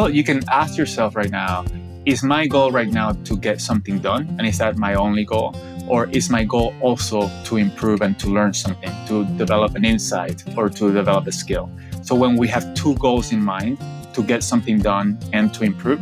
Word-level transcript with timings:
Well, 0.00 0.08
you 0.08 0.24
can 0.24 0.40
ask 0.48 0.78
yourself 0.78 1.14
right 1.14 1.30
now 1.30 1.66
is 2.06 2.22
my 2.22 2.46
goal 2.46 2.72
right 2.72 2.88
now 2.88 3.12
to 3.28 3.36
get 3.36 3.60
something 3.60 3.98
done? 3.98 4.34
And 4.38 4.46
is 4.46 4.56
that 4.56 4.78
my 4.78 4.94
only 4.94 5.26
goal? 5.26 5.54
Or 5.88 6.08
is 6.08 6.30
my 6.30 6.42
goal 6.42 6.72
also 6.80 7.30
to 7.44 7.58
improve 7.58 8.00
and 8.00 8.18
to 8.18 8.28
learn 8.28 8.54
something, 8.54 8.90
to 9.08 9.26
develop 9.36 9.74
an 9.74 9.84
insight 9.84 10.42
or 10.56 10.70
to 10.70 10.90
develop 10.90 11.26
a 11.26 11.32
skill? 11.32 11.70
So 12.02 12.14
when 12.14 12.38
we 12.38 12.48
have 12.48 12.72
two 12.72 12.94
goals 12.94 13.30
in 13.30 13.44
mind 13.44 13.76
to 14.14 14.22
get 14.22 14.42
something 14.42 14.78
done 14.78 15.18
and 15.34 15.52
to 15.52 15.64
improve, 15.64 16.00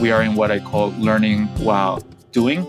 we 0.00 0.10
are 0.10 0.22
in 0.22 0.34
what 0.34 0.50
I 0.50 0.58
call 0.58 0.90
learning 0.98 1.46
while 1.62 2.02
doing. 2.32 2.66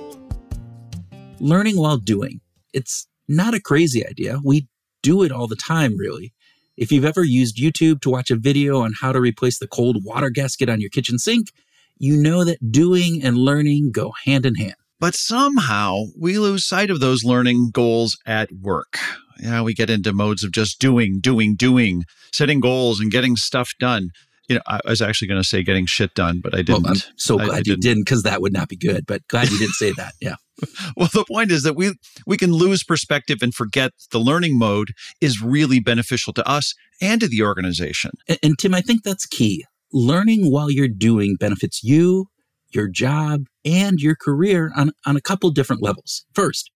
Learning 1.40 1.76
while 1.76 1.98
doing. 1.98 2.40
It's 2.72 3.08
not 3.28 3.56
a 3.56 3.60
crazy 3.60 4.06
idea. 4.06 4.38
We 4.44 4.68
do 5.02 5.24
it 5.24 5.32
all 5.32 5.48
the 5.48 5.56
time, 5.56 5.98
really. 5.98 6.36
If 6.78 6.92
you've 6.92 7.06
ever 7.06 7.24
used 7.24 7.58
YouTube 7.58 8.02
to 8.02 8.10
watch 8.12 8.30
a 8.30 8.36
video 8.36 8.82
on 8.82 8.94
how 9.02 9.12
to 9.12 9.20
replace 9.20 9.58
the 9.58 9.68
cold 9.68 9.98
water 10.04 10.30
gasket 10.30 10.70
on 10.70 10.80
your 10.80 10.92
kitchen 10.92 11.18
sink, 11.18 11.48
you 11.98 12.16
know 12.16 12.44
that 12.44 12.72
doing 12.72 13.24
and 13.24 13.36
learning 13.36 13.92
go 13.92 14.14
hand 14.26 14.46
in 14.46 14.56
hand. 14.56 14.76
But 15.00 15.16
somehow 15.16 16.04
we 16.18 16.38
lose 16.38 16.66
sight 16.66 16.92
of 16.92 17.00
those 17.00 17.24
learning 17.24 17.72
goals 17.72 18.18
at 18.26 18.52
work. 18.52 18.98
Yeah, 19.40 19.62
we 19.62 19.74
get 19.74 19.90
into 19.90 20.14
modes 20.14 20.44
of 20.44 20.52
just 20.52 20.80
doing, 20.80 21.20
doing, 21.20 21.56
doing, 21.56 22.04
setting 22.32 22.60
goals 22.60 23.00
and 23.00 23.12
getting 23.12 23.36
stuff 23.36 23.74
done. 23.80 24.10
You 24.48 24.56
know, 24.56 24.62
I 24.68 24.80
was 24.86 25.02
actually 25.02 25.28
going 25.28 25.42
to 25.42 25.48
say 25.48 25.64
getting 25.64 25.86
shit 25.88 26.14
done, 26.14 26.42
but 26.42 26.54
I 26.54 26.62
didn't. 26.62 26.84
Well, 26.84 26.94
I'm 26.94 27.02
so 27.18 27.38
glad 27.38 27.50
I, 27.50 27.56
I 27.58 27.62
you 27.66 27.76
didn't 27.76 28.06
because 28.06 28.24
that 28.24 28.42
would 28.42 28.54
not 28.54 28.70
be 28.70 28.78
good. 28.78 29.06
But 29.06 29.28
glad 29.28 29.50
you 29.50 29.60
didn't 29.60 29.74
say 29.74 29.92
that. 29.94 30.14
Yeah. 30.22 30.36
well, 30.98 31.10
the 31.14 31.26
point 31.26 31.52
is 31.52 31.64
that 31.64 31.76
we 31.76 31.94
we 32.26 32.38
can 32.38 32.52
lose 32.52 32.84
perspective 32.84 33.40
and 33.42 33.54
forget 33.54 33.92
the 34.12 34.20
learning 34.20 34.58
mode 34.58 34.94
is 35.22 35.42
really 35.42 35.80
beneficial 35.80 36.34
to 36.34 36.48
us 36.48 36.74
and 37.02 37.22
to 37.22 37.28
the 37.28 37.44
organization. 37.44 38.12
And, 38.28 38.40
and 38.44 38.60
Tim, 38.60 38.74
I 38.74 38.82
think 38.82 39.04
that's 39.04 39.26
key. 39.26 39.66
Learning 39.94 40.52
while 40.52 40.70
you're 40.70 40.88
doing 40.88 41.38
benefits 41.40 41.84
you, 41.84 42.28
your 42.72 42.88
job, 42.88 43.46
and 43.64 44.00
your 44.00 44.16
career 44.16 44.72
on, 44.76 44.92
on 45.06 45.16
a 45.16 45.22
couple 45.22 45.50
different 45.52 45.82
levels. 45.82 46.26
First, 46.34 46.72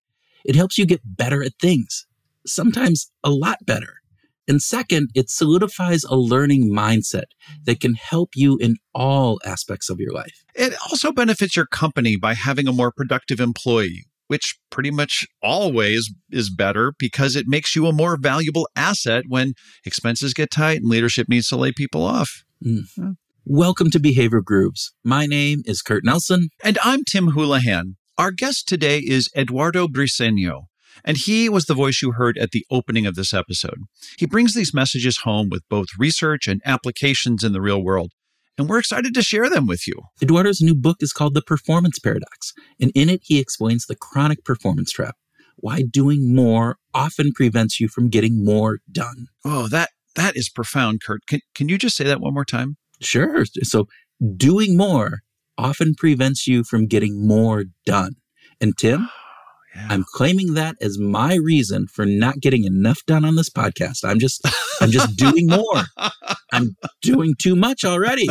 it 0.45 0.55
helps 0.55 0.77
you 0.77 0.85
get 0.85 1.01
better 1.03 1.43
at 1.43 1.53
things, 1.59 2.05
sometimes 2.45 3.11
a 3.23 3.29
lot 3.29 3.57
better. 3.65 4.00
And 4.47 4.61
second, 4.61 5.09
it 5.13 5.29
solidifies 5.29 6.03
a 6.03 6.15
learning 6.15 6.71
mindset 6.71 7.25
that 7.65 7.79
can 7.79 7.93
help 7.93 8.31
you 8.35 8.57
in 8.57 8.77
all 8.93 9.39
aspects 9.45 9.89
of 9.89 9.99
your 9.99 10.11
life. 10.11 10.43
It 10.55 10.73
also 10.89 11.11
benefits 11.11 11.55
your 11.55 11.67
company 11.67 12.15
by 12.15 12.33
having 12.33 12.67
a 12.67 12.73
more 12.73 12.91
productive 12.91 13.39
employee, 13.39 14.05
which 14.27 14.57
pretty 14.69 14.91
much 14.91 15.27
always 15.43 16.11
is 16.31 16.49
better 16.49 16.93
because 16.97 17.35
it 17.35 17.45
makes 17.47 17.75
you 17.75 17.85
a 17.87 17.93
more 17.93 18.17
valuable 18.17 18.67
asset 18.75 19.25
when 19.27 19.53
expenses 19.85 20.33
get 20.33 20.51
tight 20.51 20.81
and 20.81 20.89
leadership 20.89 21.29
needs 21.29 21.47
to 21.49 21.55
lay 21.55 21.71
people 21.71 22.03
off. 22.03 22.43
Mm. 22.65 23.15
Welcome 23.45 23.89
to 23.91 23.99
Behavior 23.99 24.41
Grooves. 24.41 24.93
My 25.03 25.25
name 25.25 25.61
is 25.65 25.81
Kurt 25.81 26.03
Nelson. 26.03 26.49
And 26.63 26.77
I'm 26.83 27.03
Tim 27.03 27.29
Houlihan. 27.29 27.95
Our 28.17 28.31
guest 28.31 28.67
today 28.67 28.99
is 28.99 29.29
Eduardo 29.35 29.87
Briceño 29.87 30.65
and 31.03 31.17
he 31.17 31.49
was 31.49 31.65
the 31.65 31.73
voice 31.73 32.01
you 32.01 32.11
heard 32.11 32.37
at 32.37 32.51
the 32.51 32.65
opening 32.69 33.05
of 33.05 33.15
this 33.15 33.33
episode. 33.33 33.79
He 34.17 34.25
brings 34.25 34.53
these 34.53 34.73
messages 34.73 35.19
home 35.19 35.49
with 35.49 35.63
both 35.69 35.87
research 35.97 36.47
and 36.47 36.61
applications 36.65 37.43
in 37.43 37.53
the 37.53 37.61
real 37.61 37.83
world. 37.83 38.11
And 38.57 38.69
we're 38.69 38.79
excited 38.79 39.13
to 39.13 39.21
share 39.21 39.49
them 39.49 39.65
with 39.65 39.87
you. 39.87 39.95
Eduardo's 40.21 40.61
new 40.61 40.75
book 40.75 40.97
is 40.99 41.13
called 41.13 41.33
The 41.33 41.41
Performance 41.41 41.99
Paradox. 41.99 42.53
And 42.79 42.91
in 42.93 43.09
it, 43.09 43.21
he 43.23 43.39
explains 43.39 43.85
the 43.85 43.95
chronic 43.95 44.43
performance 44.43 44.91
trap, 44.91 45.15
why 45.57 45.83
doing 45.89 46.35
more 46.35 46.77
often 46.93 47.31
prevents 47.31 47.79
you 47.79 47.87
from 47.87 48.09
getting 48.09 48.43
more 48.43 48.79
done. 48.91 49.27
Oh, 49.45 49.67
that 49.69 49.89
that 50.15 50.35
is 50.35 50.49
profound, 50.49 51.01
Kurt. 51.01 51.25
Can, 51.25 51.39
can 51.55 51.69
you 51.69 51.77
just 51.77 51.95
say 51.95 52.03
that 52.03 52.19
one 52.19 52.33
more 52.33 52.45
time? 52.45 52.77
Sure. 52.99 53.45
So, 53.63 53.87
doing 54.35 54.77
more 54.77 55.19
often 55.57 55.95
prevents 55.95 56.47
you 56.47 56.63
from 56.63 56.87
getting 56.87 57.25
more 57.25 57.65
done. 57.85 58.15
And 58.59 58.77
Tim, 58.77 59.09
yeah. 59.75 59.87
I'm 59.89 60.03
claiming 60.13 60.53
that 60.55 60.75
as 60.81 60.99
my 60.99 61.35
reason 61.35 61.87
for 61.87 62.05
not 62.05 62.39
getting 62.39 62.65
enough 62.65 62.99
done 63.05 63.25
on 63.25 63.35
this 63.35 63.49
podcast. 63.49 64.03
I'm 64.03 64.19
just 64.19 64.45
I'm 64.81 64.91
just 64.91 65.15
doing 65.15 65.47
more. 65.47 65.83
I'm 66.53 66.75
doing 67.01 67.35
too 67.37 67.55
much 67.55 67.85
already. 67.85 68.27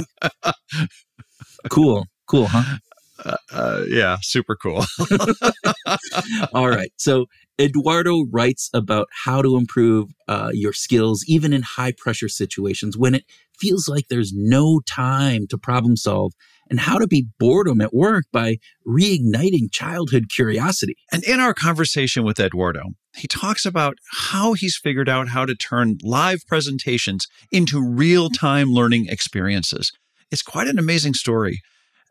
Cool. 1.71 2.07
Cool, 2.27 2.47
huh? 2.47 2.79
Uh, 3.25 3.37
uh, 3.53 3.85
yeah, 3.89 4.17
super 4.23 4.57
cool. 4.57 4.85
All 6.55 6.69
right. 6.69 6.93
So 6.97 7.27
Eduardo 7.61 8.25
writes 8.31 8.71
about 8.73 9.09
how 9.25 9.43
to 9.43 9.57
improve 9.57 10.09
uh, 10.27 10.51
your 10.55 10.73
skills 10.73 11.23
even 11.27 11.53
in 11.53 11.61
high 11.61 11.93
pressure 11.93 12.29
situations 12.29 12.97
when 12.97 13.15
it 13.15 13.25
feels 13.59 13.87
like 13.87 14.09
there's 14.09 14.33
no 14.33 14.81
time 14.87 15.47
to 15.49 15.59
problem 15.59 15.95
solve 15.97 16.33
and 16.71 16.81
how 16.81 16.99
to 16.99 17.07
beat 17.07 17.27
boredom 17.39 17.83
at 17.83 17.93
work 17.93 18.25
by 18.33 18.57
reigniting 18.89 19.71
childhood 19.71 20.31
curiosity. 20.31 20.95
And 21.13 21.23
in 21.25 21.39
our 21.39 21.53
conversation 21.53 22.25
with 22.25 22.41
Eduardo, 22.41 22.83
he 23.15 23.29
talks 23.29 23.67
about 23.67 23.99
how 24.31 24.55
he's 24.55 24.79
figured 24.79 25.09
out 25.09 25.29
how 25.29 25.45
to 25.45 25.55
turn 25.55 25.99
live 26.03 26.47
presentations 26.47 27.27
into 27.53 27.85
real 27.85 28.31
time 28.31 28.71
learning 28.71 29.07
experiences. 29.09 29.93
It's 30.31 30.43
quite 30.43 30.69
an 30.69 30.79
amazing 30.79 31.15
story. 31.15 31.61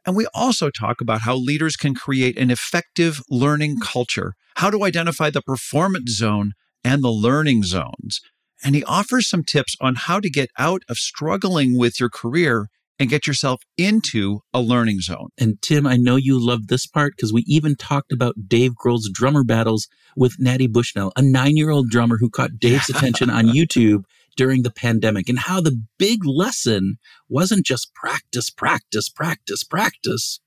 And 0.09 0.17
we 0.17 0.25
also 0.33 0.71
talk 0.71 1.01
about 1.01 1.21
how 1.21 1.35
leaders 1.35 1.75
can 1.75 1.93
create 1.93 2.35
an 2.35 2.49
effective 2.49 3.21
learning 3.29 3.77
culture, 3.79 4.33
how 4.55 4.71
to 4.71 4.83
identify 4.83 5.29
the 5.29 5.43
performance 5.43 6.13
zone 6.13 6.53
and 6.83 7.03
the 7.03 7.11
learning 7.11 7.61
zones. 7.61 8.19
And 8.63 8.73
he 8.73 8.83
offers 8.85 9.29
some 9.29 9.43
tips 9.43 9.75
on 9.79 9.93
how 9.93 10.19
to 10.19 10.27
get 10.27 10.49
out 10.57 10.81
of 10.89 10.97
struggling 10.97 11.77
with 11.77 11.99
your 11.99 12.09
career 12.09 12.69
and 12.97 13.07
get 13.07 13.27
yourself 13.27 13.61
into 13.77 14.39
a 14.51 14.61
learning 14.61 15.01
zone. 15.01 15.27
And 15.37 15.61
Tim, 15.61 15.85
I 15.85 15.95
know 15.95 16.15
you 16.15 16.43
love 16.43 16.69
this 16.69 16.87
part 16.87 17.13
because 17.15 17.31
we 17.31 17.43
even 17.45 17.75
talked 17.75 18.11
about 18.11 18.47
Dave 18.47 18.71
Grohl's 18.83 19.11
drummer 19.13 19.43
battles 19.43 19.87
with 20.17 20.37
Nandi 20.39 20.65
Bushell, 20.65 21.13
a 21.17 21.21
nine 21.21 21.55
year 21.55 21.69
old 21.69 21.91
drummer 21.91 22.17
who 22.19 22.31
caught 22.31 22.57
Dave's 22.57 22.89
attention 22.95 23.29
on 23.29 23.45
YouTube 23.45 24.05
during 24.39 24.63
the 24.63 24.71
pandemic, 24.71 25.27
and 25.27 25.37
how 25.37 25.59
the 25.59 25.83
big 25.97 26.25
lesson 26.25 26.95
wasn't 27.27 27.65
just 27.65 27.93
practice, 27.93 28.49
practice, 28.49 29.09
practice, 29.09 29.65
practice 29.65 30.39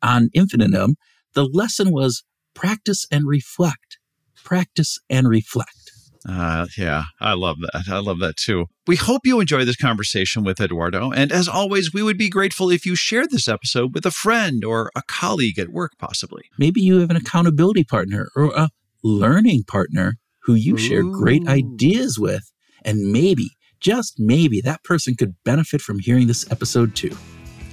on 0.00 0.30
infinitum. 0.32 0.94
The 1.34 1.42
lesson 1.42 1.90
was 1.90 2.22
practice 2.54 3.08
and 3.10 3.26
reflect, 3.26 3.98
practice 4.44 5.00
and 5.10 5.28
reflect. 5.28 5.90
Uh, 6.28 6.66
yeah, 6.78 7.02
I 7.20 7.32
love 7.32 7.56
that. 7.60 7.88
I 7.90 7.98
love 7.98 8.20
that 8.20 8.36
too. 8.36 8.66
We 8.86 8.94
hope 8.94 9.22
you 9.24 9.40
enjoy 9.40 9.64
this 9.64 9.74
conversation 9.74 10.44
with 10.44 10.60
Eduardo. 10.60 11.10
And 11.10 11.32
as 11.32 11.48
always, 11.48 11.92
we 11.92 12.04
would 12.04 12.18
be 12.18 12.28
grateful 12.28 12.70
if 12.70 12.86
you 12.86 12.94
shared 12.94 13.32
this 13.32 13.48
episode 13.48 13.94
with 13.94 14.06
a 14.06 14.12
friend 14.12 14.64
or 14.64 14.92
a 14.94 15.02
colleague 15.08 15.58
at 15.58 15.70
work, 15.70 15.94
possibly. 15.98 16.42
Maybe 16.56 16.80
you 16.82 17.00
have 17.00 17.10
an 17.10 17.16
accountability 17.16 17.82
partner 17.82 18.28
or 18.36 18.52
a 18.54 18.68
learning 19.02 19.64
partner 19.64 20.18
who 20.44 20.54
you 20.54 20.74
Ooh. 20.74 20.78
share 20.78 21.02
great 21.02 21.48
ideas 21.48 22.16
with. 22.16 22.52
And 22.84 23.12
maybe, 23.12 23.50
just 23.80 24.18
maybe, 24.18 24.60
that 24.62 24.82
person 24.84 25.14
could 25.14 25.34
benefit 25.44 25.80
from 25.80 25.98
hearing 25.98 26.26
this 26.26 26.50
episode 26.50 26.94
too. 26.94 27.16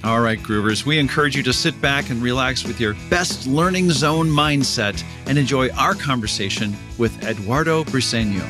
All 0.04 0.20
right, 0.20 0.38
Groovers, 0.38 0.86
we 0.86 0.98
encourage 0.98 1.34
you 1.34 1.42
to 1.42 1.52
sit 1.52 1.78
back 1.80 2.08
and 2.10 2.22
relax 2.22 2.64
with 2.64 2.80
your 2.80 2.94
best 3.10 3.48
learning 3.48 3.90
zone 3.90 4.28
mindset 4.28 5.02
and 5.26 5.36
enjoy 5.36 5.70
our 5.70 5.94
conversation 5.94 6.76
with 6.98 7.24
Eduardo 7.24 7.82
Briceño. 7.84 8.44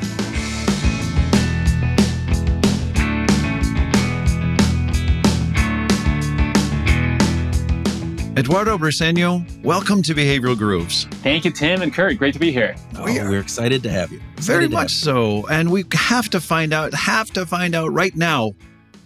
Eduardo 8.38 8.78
Briceño, 8.78 9.44
welcome 9.64 10.00
to 10.00 10.14
Behavioral 10.14 10.56
Grooves. 10.56 11.06
Thank 11.24 11.44
you, 11.44 11.50
Tim 11.50 11.82
and 11.82 11.92
Kurt. 11.92 12.18
Great 12.18 12.34
to 12.34 12.38
be 12.38 12.52
here. 12.52 12.76
Oh, 12.94 13.02
we 13.02 13.18
are, 13.18 13.28
we're 13.28 13.40
excited 13.40 13.82
to 13.82 13.90
have 13.90 14.12
you. 14.12 14.20
Excited 14.36 14.46
very 14.46 14.68
much 14.68 14.92
so. 14.92 15.44
And 15.48 15.72
we 15.72 15.84
have 15.92 16.30
to 16.30 16.40
find 16.40 16.72
out, 16.72 16.94
have 16.94 17.32
to 17.32 17.44
find 17.44 17.74
out 17.74 17.92
right 17.92 18.14
now 18.14 18.52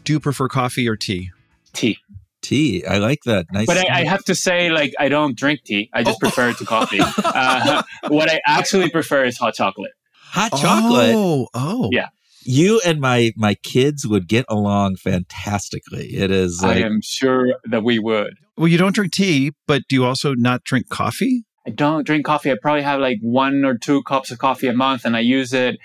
do 0.05 0.13
you 0.13 0.21
prefer 0.21 0.49
coffee 0.49 0.87
or 0.87 0.97
tea? 0.97 1.31
Tea 1.73 1.97
tea. 2.43 2.85
I 2.85 2.99
like 2.99 3.23
that. 3.25 3.47
Nice. 3.53 3.67
But 3.67 3.79
I, 3.79 4.01
I, 4.01 4.05
have 4.05 4.25
to 4.25 4.35
say, 4.35 4.69
like, 4.69 4.93
I 4.99 5.09
don't 5.09 5.37
drink 5.37 5.63
tea. 5.65 5.89
I 5.95 6.03
just 6.03 6.17
oh. 6.17 6.19
prefer 6.19 6.51
it 6.51 6.59
to 6.59 6.67
coffee. 6.67 7.01
Uh, 7.25 7.83
what 8.09 8.29
I 8.29 8.41
actually 8.47 8.91
prefer 8.91 9.25
is 9.25 9.39
hot 9.39 9.55
chocolate. 9.55 9.93
Hot 10.15 10.51
chocolate. 10.51 11.15
Oh, 11.15 11.49
oh, 11.55 11.89
yeah. 11.93 12.09
You 12.45 12.81
and 12.85 13.01
my 13.01 13.33
my 13.37 13.55
kids 13.55 14.07
would 14.07 14.29
get 14.29 14.45
along 14.49 14.97
fantastically. 14.97 16.15
It 16.15 16.31
is. 16.31 16.63
Like, 16.63 16.79
I 16.79 16.81
am 16.81 17.01
sure 17.03 17.55
that 17.71 17.83
we 17.83 17.99
would. 17.99 18.35
Well, 18.57 18.69
you 18.69 18.79
don't 18.79 18.95
drink 18.95 19.13
tea, 19.13 19.53
but 19.67 19.83
do 19.89 19.97
you 19.97 20.05
also 20.05 20.35
not 20.35 20.65
drink 20.65 20.89
coffee? 20.89 21.45
I 21.67 21.71
don't 21.71 22.05
drink 22.05 22.27
coffee. 22.27 22.51
I 22.51 22.57
probably 22.61 22.83
have 22.83 23.01
like 23.01 23.19
one 23.21 23.65
or 23.65 23.79
two 23.79 24.03
cups 24.03 24.31
of 24.31 24.39
coffee 24.39 24.69
a 24.69 24.73
month, 24.73 25.05
and 25.05 25.17
I 25.17 25.21
use 25.21 25.53
it 25.53 25.79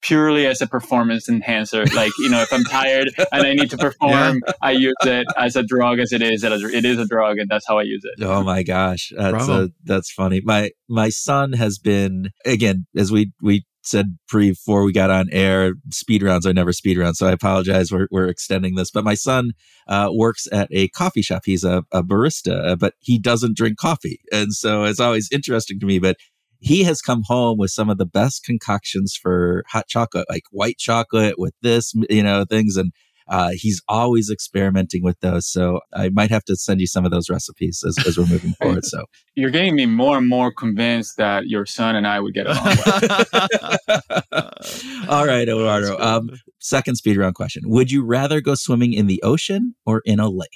purely 0.00 0.46
as 0.46 0.60
a 0.60 0.66
performance 0.66 1.28
enhancer. 1.28 1.84
Like, 1.86 2.12
you 2.18 2.28
know, 2.28 2.40
if 2.40 2.52
I'm 2.52 2.64
tired 2.64 3.10
and 3.32 3.46
I 3.46 3.54
need 3.54 3.70
to 3.70 3.76
perform, 3.76 4.42
yeah. 4.46 4.52
I 4.62 4.70
use 4.72 4.94
it 5.02 5.26
as 5.36 5.56
a 5.56 5.62
drug 5.62 5.98
as 5.98 6.12
it 6.12 6.22
is. 6.22 6.44
It 6.44 6.84
is 6.84 6.98
a 6.98 7.06
drug 7.06 7.38
and 7.38 7.48
that's 7.48 7.66
how 7.66 7.78
I 7.78 7.82
use 7.82 8.02
it. 8.04 8.22
Oh 8.24 8.42
my 8.42 8.62
gosh. 8.62 9.12
That's, 9.16 9.48
a, 9.48 9.70
that's 9.84 10.10
funny. 10.10 10.40
My, 10.44 10.70
my 10.88 11.08
son 11.08 11.52
has 11.54 11.78
been, 11.78 12.30
again, 12.44 12.86
as 12.96 13.10
we, 13.10 13.32
we 13.42 13.64
said 13.88 14.18
before 14.32 14.84
we 14.84 14.92
got 14.92 15.10
on 15.10 15.28
air, 15.32 15.74
speed 15.90 16.22
rounds 16.22 16.46
are 16.46 16.52
never 16.52 16.72
speed 16.72 16.98
rounds. 16.98 17.18
So 17.18 17.26
I 17.26 17.32
apologize. 17.32 17.90
We're, 17.90 18.08
we're 18.10 18.28
extending 18.28 18.74
this. 18.74 18.90
But 18.90 19.04
my 19.04 19.14
son 19.14 19.52
uh, 19.88 20.10
works 20.12 20.46
at 20.52 20.68
a 20.70 20.88
coffee 20.88 21.22
shop. 21.22 21.42
He's 21.44 21.64
a, 21.64 21.84
a 21.92 22.02
barista, 22.02 22.72
uh, 22.72 22.76
but 22.76 22.94
he 23.00 23.18
doesn't 23.18 23.56
drink 23.56 23.78
coffee. 23.78 24.20
And 24.32 24.52
so 24.52 24.84
it's 24.84 25.00
always 25.00 25.28
interesting 25.32 25.80
to 25.80 25.86
me. 25.86 25.98
But 25.98 26.16
he 26.60 26.82
has 26.84 27.00
come 27.00 27.22
home 27.24 27.58
with 27.58 27.70
some 27.70 27.88
of 27.88 27.98
the 27.98 28.06
best 28.06 28.44
concoctions 28.44 29.16
for 29.20 29.64
hot 29.68 29.86
chocolate, 29.88 30.26
like 30.28 30.44
white 30.50 30.78
chocolate 30.78 31.38
with 31.38 31.54
this, 31.62 31.94
you 32.10 32.22
know, 32.22 32.44
things. 32.44 32.76
And 32.76 32.92
uh, 33.28 33.50
he's 33.54 33.82
always 33.88 34.30
experimenting 34.30 35.02
with 35.02 35.18
those. 35.20 35.46
So 35.46 35.80
I 35.94 36.08
might 36.10 36.30
have 36.30 36.44
to 36.44 36.56
send 36.56 36.80
you 36.80 36.86
some 36.86 37.04
of 37.04 37.10
those 37.10 37.28
recipes 37.28 37.82
as, 37.86 37.98
as 38.06 38.16
we're 38.16 38.26
moving 38.26 38.52
forward. 38.60 38.84
So 38.84 39.04
you're 39.34 39.50
getting 39.50 39.76
me 39.76 39.86
more 39.86 40.18
and 40.18 40.28
more 40.28 40.52
convinced 40.52 41.16
that 41.18 41.46
your 41.46 41.66
son 41.66 41.96
and 41.96 42.06
I 42.06 42.20
would 42.20 42.34
get 42.34 42.46
along. 42.46 42.66
All 45.08 45.26
right, 45.26 45.48
Eduardo. 45.48 45.98
Um, 45.98 46.30
second 46.58 46.96
speed 46.96 47.16
round 47.16 47.34
question: 47.34 47.62
Would 47.66 47.90
you 47.90 48.04
rather 48.04 48.40
go 48.40 48.54
swimming 48.54 48.92
in 48.92 49.06
the 49.06 49.22
ocean 49.22 49.74
or 49.84 50.02
in 50.04 50.20
a 50.20 50.28
lake? 50.28 50.48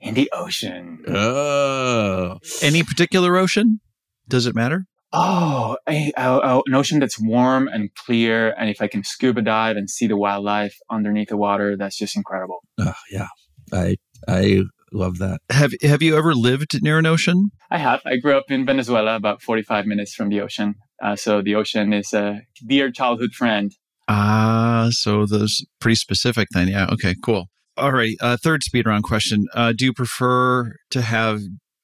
In 0.00 0.14
the 0.14 0.30
ocean. 0.32 1.02
Oh, 1.08 2.38
any 2.62 2.84
particular 2.84 3.36
ocean? 3.36 3.80
Does 4.28 4.46
it 4.46 4.54
matter? 4.54 4.86
Oh, 5.12 5.76
a, 5.88 6.12
a, 6.16 6.30
a, 6.30 6.62
an 6.66 6.74
ocean 6.74 7.00
that's 7.00 7.18
warm 7.18 7.68
and 7.68 7.94
clear. 7.94 8.54
And 8.58 8.68
if 8.68 8.82
I 8.82 8.88
can 8.88 9.04
scuba 9.04 9.42
dive 9.42 9.76
and 9.76 9.88
see 9.88 10.06
the 10.06 10.16
wildlife 10.16 10.76
underneath 10.90 11.28
the 11.28 11.36
water, 11.36 11.76
that's 11.76 11.96
just 11.96 12.16
incredible. 12.16 12.58
Oh, 12.78 12.92
yeah. 13.10 13.28
I, 13.72 13.96
I 14.26 14.62
love 14.92 15.18
that. 15.18 15.40
Have, 15.50 15.72
have 15.82 16.02
you 16.02 16.16
ever 16.16 16.34
lived 16.34 16.82
near 16.82 16.98
an 16.98 17.06
ocean? 17.06 17.50
I 17.70 17.78
have. 17.78 18.00
I 18.04 18.16
grew 18.16 18.36
up 18.36 18.50
in 18.50 18.66
Venezuela, 18.66 19.16
about 19.16 19.42
45 19.42 19.86
minutes 19.86 20.14
from 20.14 20.28
the 20.28 20.40
ocean. 20.40 20.74
Uh, 21.02 21.16
so 21.16 21.40
the 21.40 21.54
ocean 21.54 21.92
is 21.92 22.12
a 22.12 22.40
dear 22.66 22.90
childhood 22.90 23.32
friend. 23.32 23.72
Ah, 24.08 24.88
so 24.90 25.26
those 25.26 25.64
pretty 25.80 25.94
specific 25.94 26.48
then. 26.52 26.68
Yeah. 26.68 26.86
Okay, 26.92 27.14
cool. 27.22 27.46
All 27.76 27.92
right. 27.92 28.16
Uh, 28.20 28.36
third 28.36 28.62
speed 28.62 28.86
round 28.86 29.04
question. 29.04 29.46
Uh, 29.54 29.72
do 29.76 29.84
you 29.84 29.92
prefer 29.92 30.74
to 30.90 31.02
have 31.02 31.40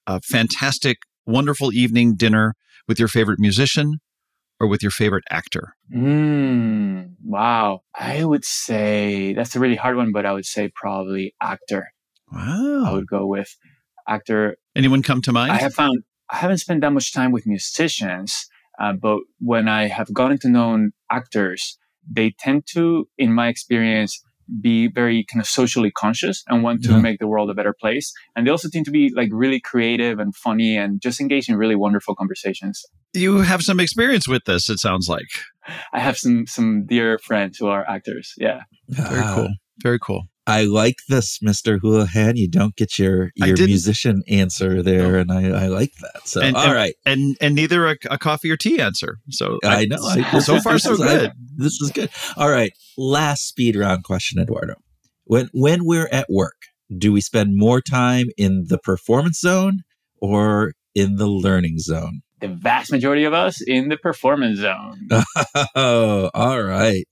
a 0.06 0.20
fantastic, 0.20 0.98
wonderful 1.26 1.72
evening 1.72 2.16
dinner 2.16 2.54
with 2.88 2.98
your 2.98 3.08
favorite 3.08 3.38
musician 3.38 4.00
or 4.60 4.66
with 4.66 4.82
your 4.82 4.90
favorite 4.90 5.24
actor? 5.30 5.74
Mm, 5.94 7.14
wow. 7.24 7.82
I 7.94 8.24
would 8.24 8.44
say 8.44 9.32
that's 9.34 9.56
a 9.56 9.60
really 9.60 9.76
hard 9.76 9.96
one, 9.96 10.12
but 10.12 10.26
I 10.26 10.32
would 10.32 10.46
say 10.46 10.70
probably 10.74 11.34
actor. 11.40 11.92
Wow. 12.32 12.84
I 12.86 12.92
would 12.92 13.06
go 13.06 13.26
with 13.26 13.56
actor. 14.08 14.56
Anyone 14.76 15.02
come 15.02 15.22
to 15.22 15.32
mind? 15.32 15.52
I 15.52 15.56
have 15.56 15.74
found 15.74 16.04
I 16.30 16.36
haven't 16.36 16.58
spent 16.58 16.80
that 16.80 16.92
much 16.92 17.12
time 17.12 17.32
with 17.32 17.46
musicians, 17.46 18.48
uh, 18.78 18.92
but 18.94 19.20
when 19.40 19.68
I 19.68 19.88
have 19.88 20.12
gotten 20.12 20.38
to 20.38 20.48
know 20.48 20.88
actors, 21.10 21.78
they 22.10 22.34
tend 22.38 22.66
to, 22.72 23.08
in 23.18 23.32
my 23.32 23.48
experience, 23.48 24.23
be 24.60 24.88
very 24.88 25.24
kind 25.30 25.40
of 25.40 25.46
socially 25.46 25.90
conscious 25.90 26.42
and 26.48 26.62
want 26.62 26.82
to 26.84 26.92
yeah. 26.92 27.00
make 27.00 27.18
the 27.18 27.26
world 27.26 27.50
a 27.50 27.54
better 27.54 27.74
place. 27.78 28.12
And 28.34 28.46
they 28.46 28.50
also 28.50 28.68
tend 28.68 28.84
to 28.86 28.90
be 28.90 29.12
like 29.14 29.28
really 29.32 29.60
creative 29.60 30.18
and 30.18 30.34
funny 30.34 30.76
and 30.76 31.00
just 31.00 31.20
engage 31.20 31.48
in 31.48 31.56
really 31.56 31.76
wonderful 31.76 32.14
conversations. 32.14 32.84
You 33.12 33.38
have 33.38 33.62
some 33.62 33.80
experience 33.80 34.28
with 34.28 34.44
this, 34.44 34.68
it 34.68 34.80
sounds 34.80 35.08
like. 35.08 35.26
I 35.92 36.00
have 36.00 36.18
some 36.18 36.46
some 36.46 36.86
dear 36.86 37.18
friends 37.18 37.58
who 37.58 37.68
are 37.68 37.88
actors. 37.88 38.34
Yeah. 38.36 38.62
Very 38.88 39.22
cool. 39.34 39.48
Very 39.82 39.98
cool. 39.98 40.24
I 40.46 40.64
like 40.64 40.96
this, 41.08 41.38
Mr. 41.38 41.80
Houlihan. 41.80 42.36
You 42.36 42.48
don't 42.48 42.76
get 42.76 42.98
your 42.98 43.30
your 43.34 43.56
musician 43.56 44.22
answer 44.28 44.82
there, 44.82 45.12
no. 45.12 45.18
and 45.20 45.32
I, 45.32 45.64
I 45.64 45.66
like 45.68 45.92
that. 46.02 46.28
So 46.28 46.42
and, 46.42 46.54
all 46.56 46.64
and, 46.64 46.72
right, 46.72 46.94
and 47.06 47.36
and 47.40 47.54
neither 47.54 47.86
a, 47.86 47.96
a, 48.10 48.18
coffee 48.18 48.50
or 48.50 48.56
tea 48.56 48.80
answer. 48.80 49.18
So 49.30 49.58
I, 49.64 49.82
I 49.82 49.84
know. 49.86 50.02
I, 50.02 50.38
so 50.40 50.60
far, 50.60 50.78
so 50.78 50.96
good. 50.96 51.32
this 51.56 51.80
is 51.80 51.90
good. 51.92 52.10
All 52.36 52.50
right, 52.50 52.72
last 52.98 53.48
speed 53.48 53.74
round 53.76 54.04
question, 54.04 54.40
Eduardo. 54.40 54.74
When 55.24 55.48
when 55.54 55.86
we're 55.86 56.08
at 56.12 56.26
work, 56.28 56.66
do 56.96 57.12
we 57.12 57.22
spend 57.22 57.56
more 57.56 57.80
time 57.80 58.26
in 58.36 58.66
the 58.68 58.78
performance 58.78 59.40
zone 59.40 59.80
or 60.20 60.72
in 60.94 61.16
the 61.16 61.26
learning 61.26 61.78
zone? 61.78 62.20
The 62.40 62.48
vast 62.48 62.92
majority 62.92 63.24
of 63.24 63.32
us 63.32 63.62
in 63.62 63.88
the 63.88 63.96
performance 63.96 64.58
zone. 64.58 65.08
oh, 65.74 66.30
all 66.34 66.62
right. 66.62 67.08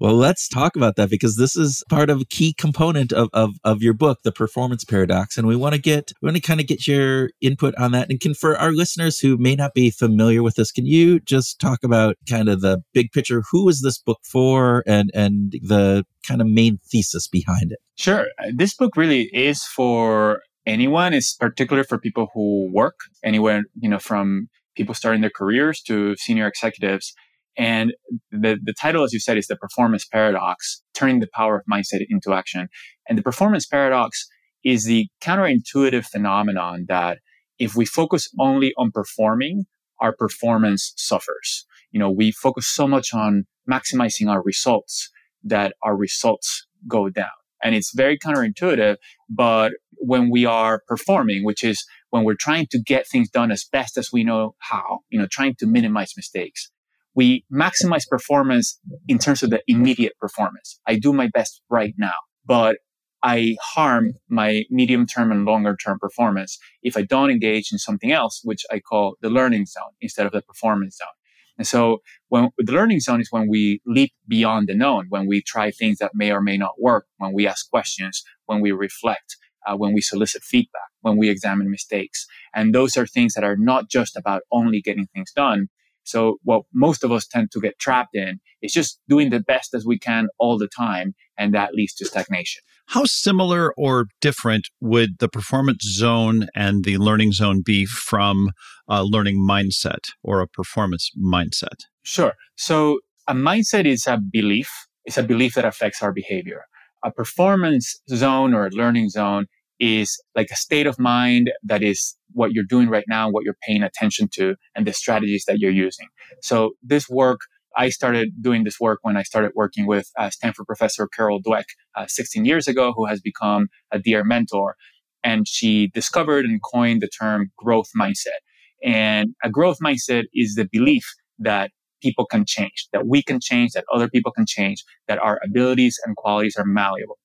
Well, 0.00 0.14
let's 0.14 0.48
talk 0.48 0.76
about 0.76 0.96
that 0.96 1.10
because 1.10 1.36
this 1.36 1.56
is 1.56 1.82
part 1.88 2.10
of 2.10 2.20
a 2.20 2.24
key 2.24 2.52
component 2.52 3.12
of, 3.12 3.28
of, 3.32 3.50
of 3.64 3.82
your 3.82 3.94
book, 3.94 4.20
The 4.22 4.32
Performance 4.32 4.84
Paradox. 4.84 5.38
And 5.38 5.46
we 5.46 5.56
want 5.56 5.74
to 5.74 5.80
get, 5.80 6.12
we 6.20 6.26
want 6.26 6.36
to 6.36 6.42
kind 6.42 6.60
of 6.60 6.66
get 6.66 6.86
your 6.86 7.30
input 7.40 7.74
on 7.76 7.92
that. 7.92 8.10
And 8.10 8.20
can, 8.20 8.34
for 8.34 8.56
our 8.56 8.72
listeners 8.72 9.18
who 9.18 9.36
may 9.36 9.54
not 9.54 9.74
be 9.74 9.90
familiar 9.90 10.42
with 10.42 10.56
this, 10.56 10.72
can 10.72 10.86
you 10.86 11.20
just 11.20 11.60
talk 11.60 11.84
about 11.84 12.16
kind 12.28 12.48
of 12.48 12.60
the 12.60 12.82
big 12.92 13.12
picture? 13.12 13.42
Who 13.50 13.68
is 13.68 13.82
this 13.82 13.98
book 13.98 14.20
for 14.24 14.82
and, 14.86 15.10
and 15.14 15.52
the 15.62 16.04
kind 16.26 16.40
of 16.40 16.46
main 16.46 16.78
thesis 16.90 17.28
behind 17.28 17.72
it? 17.72 17.78
Sure. 17.96 18.26
This 18.54 18.74
book 18.74 18.96
really 18.96 19.30
is 19.32 19.64
for 19.64 20.40
anyone. 20.66 21.14
It's 21.14 21.34
particular 21.34 21.84
for 21.84 21.98
people 21.98 22.28
who 22.34 22.70
work 22.72 22.96
anywhere, 23.22 23.64
you 23.80 23.88
know, 23.88 23.98
from 23.98 24.48
people 24.74 24.94
starting 24.94 25.20
their 25.20 25.30
careers 25.30 25.80
to 25.82 26.16
senior 26.16 26.46
executives 26.46 27.14
and 27.56 27.92
the, 28.30 28.58
the 28.62 28.74
title, 28.78 29.04
as 29.04 29.12
you 29.12 29.20
said, 29.20 29.36
is 29.36 29.46
the 29.46 29.56
performance 29.56 30.04
paradox, 30.04 30.82
turning 30.94 31.20
the 31.20 31.28
power 31.32 31.56
of 31.56 31.62
mindset 31.70 32.04
into 32.08 32.32
action. 32.32 32.68
And 33.08 33.16
the 33.16 33.22
performance 33.22 33.66
paradox 33.66 34.26
is 34.64 34.84
the 34.84 35.08
counterintuitive 35.22 36.06
phenomenon 36.06 36.86
that 36.88 37.18
if 37.58 37.76
we 37.76 37.84
focus 37.84 38.28
only 38.40 38.72
on 38.76 38.90
performing, 38.90 39.66
our 40.00 40.14
performance 40.14 40.92
suffers. 40.96 41.66
You 41.92 42.00
know, 42.00 42.10
we 42.10 42.32
focus 42.32 42.66
so 42.66 42.88
much 42.88 43.14
on 43.14 43.44
maximizing 43.70 44.28
our 44.28 44.42
results 44.42 45.10
that 45.44 45.74
our 45.82 45.96
results 45.96 46.66
go 46.88 47.08
down. 47.08 47.30
And 47.62 47.74
it's 47.74 47.94
very 47.94 48.18
counterintuitive. 48.18 48.96
But 49.30 49.72
when 49.92 50.30
we 50.30 50.44
are 50.44 50.82
performing, 50.88 51.44
which 51.44 51.62
is 51.62 51.84
when 52.10 52.24
we're 52.24 52.36
trying 52.38 52.66
to 52.70 52.78
get 52.78 53.08
things 53.08 53.30
done 53.30 53.50
as 53.50 53.64
best 53.64 53.96
as 53.96 54.10
we 54.12 54.24
know 54.24 54.54
how, 54.58 55.00
you 55.08 55.18
know, 55.18 55.26
trying 55.30 55.54
to 55.60 55.66
minimize 55.66 56.12
mistakes, 56.16 56.70
we 57.14 57.44
maximize 57.52 58.08
performance 58.08 58.78
in 59.08 59.18
terms 59.18 59.42
of 59.42 59.50
the 59.50 59.62
immediate 59.66 60.14
performance. 60.18 60.80
I 60.86 60.98
do 60.98 61.12
my 61.12 61.28
best 61.28 61.62
right 61.70 61.94
now, 61.96 62.14
but 62.44 62.76
I 63.22 63.56
harm 63.62 64.14
my 64.28 64.64
medium 64.70 65.06
term 65.06 65.32
and 65.32 65.46
longer 65.46 65.76
term 65.82 65.98
performance 65.98 66.58
if 66.82 66.96
I 66.96 67.02
don't 67.02 67.30
engage 67.30 67.72
in 67.72 67.78
something 67.78 68.12
else, 68.12 68.42
which 68.44 68.64
I 68.70 68.80
call 68.80 69.16
the 69.22 69.30
learning 69.30 69.66
zone 69.66 69.92
instead 70.00 70.26
of 70.26 70.32
the 70.32 70.42
performance 70.42 70.98
zone. 70.98 71.08
And 71.56 71.66
so 71.66 72.02
when 72.28 72.50
the 72.58 72.72
learning 72.72 73.00
zone 73.00 73.20
is 73.20 73.28
when 73.30 73.48
we 73.48 73.80
leap 73.86 74.12
beyond 74.28 74.68
the 74.68 74.74
known, 74.74 75.06
when 75.08 75.26
we 75.26 75.40
try 75.40 75.70
things 75.70 75.98
that 75.98 76.10
may 76.14 76.32
or 76.32 76.42
may 76.42 76.58
not 76.58 76.80
work, 76.80 77.06
when 77.18 77.32
we 77.32 77.46
ask 77.46 77.70
questions, 77.70 78.22
when 78.46 78.60
we 78.60 78.72
reflect, 78.72 79.36
uh, 79.66 79.76
when 79.76 79.94
we 79.94 80.00
solicit 80.00 80.42
feedback, 80.42 80.90
when 81.00 81.16
we 81.16 81.30
examine 81.30 81.70
mistakes. 81.70 82.26
And 82.54 82.74
those 82.74 82.96
are 82.96 83.06
things 83.06 83.34
that 83.34 83.44
are 83.44 83.56
not 83.56 83.88
just 83.88 84.16
about 84.16 84.42
only 84.50 84.82
getting 84.82 85.06
things 85.14 85.32
done, 85.32 85.68
so 86.04 86.38
what 86.44 86.62
most 86.72 87.02
of 87.02 87.10
us 87.10 87.26
tend 87.26 87.50
to 87.52 87.60
get 87.60 87.78
trapped 87.78 88.14
in 88.14 88.40
is 88.62 88.72
just 88.72 89.00
doing 89.08 89.30
the 89.30 89.40
best 89.40 89.74
as 89.74 89.84
we 89.84 89.98
can 89.98 90.28
all 90.38 90.58
the 90.58 90.68
time. 90.68 91.14
And 91.36 91.54
that 91.54 91.74
leads 91.74 91.94
to 91.94 92.04
stagnation. 92.04 92.62
How 92.86 93.04
similar 93.04 93.72
or 93.76 94.06
different 94.20 94.68
would 94.80 95.18
the 95.18 95.28
performance 95.28 95.84
zone 95.84 96.48
and 96.54 96.84
the 96.84 96.98
learning 96.98 97.32
zone 97.32 97.62
be 97.64 97.86
from 97.86 98.50
a 98.88 99.02
learning 99.02 99.38
mindset 99.38 100.10
or 100.22 100.40
a 100.40 100.46
performance 100.46 101.10
mindset? 101.18 101.86
Sure. 102.02 102.34
So 102.56 103.00
a 103.26 103.34
mindset 103.34 103.86
is 103.86 104.06
a 104.06 104.18
belief. 104.18 104.70
It's 105.06 105.18
a 105.18 105.22
belief 105.22 105.54
that 105.54 105.64
affects 105.64 106.02
our 106.02 106.12
behavior. 106.12 106.64
A 107.02 107.10
performance 107.10 108.00
zone 108.10 108.54
or 108.54 108.66
a 108.66 108.70
learning 108.70 109.10
zone 109.10 109.46
is 109.80 110.20
like 110.34 110.48
a 110.50 110.56
state 110.56 110.86
of 110.86 110.98
mind 110.98 111.50
that 111.62 111.82
is 111.82 112.16
what 112.32 112.52
you're 112.52 112.64
doing 112.64 112.88
right 112.88 113.04
now, 113.08 113.28
what 113.30 113.44
you're 113.44 113.56
paying 113.66 113.82
attention 113.82 114.28
to, 114.34 114.56
and 114.74 114.86
the 114.86 114.92
strategies 114.92 115.44
that 115.46 115.58
you're 115.58 115.70
using. 115.70 116.08
So 116.42 116.72
this 116.82 117.08
work, 117.08 117.40
I 117.76 117.88
started 117.88 118.30
doing 118.40 118.64
this 118.64 118.78
work 118.78 119.00
when 119.02 119.16
I 119.16 119.22
started 119.22 119.52
working 119.54 119.86
with 119.86 120.10
uh, 120.18 120.30
Stanford 120.30 120.66
professor 120.66 121.08
Carol 121.08 121.42
Dweck 121.42 121.64
uh, 121.96 122.06
16 122.06 122.44
years 122.44 122.68
ago, 122.68 122.92
who 122.96 123.06
has 123.06 123.20
become 123.20 123.68
a 123.90 123.98
dear 123.98 124.24
mentor. 124.24 124.76
And 125.24 125.48
she 125.48 125.88
discovered 125.88 126.44
and 126.44 126.60
coined 126.62 127.00
the 127.00 127.08
term 127.08 127.50
growth 127.56 127.90
mindset. 127.98 128.40
And 128.84 129.34
a 129.42 129.50
growth 129.50 129.78
mindset 129.82 130.24
is 130.34 130.54
the 130.54 130.68
belief 130.70 131.14
that 131.38 131.70
people 132.02 132.26
can 132.26 132.44
change, 132.46 132.88
that 132.92 133.06
we 133.06 133.22
can 133.22 133.40
change, 133.40 133.72
that 133.72 133.84
other 133.92 134.08
people 134.08 134.30
can 134.30 134.44
change, 134.46 134.84
that 135.08 135.18
our 135.18 135.40
abilities 135.42 135.98
and 136.04 136.14
qualities 136.16 136.54
are 136.56 136.66
malleable. 136.66 137.18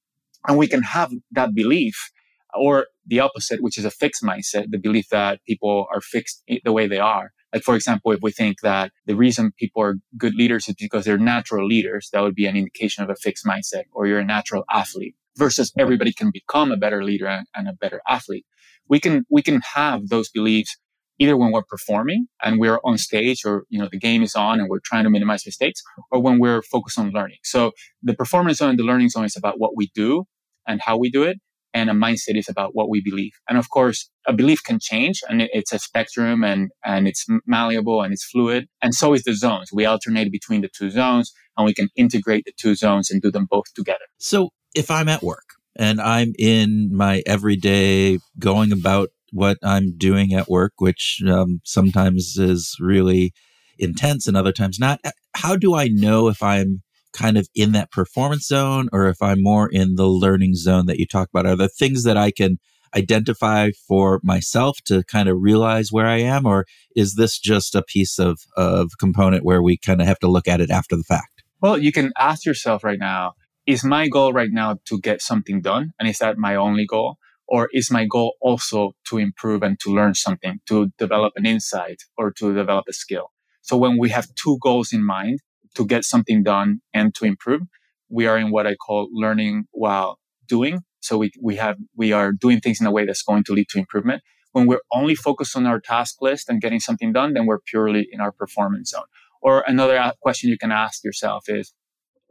And 0.47 0.57
we 0.57 0.67
can 0.67 0.81
have 0.83 1.11
that 1.31 1.53
belief 1.53 2.09
or 2.53 2.87
the 3.05 3.19
opposite, 3.19 3.61
which 3.61 3.77
is 3.77 3.85
a 3.85 3.91
fixed 3.91 4.23
mindset, 4.23 4.65
the 4.69 4.77
belief 4.77 5.09
that 5.09 5.43
people 5.45 5.87
are 5.93 6.01
fixed 6.01 6.43
the 6.63 6.71
way 6.71 6.87
they 6.87 6.99
are. 6.99 7.31
Like, 7.53 7.63
for 7.63 7.75
example, 7.75 8.11
if 8.11 8.19
we 8.21 8.31
think 8.31 8.61
that 8.61 8.91
the 9.05 9.15
reason 9.15 9.53
people 9.57 9.81
are 9.81 9.95
good 10.17 10.35
leaders 10.35 10.67
is 10.67 10.75
because 10.75 11.05
they're 11.05 11.17
natural 11.17 11.67
leaders, 11.67 12.09
that 12.13 12.21
would 12.21 12.35
be 12.35 12.45
an 12.45 12.55
indication 12.55 13.03
of 13.03 13.09
a 13.09 13.15
fixed 13.15 13.45
mindset, 13.45 13.83
or 13.91 14.05
you're 14.05 14.19
a 14.19 14.25
natural 14.25 14.65
athlete 14.71 15.15
versus 15.35 15.71
everybody 15.77 16.13
can 16.13 16.31
become 16.31 16.71
a 16.71 16.77
better 16.77 17.03
leader 17.03 17.27
and, 17.27 17.67
a 17.67 17.73
better 17.73 18.01
athlete. 18.07 18.45
We 18.87 18.99
can, 18.99 19.25
we 19.29 19.41
can 19.41 19.61
have 19.73 20.09
those 20.09 20.29
beliefs 20.29 20.77
either 21.17 21.35
when 21.35 21.51
we're 21.51 21.63
performing 21.63 22.27
and 22.43 22.59
we're 22.59 22.79
on 22.83 22.97
stage 22.97 23.43
or, 23.45 23.65
you 23.69 23.79
know, 23.79 23.89
the 23.91 23.99
game 23.99 24.23
is 24.23 24.35
on 24.35 24.59
and 24.59 24.69
we're 24.69 24.79
trying 24.83 25.03
to 25.03 25.09
minimize 25.09 25.45
mistakes 25.45 25.81
or 26.11 26.21
when 26.21 26.39
we're 26.39 26.61
focused 26.61 26.97
on 26.97 27.11
learning. 27.11 27.37
So 27.43 27.71
the 28.01 28.13
performance 28.13 28.59
zone 28.59 28.71
and 28.71 28.79
the 28.79 28.83
learning 28.83 29.09
zone 29.09 29.25
is 29.25 29.35
about 29.35 29.59
what 29.59 29.75
we 29.75 29.91
do 29.93 30.25
and 30.67 30.81
how 30.81 30.97
we 30.97 31.09
do 31.09 31.23
it. 31.23 31.37
And 31.73 31.89
a 31.89 31.93
mindset 31.93 32.35
is 32.35 32.49
about 32.49 32.71
what 32.73 32.89
we 32.89 33.01
believe. 33.01 33.33
And 33.47 33.57
of 33.57 33.69
course, 33.69 34.09
a 34.27 34.33
belief 34.33 34.63
can 34.63 34.79
change 34.81 35.21
and 35.29 35.43
it's 35.53 35.71
a 35.71 35.79
spectrum 35.79 36.43
and, 36.43 36.71
and 36.83 37.07
it's 37.07 37.25
malleable 37.45 38.01
and 38.01 38.11
it's 38.13 38.25
fluid. 38.25 38.67
And 38.81 38.93
so 38.95 39.13
is 39.13 39.23
the 39.23 39.35
zones. 39.35 39.69
We 39.71 39.85
alternate 39.85 40.31
between 40.31 40.61
the 40.61 40.69
two 40.69 40.89
zones 40.89 41.31
and 41.57 41.65
we 41.65 41.73
can 41.73 41.89
integrate 41.95 42.45
the 42.45 42.53
two 42.57 42.75
zones 42.75 43.11
and 43.11 43.21
do 43.21 43.31
them 43.31 43.47
both 43.49 43.73
together. 43.75 44.05
So 44.17 44.49
if 44.73 44.89
I'm 44.89 45.09
at 45.09 45.21
work 45.21 45.45
and 45.75 46.01
I'm 46.01 46.33
in 46.39 46.89
my 46.91 47.21
everyday 47.25 48.19
going 48.39 48.71
about 48.71 49.09
what 49.31 49.57
I'm 49.63 49.95
doing 49.97 50.33
at 50.33 50.49
work, 50.49 50.73
which 50.77 51.21
um, 51.27 51.61
sometimes 51.63 52.37
is 52.37 52.75
really 52.79 53.31
intense 53.77 54.27
and 54.27 54.35
other 54.35 54.51
times 54.51 54.79
not. 54.79 54.99
How 55.35 55.55
do 55.55 55.75
I 55.75 55.87
know 55.87 56.27
if 56.27 56.43
I'm 56.43 56.81
kind 57.13 57.37
of 57.37 57.47
in 57.55 57.71
that 57.73 57.91
performance 57.91 58.47
zone 58.47 58.89
or 58.91 59.07
if 59.07 59.21
I'm 59.21 59.41
more 59.41 59.69
in 59.69 59.95
the 59.95 60.07
learning 60.07 60.55
zone 60.55 60.85
that 60.87 60.99
you 60.99 61.05
talk 61.05 61.29
about? 61.29 61.45
Are 61.45 61.55
there 61.55 61.67
things 61.67 62.03
that 62.03 62.17
I 62.17 62.31
can 62.31 62.59
identify 62.95 63.71
for 63.87 64.19
myself 64.23 64.79
to 64.85 65.03
kind 65.03 65.29
of 65.29 65.37
realize 65.39 65.91
where 65.91 66.07
I 66.07 66.17
am? 66.17 66.45
Or 66.45 66.65
is 66.95 67.15
this 67.15 67.39
just 67.39 67.75
a 67.75 67.83
piece 67.83 68.19
of, 68.19 68.39
of 68.57 68.91
component 68.99 69.43
where 69.43 69.61
we 69.61 69.77
kind 69.77 70.01
of 70.01 70.07
have 70.07 70.19
to 70.19 70.27
look 70.27 70.47
at 70.47 70.61
it 70.61 70.71
after 70.71 70.95
the 70.95 71.03
fact? 71.03 71.43
Well, 71.61 71.77
you 71.77 71.91
can 71.91 72.11
ask 72.17 72.45
yourself 72.45 72.83
right 72.83 72.99
now, 72.99 73.33
is 73.65 73.83
my 73.83 74.07
goal 74.07 74.33
right 74.33 74.51
now 74.51 74.77
to 74.85 74.99
get 74.99 75.21
something 75.21 75.61
done? 75.61 75.93
And 75.99 76.09
is 76.09 76.19
that 76.19 76.37
my 76.37 76.55
only 76.55 76.85
goal? 76.85 77.17
Or 77.47 77.67
is 77.73 77.91
my 77.91 78.05
goal 78.05 78.35
also 78.41 78.93
to 79.07 79.17
improve 79.17 79.63
and 79.63 79.79
to 79.81 79.93
learn 79.93 80.13
something, 80.13 80.59
to 80.67 80.91
develop 80.97 81.33
an 81.35 81.45
insight 81.45 82.03
or 82.17 82.31
to 82.33 82.53
develop 82.53 82.85
a 82.87 82.93
skill? 82.93 83.31
So 83.61 83.75
when 83.75 83.97
we 83.97 84.09
have 84.09 84.27
two 84.35 84.57
goals 84.61 84.93
in 84.93 85.03
mind 85.03 85.41
to 85.75 85.85
get 85.85 86.03
something 86.03 86.43
done 86.43 86.81
and 86.93 87.13
to 87.15 87.25
improve, 87.25 87.61
we 88.09 88.27
are 88.27 88.37
in 88.37 88.51
what 88.51 88.65
I 88.65 88.75
call 88.75 89.09
learning 89.11 89.65
while 89.71 90.19
doing. 90.47 90.79
So 91.01 91.17
we, 91.17 91.31
we 91.41 91.55
have, 91.57 91.77
we 91.95 92.11
are 92.11 92.31
doing 92.31 92.59
things 92.59 92.81
in 92.81 92.87
a 92.87 92.91
way 92.91 93.05
that's 93.05 93.21
going 93.21 93.43
to 93.45 93.53
lead 93.53 93.69
to 93.69 93.79
improvement. 93.79 94.21
When 94.51 94.65
we're 94.65 94.81
only 94.91 95.15
focused 95.15 95.55
on 95.55 95.65
our 95.67 95.79
task 95.79 96.15
list 96.21 96.49
and 96.49 96.59
getting 96.59 96.79
something 96.79 97.13
done, 97.13 97.33
then 97.33 97.45
we're 97.45 97.59
purely 97.59 98.07
in 98.11 98.19
our 98.19 98.31
performance 98.31 98.89
zone. 98.89 99.03
Or 99.41 99.63
another 99.67 99.97
uh, 99.97 100.11
question 100.21 100.49
you 100.49 100.57
can 100.57 100.71
ask 100.71 101.03
yourself 101.03 101.45
is, 101.47 101.73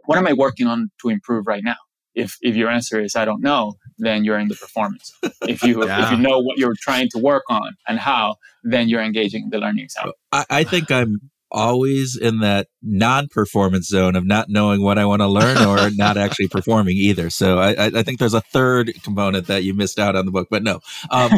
what 0.04 0.18
am 0.18 0.26
I 0.26 0.32
working 0.32 0.66
on 0.66 0.90
to 1.02 1.08
improve 1.08 1.46
right 1.46 1.62
now? 1.62 1.76
If, 2.14 2.36
if 2.40 2.56
your 2.56 2.68
answer 2.68 3.00
is 3.00 3.14
I 3.14 3.24
don't 3.24 3.42
know, 3.42 3.74
then 3.98 4.24
you're 4.24 4.38
in 4.38 4.48
the 4.48 4.56
performance. 4.56 5.12
if 5.42 5.62
you 5.62 5.86
yeah. 5.86 6.06
if 6.06 6.10
you 6.12 6.18
know 6.18 6.40
what 6.40 6.58
you're 6.58 6.74
trying 6.76 7.08
to 7.10 7.18
work 7.18 7.44
on 7.48 7.76
and 7.86 7.98
how, 7.98 8.36
then 8.64 8.88
you're 8.88 9.02
engaging 9.02 9.44
in 9.44 9.50
the 9.50 9.58
learning 9.58 9.88
zone. 9.88 10.12
I, 10.32 10.44
I 10.50 10.64
think 10.64 10.90
I'm 10.90 11.30
always 11.50 12.16
in 12.16 12.40
that 12.40 12.68
non-performance 12.82 13.86
zone 13.86 14.16
of 14.16 14.26
not 14.26 14.48
knowing 14.48 14.82
what 14.82 14.98
I 14.98 15.06
want 15.06 15.22
to 15.22 15.28
learn 15.28 15.58
or 15.58 15.90
not 15.96 16.16
actually 16.16 16.48
performing 16.48 16.96
either. 16.96 17.30
So 17.30 17.58
I, 17.58 17.86
I, 17.86 18.02
think 18.02 18.18
there's 18.18 18.34
a 18.34 18.40
third 18.40 18.92
component 19.02 19.46
that 19.46 19.64
you 19.64 19.74
missed 19.74 19.98
out 19.98 20.14
on 20.14 20.26
the 20.26 20.32
book, 20.32 20.48
but 20.50 20.62
no, 20.62 20.80
um, 21.10 21.32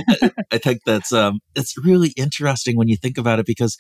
I 0.53 0.59
think 0.59 0.83
that's 0.85 1.13
um, 1.13 1.41
it's 1.55 1.77
really 1.79 2.13
interesting 2.17 2.77
when 2.77 2.89
you 2.89 2.97
think 2.97 3.19
about 3.19 3.39
it 3.39 3.47
because 3.47 3.77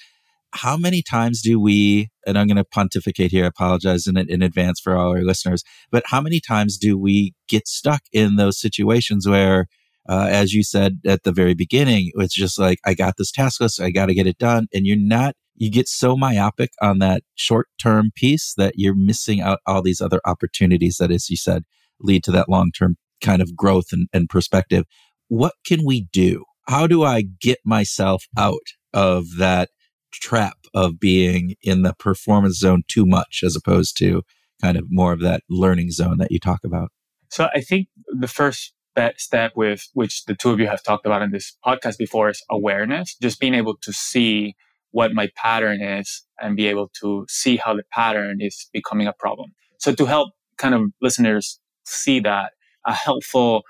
how 0.52 0.76
many 0.76 1.02
times 1.02 1.42
do 1.42 1.60
we, 1.60 2.10
and 2.26 2.38
I'm 2.38 2.46
going 2.46 2.56
to 2.56 2.64
pontificate 2.64 3.30
here, 3.30 3.44
I 3.44 3.48
apologize 3.48 4.06
in, 4.06 4.16
in 4.16 4.42
advance 4.42 4.80
for 4.80 4.96
all 4.96 5.10
our 5.10 5.22
listeners, 5.22 5.62
but 5.90 6.02
how 6.06 6.20
many 6.20 6.40
times 6.40 6.76
do 6.76 6.98
we 6.98 7.34
get 7.48 7.68
stuck 7.68 8.02
in 8.12 8.36
those 8.36 8.60
situations 8.60 9.28
where, 9.28 9.66
uh, 10.08 10.26
as 10.28 10.52
you 10.52 10.64
said 10.64 11.00
at 11.06 11.22
the 11.22 11.32
very 11.32 11.54
beginning, 11.54 12.10
it's 12.16 12.34
just 12.34 12.58
like, 12.58 12.78
I 12.84 12.94
got 12.94 13.14
this 13.16 13.30
task 13.30 13.60
list, 13.60 13.80
I 13.80 13.90
got 13.90 14.06
to 14.06 14.14
get 14.14 14.26
it 14.26 14.38
done. 14.38 14.66
And 14.74 14.86
you're 14.86 14.96
not, 14.96 15.36
you 15.60 15.70
get 15.70 15.88
so 15.88 16.16
myopic 16.16 16.70
on 16.80 16.98
that 17.00 17.22
short 17.34 17.68
term 17.80 18.10
piece 18.16 18.54
that 18.56 18.74
you're 18.76 18.94
missing 18.94 19.42
out 19.42 19.60
all 19.66 19.82
these 19.82 20.00
other 20.00 20.20
opportunities 20.24 20.96
that, 20.96 21.12
as 21.12 21.28
you 21.28 21.36
said, 21.36 21.64
lead 22.00 22.24
to 22.24 22.32
that 22.32 22.48
long 22.48 22.72
term 22.72 22.96
kind 23.22 23.42
of 23.42 23.54
growth 23.54 23.92
and, 23.92 24.08
and 24.12 24.28
perspective. 24.30 24.84
What 25.28 25.52
can 25.66 25.84
we 25.84 26.08
do? 26.12 26.44
How 26.66 26.86
do 26.86 27.04
I 27.04 27.22
get 27.22 27.58
myself 27.64 28.24
out 28.38 28.58
of 28.94 29.36
that 29.36 29.68
trap 30.12 30.56
of 30.74 30.98
being 30.98 31.54
in 31.62 31.82
the 31.82 31.92
performance 31.92 32.58
zone 32.58 32.82
too 32.88 33.04
much 33.04 33.42
as 33.44 33.54
opposed 33.54 33.98
to 33.98 34.22
kind 34.62 34.78
of 34.78 34.86
more 34.88 35.12
of 35.12 35.20
that 35.20 35.42
learning 35.50 35.90
zone 35.90 36.16
that 36.18 36.32
you 36.32 36.38
talk 36.38 36.60
about? 36.64 36.90
So 37.28 37.48
I 37.54 37.60
think 37.60 37.88
the 38.08 38.28
first 38.28 38.72
step 39.16 39.52
with 39.54 39.86
which 39.92 40.24
the 40.24 40.34
two 40.34 40.50
of 40.50 40.58
you 40.58 40.66
have 40.66 40.82
talked 40.82 41.06
about 41.06 41.22
in 41.22 41.30
this 41.30 41.56
podcast 41.64 41.98
before 41.98 42.30
is 42.30 42.42
awareness, 42.50 43.14
just 43.20 43.40
being 43.40 43.54
able 43.54 43.76
to 43.82 43.92
see 43.92 44.54
what 44.92 45.12
my 45.12 45.28
pattern 45.36 45.80
is 45.80 46.24
and 46.40 46.56
be 46.56 46.66
able 46.66 46.90
to 47.00 47.26
see 47.28 47.56
how 47.56 47.74
the 47.74 47.82
pattern 47.92 48.40
is 48.40 48.68
becoming 48.72 49.06
a 49.06 49.12
problem. 49.12 49.52
So 49.78 49.94
to 49.94 50.06
help 50.06 50.32
kind 50.58 50.74
of 50.74 50.82
listeners 51.00 51.58
see 51.84 52.20
that, 52.20 52.52
a 52.86 52.92
helpful 52.92 53.62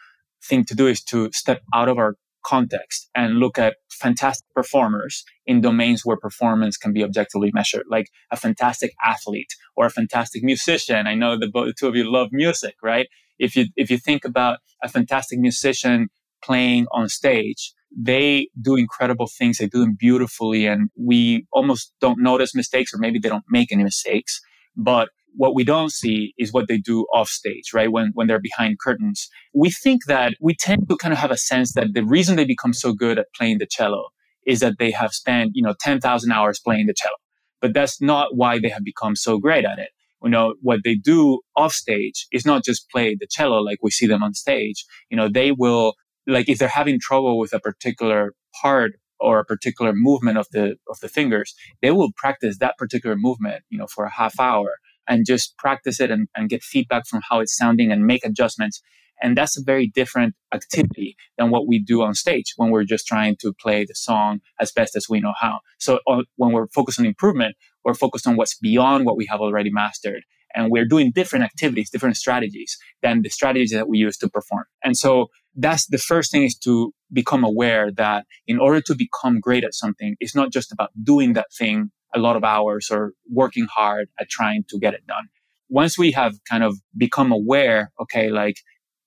thing 0.43 0.65
to 0.65 0.75
do 0.75 0.87
is 0.87 1.03
to 1.05 1.31
step 1.33 1.63
out 1.75 1.89
of 1.89 1.99
our 1.99 2.17
context 2.45 3.09
and 3.15 3.39
look 3.39 3.59
at 3.59 3.77
fantastic 3.91 4.47
performers 4.55 5.25
in 5.47 5.61
domains 5.61 6.05
where 6.05 6.17
performance 6.17 6.77
can 6.77 6.93
be 6.93 7.05
objectively 7.05 7.51
measured, 7.53 7.85
like 7.91 8.09
a 8.31 8.37
fantastic 8.37 8.93
athlete 9.05 9.55
or 9.77 9.87
a 9.87 9.91
fantastic 9.91 10.43
musician. 10.43 11.07
I 11.07 11.15
know 11.15 11.39
both 11.53 11.67
the 11.67 11.75
two 11.79 11.87
of 11.87 11.97
you 11.97 12.11
love 12.11 12.29
music, 12.33 12.77
right? 12.83 13.09
If 13.39 13.57
you 13.57 13.67
if 13.77 13.91
you 13.91 13.99
think 13.99 14.25
about 14.25 14.59
a 14.83 14.89
fantastic 14.89 15.39
musician 15.39 16.09
playing 16.43 16.87
on 16.93 17.09
stage, 17.09 17.73
they 17.97 18.49
do 18.61 18.77
incredible 18.77 19.27
things. 19.27 19.59
They 19.59 19.67
do 19.67 19.81
them 19.81 19.97
beautifully, 19.99 20.67
and 20.67 20.91
we 20.97 21.47
almost 21.53 21.93
don't 22.01 22.21
notice 22.21 22.55
mistakes, 22.55 22.95
or 22.95 22.99
maybe 22.99 23.19
they 23.19 23.29
don't 23.29 23.45
make 23.49 23.73
any 23.73 23.85
mistakes. 23.85 24.41
But 24.77 25.09
what 25.37 25.55
we 25.55 25.65
don't 25.65 25.93
see 25.93 26.35
is 26.39 26.53
what 26.53 26.69
they 26.69 26.79
do 26.79 27.07
off 27.13 27.29
stage, 27.29 27.73
right? 27.73 27.91
When, 27.91 28.11
when 28.15 28.27
they're 28.27 28.41
behind 28.41 28.79
curtains. 28.79 29.29
We 29.55 29.71
think 29.71 30.07
that 30.07 30.35
we 30.41 30.55
tend 30.55 30.89
to 30.89 30.97
kind 30.97 31.13
of 31.13 31.19
have 31.19 31.31
a 31.31 31.37
sense 31.37 31.75
that 31.75 31.95
the 31.95 32.05
reason 32.05 32.37
they 32.37 32.45
become 32.45 32.73
so 32.73 32.93
good 32.93 33.19
at 33.19 33.27
playing 33.35 33.59
the 33.59 33.67
cello 33.67 34.09
is 34.47 34.61
that 34.61 34.79
they 34.79 34.91
have 34.91 35.13
spent, 35.13 35.53
you 35.55 35.63
know, 35.63 35.75
10,000 35.81 36.33
hours 36.33 36.61
playing 36.61 36.87
the 36.87 36.95
cello. 36.95 37.15
But 37.61 37.75
that's 37.75 38.01
not 38.01 38.37
why 38.37 38.59
they 38.59 38.71
have 38.71 38.85
become 38.85 39.15
so 39.17 39.39
great 39.39 39.65
at 39.65 39.79
it. 39.79 39.91
You 40.23 40.31
know, 40.31 40.55
what 40.61 40.81
they 40.85 40.95
do 40.97 41.41
off 41.57 41.73
stage 41.73 42.27
is 42.33 42.45
not 42.45 42.65
just 42.65 42.91
play 42.91 43.17
the 43.19 43.27
cello 43.27 43.61
like 43.61 43.79
we 43.83 43.91
see 43.91 44.07
them 44.07 44.23
on 44.23 44.35
stage. 44.35 44.85
You 45.11 45.17
know, 45.17 45.29
they 45.29 45.53
will, 45.53 45.95
like, 46.27 46.49
if 46.49 46.59
they're 46.59 46.69
having 46.69 46.99
trouble 47.01 47.39
with 47.39 47.53
a 47.53 47.61
particular 47.61 48.35
part 48.61 48.93
or 49.19 49.39
a 49.39 49.45
particular 49.45 49.93
movement 49.95 50.39
of 50.39 50.47
the 50.51 50.77
of 50.89 50.99
the 51.01 51.09
fingers, 51.09 51.55
they 51.83 51.91
will 51.91 52.11
practice 52.17 52.59
that 52.59 52.79
particular 52.79 53.17
movement, 53.17 53.63
you 53.69 53.79
know, 53.79 53.87
for 53.87 54.05
a 54.05 54.11
half 54.11 54.39
hour 54.41 54.77
and 55.07 55.27
just 55.27 55.57
practice 55.59 56.01
it 56.01 56.11
and, 56.11 56.29
and 56.37 56.49
get 56.49 56.63
feedback 56.63 57.07
from 57.07 57.21
how 57.29 57.41
it's 57.41 57.57
sounding 57.57 57.91
and 57.93 58.07
make 58.07 58.25
adjustments. 58.25 58.81
And 59.23 59.37
that's 59.37 59.59
a 59.59 59.63
very 59.63 59.87
different 59.87 60.35
activity 60.55 61.17
than 61.37 61.51
what 61.51 61.69
we 61.69 61.79
do 61.79 62.03
on 62.03 62.15
stage 62.15 62.55
when 62.57 62.71
we're 62.71 62.85
just 62.85 63.07
trying 63.07 63.37
to 63.41 63.53
play 63.53 63.85
the 63.85 63.95
song 63.95 64.41
as 64.59 64.73
best 64.73 64.97
as 64.97 65.09
we 65.11 65.21
know 65.21 65.35
how. 65.39 65.61
So 65.79 66.01
uh, 66.07 66.23
when 66.37 66.53
we're 66.53 66.69
focused 66.69 66.99
on 66.99 67.05
improvement, 67.05 67.57
we're 67.85 67.95
focused 67.95 68.27
on 68.27 68.37
what's 68.37 68.57
beyond 68.57 69.05
what 69.05 69.19
we 69.19 69.27
have 69.27 69.41
already 69.41 69.71
mastered. 69.71 70.23
And 70.55 70.71
we're 70.71 70.87
doing 70.87 71.13
different 71.13 71.45
activities, 71.45 71.91
different 71.91 72.17
strategies 72.17 72.77
than 73.03 73.23
the 73.23 73.29
strategies 73.29 73.71
that 73.71 73.89
we 73.89 73.99
use 73.99 74.17
to 74.19 74.29
perform. 74.29 74.65
And 74.83 74.97
so 74.97 75.29
that's 75.57 75.87
the 75.87 75.99
first 75.99 76.31
thing 76.31 76.45
is 76.45 76.57
to 76.59 76.93
become 77.13 77.45
aware 77.45 77.91
that 77.93 78.27
in 78.47 78.59
order 78.59 78.81
to 78.83 78.95
become 78.95 79.41
great 79.41 79.65
at 79.65 79.75
something, 79.75 80.17
it's 80.21 80.35
not 80.35 80.53
just 80.53 80.73
about 80.73 80.91
doing 81.03 81.33
that 81.35 81.53
thing 81.57 81.91
a 82.15 82.19
lot 82.19 82.37
of 82.37 82.45
hours 82.45 82.89
or 82.91 83.13
working 83.31 83.67
hard 83.73 84.09
at 84.19 84.29
trying 84.29 84.65
to 84.69 84.79
get 84.79 84.95
it 84.95 85.07
done. 85.07 85.29
Once 85.69 85.97
we 85.97 86.13
have 86.13 86.35
kind 86.49 86.65
of 86.65 86.77
become 86.97 87.31
aware, 87.31 87.93
okay, 88.01 88.31
like 88.31 88.57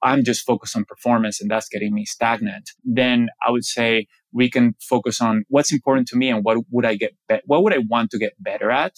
I'm 0.02 0.24
just 0.24 0.46
focused 0.46 0.76
on 0.76 0.86
performance 0.86 1.42
and 1.42 1.50
that's 1.50 1.70
getting 1.70 1.94
me 1.94 2.06
stagnant, 2.06 2.70
then 2.84 3.30
I 3.46 3.52
would 3.52 3.66
say 3.66 4.08
we 4.32 4.50
can 4.50 4.76
focus 4.82 5.22
on 5.22 5.46
what's 5.50 5.72
important 5.72 6.08
to 6.10 6.18
me 6.18 6.30
and 6.30 6.44
what 6.44 6.58
would 6.72 6.86
I 6.86 6.96
get, 6.96 7.14
be- 7.28 7.42
what 7.46 7.64
would 7.64 7.74
I 7.74 7.80
want 7.90 8.12
to 8.12 8.18
get 8.18 8.34
better 8.40 8.72
at? 8.72 8.96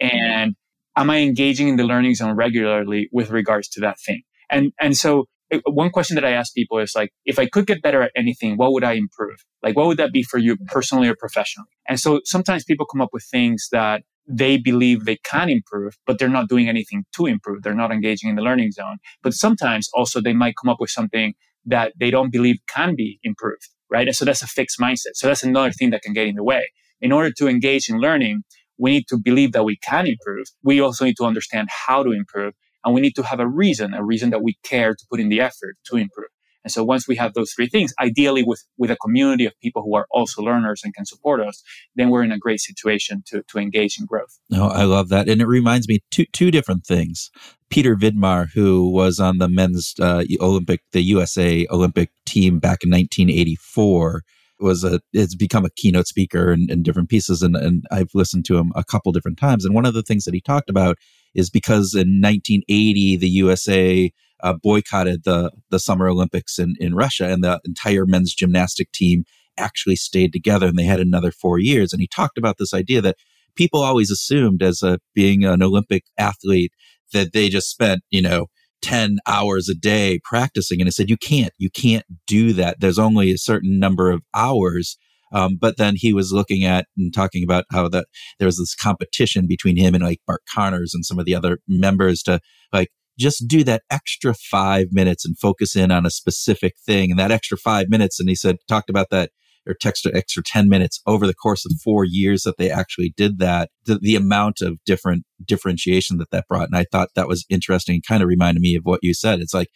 And 0.00 0.56
am 0.96 1.10
I 1.10 1.18
engaging 1.18 1.68
in 1.68 1.76
the 1.76 1.84
learning 1.84 2.14
zone 2.14 2.36
regularly 2.36 3.08
with 3.12 3.30
regards 3.30 3.68
to 3.70 3.80
that 3.80 3.98
thing? 4.00 4.22
And, 4.50 4.72
and 4.80 4.96
so 4.96 5.26
eh, 5.50 5.60
one 5.66 5.90
question 5.90 6.16
that 6.16 6.24
I 6.24 6.32
ask 6.32 6.54
people 6.54 6.78
is 6.78 6.94
like, 6.94 7.10
if 7.24 7.38
I 7.38 7.46
could 7.46 7.66
get 7.66 7.82
better 7.82 8.02
at 8.02 8.12
anything, 8.16 8.56
what 8.56 8.72
would 8.72 8.84
I 8.84 8.92
improve? 8.92 9.44
Like, 9.62 9.76
what 9.76 9.86
would 9.86 9.98
that 9.98 10.12
be 10.12 10.22
for 10.22 10.38
you 10.38 10.56
personally 10.66 11.08
or 11.08 11.14
professionally? 11.14 11.68
And 11.88 12.00
so 12.00 12.20
sometimes 12.24 12.64
people 12.64 12.86
come 12.86 13.00
up 13.00 13.10
with 13.12 13.24
things 13.24 13.68
that 13.72 14.02
they 14.28 14.56
believe 14.58 15.04
they 15.04 15.18
can 15.24 15.48
improve, 15.48 15.96
but 16.06 16.18
they're 16.18 16.28
not 16.28 16.48
doing 16.48 16.68
anything 16.68 17.04
to 17.16 17.26
improve. 17.26 17.62
They're 17.62 17.74
not 17.74 17.90
engaging 17.90 18.30
in 18.30 18.36
the 18.36 18.42
learning 18.42 18.72
zone. 18.72 18.98
But 19.22 19.34
sometimes 19.34 19.88
also 19.94 20.20
they 20.20 20.32
might 20.32 20.54
come 20.60 20.70
up 20.70 20.80
with 20.80 20.90
something 20.90 21.34
that 21.66 21.92
they 21.98 22.10
don't 22.10 22.30
believe 22.30 22.58
can 22.68 22.94
be 22.94 23.18
improved, 23.22 23.68
right? 23.90 24.06
And 24.06 24.16
so 24.16 24.24
that's 24.24 24.42
a 24.42 24.46
fixed 24.46 24.78
mindset. 24.78 25.14
So 25.14 25.26
that's 25.26 25.42
another 25.42 25.72
thing 25.72 25.90
that 25.90 26.02
can 26.02 26.12
get 26.12 26.26
in 26.26 26.36
the 26.36 26.44
way. 26.44 26.70
In 27.00 27.12
order 27.12 27.30
to 27.38 27.48
engage 27.48 27.88
in 27.88 27.98
learning, 27.98 28.42
we 28.80 28.90
need 28.90 29.06
to 29.08 29.18
believe 29.18 29.52
that 29.52 29.64
we 29.64 29.76
can 29.76 30.06
improve. 30.06 30.46
We 30.62 30.80
also 30.80 31.04
need 31.04 31.16
to 31.18 31.24
understand 31.24 31.68
how 31.70 32.02
to 32.02 32.10
improve 32.12 32.54
and 32.84 32.94
we 32.94 33.00
need 33.00 33.14
to 33.16 33.22
have 33.22 33.40
a 33.40 33.46
reason, 33.46 33.92
a 33.94 34.02
reason 34.02 34.30
that 34.30 34.42
we 34.42 34.56
care 34.62 34.94
to 34.94 35.06
put 35.10 35.20
in 35.20 35.28
the 35.28 35.40
effort 35.40 35.76
to 35.86 35.96
improve. 35.96 36.28
And 36.62 36.70
so 36.70 36.84
once 36.84 37.08
we 37.08 37.16
have 37.16 37.32
those 37.32 37.52
three 37.52 37.68
things, 37.68 37.92
ideally 37.98 38.42
with, 38.42 38.62
with 38.76 38.90
a 38.90 38.96
community 38.96 39.46
of 39.46 39.58
people 39.62 39.82
who 39.82 39.94
are 39.94 40.06
also 40.10 40.42
learners 40.42 40.82
and 40.84 40.94
can 40.94 41.06
support 41.06 41.40
us, 41.40 41.62
then 41.94 42.10
we're 42.10 42.22
in 42.22 42.32
a 42.32 42.38
great 42.38 42.60
situation 42.60 43.22
to, 43.28 43.42
to 43.48 43.58
engage 43.58 43.98
in 43.98 44.04
growth. 44.04 44.38
No, 44.50 44.68
I 44.68 44.84
love 44.84 45.08
that. 45.08 45.28
And 45.28 45.40
it 45.40 45.46
reminds 45.46 45.88
me 45.88 46.00
two, 46.10 46.26
two 46.32 46.50
different 46.50 46.84
things. 46.84 47.30
Peter 47.70 47.96
Vidmar, 47.96 48.48
who 48.52 48.90
was 48.90 49.18
on 49.20 49.38
the 49.38 49.48
men's 49.48 49.94
uh, 50.00 50.24
Olympic, 50.40 50.80
the 50.92 51.02
USA 51.02 51.66
Olympic 51.70 52.10
team 52.26 52.58
back 52.58 52.82
in 52.82 52.90
1984, 52.90 54.22
was 54.60 54.84
a 54.84 55.00
has 55.14 55.34
become 55.34 55.64
a 55.64 55.70
keynote 55.70 56.06
speaker 56.06 56.52
in, 56.52 56.66
in 56.70 56.82
different 56.82 57.08
pieces, 57.08 57.42
and, 57.42 57.56
and 57.56 57.84
I've 57.90 58.10
listened 58.14 58.44
to 58.46 58.58
him 58.58 58.72
a 58.74 58.84
couple 58.84 59.12
different 59.12 59.38
times. 59.38 59.64
And 59.64 59.74
one 59.74 59.86
of 59.86 59.94
the 59.94 60.02
things 60.02 60.24
that 60.24 60.34
he 60.34 60.40
talked 60.40 60.70
about 60.70 60.96
is 61.34 61.50
because 61.50 61.94
in 61.94 62.20
1980 62.20 63.16
the 63.16 63.28
USA 63.28 64.12
uh, 64.42 64.54
boycotted 64.54 65.24
the 65.24 65.50
the 65.70 65.78
Summer 65.78 66.08
Olympics 66.08 66.58
in 66.58 66.74
in 66.78 66.94
Russia, 66.94 67.28
and 67.28 67.44
the 67.44 67.60
entire 67.64 68.06
men's 68.06 68.34
gymnastic 68.34 68.92
team 68.92 69.24
actually 69.58 69.96
stayed 69.96 70.32
together, 70.32 70.66
and 70.66 70.78
they 70.78 70.84
had 70.84 71.00
another 71.00 71.32
four 71.32 71.58
years. 71.58 71.92
And 71.92 72.00
he 72.00 72.08
talked 72.08 72.38
about 72.38 72.56
this 72.58 72.74
idea 72.74 73.00
that 73.02 73.16
people 73.56 73.80
always 73.80 74.10
assumed 74.10 74.62
as 74.62 74.82
a 74.82 74.98
being 75.14 75.44
an 75.44 75.62
Olympic 75.62 76.04
athlete 76.18 76.72
that 77.12 77.32
they 77.32 77.48
just 77.48 77.70
spent 77.70 78.02
you 78.10 78.22
know 78.22 78.46
10 78.82 79.18
hours 79.26 79.68
a 79.68 79.74
day 79.74 80.20
practicing. 80.24 80.80
And 80.80 80.88
I 80.88 80.90
said, 80.90 81.10
you 81.10 81.16
can't, 81.16 81.52
you 81.58 81.70
can't 81.70 82.04
do 82.26 82.52
that. 82.54 82.80
There's 82.80 82.98
only 82.98 83.30
a 83.30 83.38
certain 83.38 83.78
number 83.78 84.10
of 84.10 84.22
hours. 84.34 84.96
Um, 85.32 85.56
but 85.60 85.76
then 85.76 85.94
he 85.96 86.12
was 86.12 86.32
looking 86.32 86.64
at 86.64 86.86
and 86.96 87.14
talking 87.14 87.44
about 87.44 87.64
how 87.70 87.88
that 87.88 88.06
there 88.38 88.46
was 88.46 88.58
this 88.58 88.74
competition 88.74 89.46
between 89.46 89.76
him 89.76 89.94
and 89.94 90.02
like 90.02 90.20
Bart 90.26 90.42
Connors 90.52 90.92
and 90.92 91.04
some 91.04 91.18
of 91.18 91.24
the 91.24 91.34
other 91.34 91.58
members 91.68 92.22
to 92.24 92.40
like 92.72 92.88
just 93.18 93.46
do 93.46 93.62
that 93.64 93.82
extra 93.90 94.34
five 94.34 94.88
minutes 94.90 95.24
and 95.24 95.38
focus 95.38 95.76
in 95.76 95.90
on 95.92 96.06
a 96.06 96.10
specific 96.10 96.74
thing. 96.84 97.10
And 97.10 97.20
that 97.20 97.30
extra 97.30 97.56
five 97.56 97.88
minutes, 97.88 98.18
and 98.18 98.28
he 98.28 98.34
said, 98.34 98.56
talked 98.68 98.90
about 98.90 99.10
that 99.10 99.30
or 99.66 99.74
text 99.74 100.06
extra 100.06 100.18
extra 100.18 100.42
10 100.42 100.68
minutes 100.68 101.00
over 101.06 101.26
the 101.26 101.34
course 101.34 101.66
of 101.66 101.72
four 101.82 102.04
years 102.04 102.42
that 102.42 102.56
they 102.56 102.70
actually 102.70 103.12
did 103.16 103.38
that 103.38 103.70
the, 103.84 103.98
the 103.98 104.16
amount 104.16 104.60
of 104.60 104.78
different 104.84 105.24
differentiation 105.44 106.18
that 106.18 106.30
that 106.30 106.46
brought 106.48 106.68
and 106.68 106.76
i 106.76 106.84
thought 106.90 107.10
that 107.14 107.28
was 107.28 107.44
interesting 107.50 107.96
and 107.96 108.06
kind 108.06 108.22
of 108.22 108.28
reminded 108.28 108.60
me 108.60 108.74
of 108.74 108.84
what 108.84 109.00
you 109.02 109.12
said 109.12 109.40
it's 109.40 109.54
like 109.54 109.68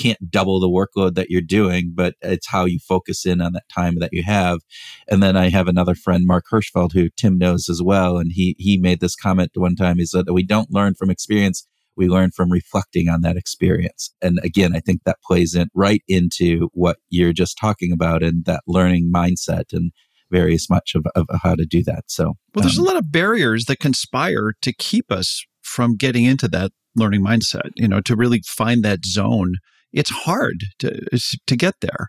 can't 0.00 0.30
double 0.30 0.60
the 0.60 0.68
workload 0.68 1.14
that 1.14 1.30
you're 1.30 1.42
doing, 1.42 1.92
but 1.94 2.14
it's 2.22 2.48
how 2.48 2.64
you 2.64 2.78
focus 2.78 3.26
in 3.26 3.40
on 3.40 3.52
that 3.52 3.68
time 3.68 3.98
that 3.98 4.12
you 4.12 4.22
have. 4.22 4.60
And 5.08 5.22
then 5.22 5.36
I 5.36 5.50
have 5.50 5.68
another 5.68 5.94
friend, 5.94 6.24
Mark 6.26 6.44
Hirschfeld, 6.50 6.92
who 6.92 7.10
Tim 7.16 7.36
knows 7.36 7.68
as 7.68 7.82
well. 7.82 8.16
And 8.16 8.32
he, 8.32 8.56
he 8.58 8.78
made 8.78 9.00
this 9.00 9.14
comment 9.14 9.50
one 9.54 9.76
time. 9.76 9.98
He 9.98 10.06
said 10.06 10.26
that 10.26 10.32
we 10.32 10.42
don't 10.42 10.72
learn 10.72 10.94
from 10.94 11.10
experience 11.10 11.66
we 12.00 12.08
learn 12.08 12.30
from 12.30 12.50
reflecting 12.50 13.10
on 13.10 13.20
that 13.20 13.36
experience. 13.36 14.10
And 14.22 14.40
again, 14.42 14.74
I 14.74 14.80
think 14.80 15.02
that 15.04 15.18
plays 15.22 15.54
in 15.54 15.68
right 15.74 16.02
into 16.08 16.70
what 16.72 16.96
you're 17.10 17.34
just 17.34 17.58
talking 17.60 17.92
about 17.92 18.22
and 18.22 18.46
that 18.46 18.62
learning 18.66 19.12
mindset 19.14 19.64
and 19.74 19.92
various 20.30 20.70
much 20.70 20.94
of, 20.94 21.04
of 21.14 21.26
how 21.42 21.54
to 21.54 21.66
do 21.66 21.84
that. 21.84 22.04
So, 22.06 22.36
well, 22.54 22.62
there's 22.62 22.78
um, 22.78 22.86
a 22.86 22.88
lot 22.88 22.96
of 22.96 23.12
barriers 23.12 23.66
that 23.66 23.80
conspire 23.80 24.54
to 24.62 24.72
keep 24.72 25.12
us 25.12 25.44
from 25.60 25.96
getting 25.96 26.24
into 26.24 26.48
that 26.48 26.72
learning 26.96 27.22
mindset, 27.22 27.70
you 27.76 27.86
know, 27.86 28.00
to 28.00 28.16
really 28.16 28.40
find 28.46 28.82
that 28.82 29.04
zone. 29.04 29.56
It's 29.92 30.10
hard 30.10 30.64
to, 30.78 31.06
to 31.46 31.56
get 31.56 31.74
there 31.82 32.08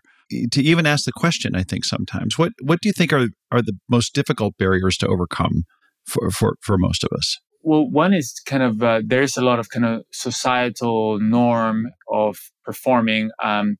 to 0.50 0.62
even 0.62 0.86
ask 0.86 1.04
the 1.04 1.12
question 1.12 1.54
i 1.54 1.62
think 1.62 1.84
sometimes 1.84 2.38
what 2.38 2.52
what 2.62 2.80
do 2.80 2.88
you 2.88 2.92
think 2.94 3.12
are 3.12 3.26
are 3.50 3.60
the 3.60 3.76
most 3.90 4.14
difficult 4.14 4.56
barriers 4.56 4.96
to 4.96 5.06
overcome 5.06 5.64
for 6.06 6.30
for 6.30 6.54
for 6.62 6.78
most 6.78 7.04
of 7.04 7.10
us 7.14 7.36
well, 7.62 7.88
one 7.88 8.12
is 8.12 8.40
kind 8.44 8.62
of 8.62 8.82
uh, 8.82 9.02
there's 9.04 9.36
a 9.36 9.42
lot 9.42 9.58
of 9.58 9.68
kind 9.70 9.84
of 9.84 10.02
societal 10.12 11.18
norm 11.20 11.86
of 12.10 12.36
performing. 12.64 13.30
Um, 13.42 13.76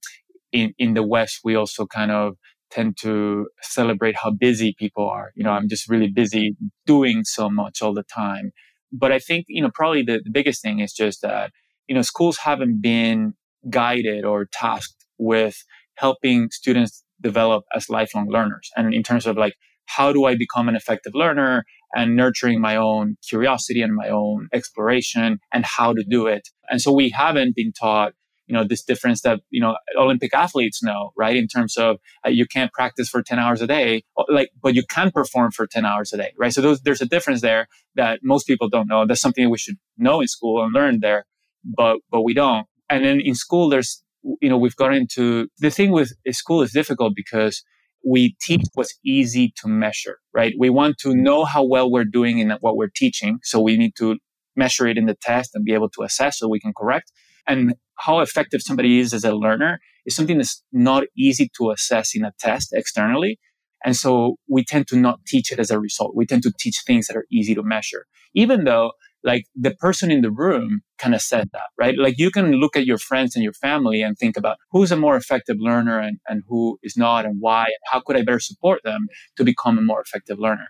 in 0.52 0.74
in 0.78 0.94
the 0.94 1.02
West, 1.02 1.40
we 1.44 1.54
also 1.54 1.86
kind 1.86 2.10
of 2.10 2.36
tend 2.70 2.96
to 3.02 3.48
celebrate 3.60 4.16
how 4.16 4.30
busy 4.30 4.74
people 4.78 5.08
are. 5.08 5.32
You 5.34 5.44
know, 5.44 5.50
I'm 5.50 5.68
just 5.68 5.88
really 5.88 6.08
busy 6.08 6.56
doing 6.86 7.24
so 7.24 7.50
much 7.50 7.82
all 7.82 7.92
the 7.92 8.04
time. 8.04 8.52
But 8.92 9.12
I 9.12 9.18
think 9.18 9.46
you 9.48 9.62
know 9.62 9.70
probably 9.74 10.02
the, 10.02 10.20
the 10.22 10.30
biggest 10.30 10.62
thing 10.62 10.80
is 10.80 10.92
just 10.92 11.22
that 11.22 11.50
you 11.88 11.94
know 11.94 12.02
schools 12.02 12.38
haven't 12.38 12.80
been 12.82 13.34
guided 13.70 14.24
or 14.24 14.46
tasked 14.52 15.06
with 15.18 15.64
helping 15.96 16.50
students 16.50 17.04
develop 17.20 17.64
as 17.74 17.88
lifelong 17.88 18.28
learners, 18.28 18.70
and 18.76 18.94
in 18.94 19.02
terms 19.02 19.26
of 19.26 19.36
like 19.36 19.54
how 19.86 20.12
do 20.12 20.24
I 20.24 20.34
become 20.36 20.68
an 20.68 20.76
effective 20.76 21.12
learner? 21.14 21.64
And 21.94 22.16
nurturing 22.16 22.60
my 22.60 22.76
own 22.76 23.16
curiosity 23.26 23.82
and 23.82 23.94
my 23.94 24.08
own 24.08 24.48
exploration 24.52 25.38
and 25.52 25.64
how 25.64 25.92
to 25.92 26.02
do 26.02 26.26
it. 26.26 26.48
And 26.70 26.80
so 26.80 26.92
we 26.92 27.10
haven't 27.10 27.54
been 27.54 27.72
taught, 27.72 28.14
you 28.46 28.54
know, 28.54 28.64
this 28.64 28.82
difference 28.82 29.22
that, 29.22 29.40
you 29.50 29.60
know, 29.60 29.76
Olympic 29.96 30.34
athletes 30.34 30.82
know, 30.82 31.12
right? 31.16 31.36
In 31.36 31.48
terms 31.48 31.76
of 31.76 31.98
uh, 32.26 32.30
you 32.30 32.46
can't 32.46 32.72
practice 32.72 33.08
for 33.08 33.22
10 33.22 33.38
hours 33.38 33.60
a 33.62 33.66
day, 33.66 34.02
like, 34.28 34.50
but 34.62 34.74
you 34.74 34.82
can 34.88 35.10
perform 35.10 35.52
for 35.52 35.66
10 35.66 35.84
hours 35.84 36.12
a 36.12 36.16
day, 36.16 36.32
right? 36.38 36.52
So 36.52 36.60
those, 36.60 36.80
there's 36.82 37.00
a 37.00 37.06
difference 37.06 37.40
there 37.40 37.68
that 37.94 38.20
most 38.22 38.46
people 38.46 38.68
don't 38.68 38.88
know. 38.88 39.06
That's 39.06 39.20
something 39.20 39.44
that 39.44 39.50
we 39.50 39.58
should 39.58 39.76
know 39.96 40.20
in 40.20 40.28
school 40.28 40.62
and 40.64 40.72
learn 40.72 41.00
there, 41.00 41.26
but, 41.64 41.98
but 42.10 42.22
we 42.22 42.34
don't. 42.34 42.66
And 42.88 43.04
then 43.04 43.20
in 43.20 43.34
school, 43.34 43.68
there's, 43.68 44.02
you 44.40 44.48
know, 44.48 44.58
we've 44.58 44.76
got 44.76 44.94
into 44.94 45.48
the 45.58 45.70
thing 45.70 45.90
with 45.90 46.12
school 46.30 46.62
is 46.62 46.72
difficult 46.72 47.14
because 47.16 47.62
we 48.04 48.36
teach 48.40 48.62
what's 48.74 48.98
easy 49.04 49.52
to 49.56 49.68
measure, 49.68 50.18
right? 50.34 50.54
We 50.58 50.70
want 50.70 50.98
to 50.98 51.14
know 51.14 51.44
how 51.44 51.64
well 51.64 51.90
we're 51.90 52.04
doing 52.04 52.38
in 52.38 52.50
what 52.60 52.76
we're 52.76 52.90
teaching. 52.94 53.38
So 53.42 53.60
we 53.60 53.76
need 53.76 53.94
to 53.98 54.18
measure 54.56 54.86
it 54.86 54.98
in 54.98 55.06
the 55.06 55.16
test 55.20 55.50
and 55.54 55.64
be 55.64 55.72
able 55.72 55.88
to 55.90 56.02
assess 56.02 56.38
so 56.38 56.48
we 56.48 56.60
can 56.60 56.72
correct. 56.76 57.12
And 57.46 57.74
how 57.98 58.20
effective 58.20 58.62
somebody 58.62 58.98
is 58.98 59.14
as 59.14 59.24
a 59.24 59.32
learner 59.32 59.80
is 60.06 60.16
something 60.16 60.38
that's 60.38 60.62
not 60.72 61.04
easy 61.16 61.50
to 61.56 61.70
assess 61.70 62.14
in 62.14 62.24
a 62.24 62.32
test 62.38 62.70
externally. 62.72 63.38
And 63.84 63.96
so 63.96 64.36
we 64.48 64.64
tend 64.64 64.86
to 64.88 64.96
not 64.96 65.20
teach 65.26 65.50
it 65.50 65.58
as 65.58 65.70
a 65.70 65.78
result. 65.78 66.14
We 66.14 66.26
tend 66.26 66.42
to 66.44 66.52
teach 66.58 66.82
things 66.86 67.06
that 67.06 67.16
are 67.16 67.26
easy 67.32 67.54
to 67.54 67.62
measure, 67.62 68.06
even 68.34 68.64
though 68.64 68.92
like 69.24 69.44
the 69.54 69.72
person 69.72 70.10
in 70.10 70.22
the 70.22 70.30
room 70.30 70.82
kind 70.98 71.14
of 71.14 71.22
said 71.22 71.48
that, 71.52 71.68
right? 71.78 71.96
Like 71.98 72.18
you 72.18 72.30
can 72.30 72.52
look 72.52 72.76
at 72.76 72.86
your 72.86 72.98
friends 72.98 73.34
and 73.34 73.42
your 73.42 73.52
family 73.52 74.02
and 74.02 74.16
think 74.16 74.36
about 74.36 74.58
who's 74.70 74.92
a 74.92 74.96
more 74.96 75.16
effective 75.16 75.56
learner 75.58 75.98
and, 75.98 76.18
and 76.28 76.42
who 76.48 76.78
is 76.82 76.96
not 76.96 77.24
and 77.24 77.36
why, 77.40 77.64
and 77.64 77.82
how 77.90 78.00
could 78.00 78.16
I 78.16 78.22
better 78.22 78.40
support 78.40 78.80
them 78.84 79.06
to 79.36 79.44
become 79.44 79.78
a 79.78 79.82
more 79.82 80.00
effective 80.00 80.38
learner? 80.38 80.68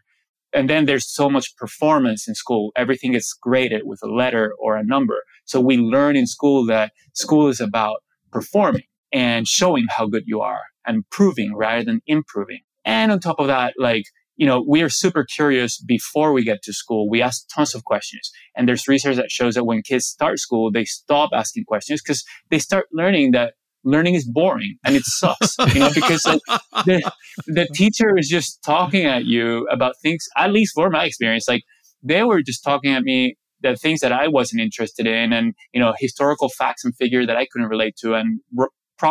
And 0.54 0.68
then 0.68 0.84
there's 0.84 1.10
so 1.10 1.30
much 1.30 1.56
performance 1.56 2.28
in 2.28 2.34
school. 2.34 2.72
Everything 2.76 3.14
is 3.14 3.34
graded 3.40 3.82
with 3.84 4.00
a 4.02 4.08
letter 4.08 4.54
or 4.58 4.76
a 4.76 4.84
number. 4.84 5.22
So 5.46 5.60
we 5.60 5.78
learn 5.78 6.14
in 6.14 6.26
school 6.26 6.66
that 6.66 6.92
school 7.14 7.48
is 7.48 7.60
about 7.60 8.02
performing 8.30 8.84
and 9.12 9.48
showing 9.48 9.86
how 9.88 10.06
good 10.06 10.24
you 10.26 10.40
are 10.40 10.62
and 10.86 11.08
proving 11.10 11.54
rather 11.54 11.84
than 11.84 12.02
improving. 12.06 12.60
And 12.84 13.12
on 13.12 13.20
top 13.20 13.38
of 13.38 13.46
that, 13.46 13.74
like 13.78 14.04
you 14.42 14.48
know, 14.48 14.60
we 14.66 14.82
are 14.82 14.88
super 14.88 15.22
curious 15.24 15.80
before 15.80 16.32
we 16.32 16.42
get 16.42 16.64
to 16.64 16.72
school. 16.72 17.08
We 17.08 17.22
ask 17.22 17.46
tons 17.54 17.76
of 17.76 17.84
questions. 17.84 18.28
And 18.56 18.68
there's 18.68 18.88
research 18.88 19.14
that 19.14 19.30
shows 19.30 19.54
that 19.54 19.66
when 19.66 19.82
kids 19.82 20.06
start 20.06 20.40
school, 20.40 20.72
they 20.72 20.84
stop 20.84 21.30
asking 21.32 21.66
questions 21.66 22.02
because 22.02 22.24
they 22.50 22.58
start 22.58 22.86
learning 22.92 23.30
that 23.36 23.54
learning 23.84 24.16
is 24.16 24.28
boring 24.28 24.78
and 24.84 24.96
it 24.96 25.04
sucks, 25.04 25.54
you 25.72 25.78
know, 25.78 25.90
because 25.94 26.22
the, 26.22 27.12
the 27.46 27.68
teacher 27.72 28.18
is 28.18 28.28
just 28.28 28.60
talking 28.64 29.06
at 29.06 29.26
you 29.26 29.64
about 29.70 29.94
things, 30.02 30.26
at 30.36 30.52
least 30.52 30.74
for 30.74 30.90
my 30.90 31.04
experience, 31.04 31.46
like 31.46 31.62
they 32.02 32.24
were 32.24 32.42
just 32.42 32.64
talking 32.64 32.92
at 32.92 33.04
me 33.04 33.36
the 33.60 33.76
things 33.76 34.00
that 34.00 34.10
I 34.10 34.26
wasn't 34.26 34.60
interested 34.60 35.06
in 35.06 35.32
and, 35.32 35.54
you 35.72 35.78
know, 35.78 35.94
historical 36.00 36.48
facts 36.48 36.84
and 36.84 36.92
figures 36.96 37.28
that 37.28 37.36
I 37.36 37.46
couldn't 37.46 37.68
relate 37.68 37.94
to 37.98 38.14
and 38.14 38.40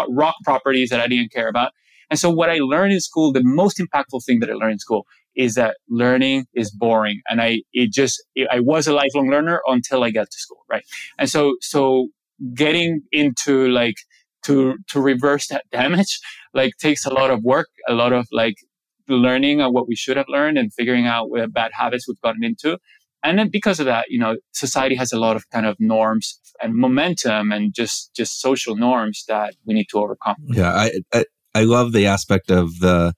rock 0.10 0.36
properties 0.44 0.90
that 0.90 1.00
I 1.00 1.08
didn't 1.08 1.32
care 1.32 1.48
about. 1.48 1.72
And 2.10 2.20
so 2.20 2.30
what 2.30 2.50
I 2.50 2.58
learned 2.60 2.92
in 2.92 3.00
school, 3.00 3.32
the 3.32 3.42
most 3.42 3.78
impactful 3.78 4.26
thing 4.26 4.42
that 4.42 4.50
I 4.50 4.54
learned 4.54 4.74
in 4.74 4.80
school 4.80 5.06
is 5.36 5.56
that 5.56 5.78
learning 5.90 6.46
is 6.54 6.72
boring. 6.72 7.22
And 7.30 7.42
I, 7.42 7.62
it 7.74 7.92
just, 7.92 8.24
it, 8.36 8.48
I 8.52 8.60
was 8.60 8.88
a 8.88 8.94
lifelong 8.94 9.30
learner 9.30 9.62
until 9.66 10.04
I 10.04 10.12
got 10.12 10.30
to 10.30 10.38
school. 10.38 10.64
Right. 10.70 10.84
And 11.18 11.30
so, 11.30 11.56
so 11.62 12.08
getting 12.54 13.02
into 13.12 13.68
like, 13.70 13.96
to, 14.44 14.76
to 14.90 15.00
reverse 15.00 15.48
that 15.48 15.66
damage, 15.72 16.20
like 16.54 16.74
takes 16.80 17.06
a 17.06 17.14
lot 17.14 17.30
of 17.32 17.44
work, 17.44 17.68
a 17.88 17.94
lot 17.94 18.14
of 18.14 18.28
like 18.32 18.56
learning 19.08 19.62
of 19.62 19.72
what 19.72 19.88
we 19.88 19.96
should 19.96 20.18
have 20.18 20.28
learned 20.28 20.58
and 20.58 20.74
figuring 20.74 21.06
out 21.06 21.30
what 21.30 21.54
bad 21.54 21.72
habits 21.74 22.08
we've 22.08 22.22
gotten 22.22 22.44
into. 22.44 22.78
And 23.24 23.38
then 23.38 23.50
because 23.50 23.80
of 23.80 23.86
that, 23.86 24.06
you 24.10 24.18
know, 24.18 24.38
society 24.52 24.96
has 24.96 25.12
a 25.12 25.20
lot 25.20 25.36
of 25.36 25.48
kind 25.52 25.68
of 25.68 25.76
norms 25.80 26.40
and 26.62 26.74
momentum 26.74 27.52
and 27.52 27.74
just, 27.74 28.16
just 28.16 28.42
social 28.42 28.76
norms 28.76 29.26
that 29.28 29.54
we 29.66 29.76
need 29.76 29.88
to 29.92 30.00
overcome. 30.00 30.38
Yeah. 30.48 30.72
I, 30.72 30.92
I 31.14 31.26
I 31.54 31.64
love 31.64 31.92
the 31.92 32.06
aspect 32.06 32.50
of 32.50 32.80
the 32.80 33.14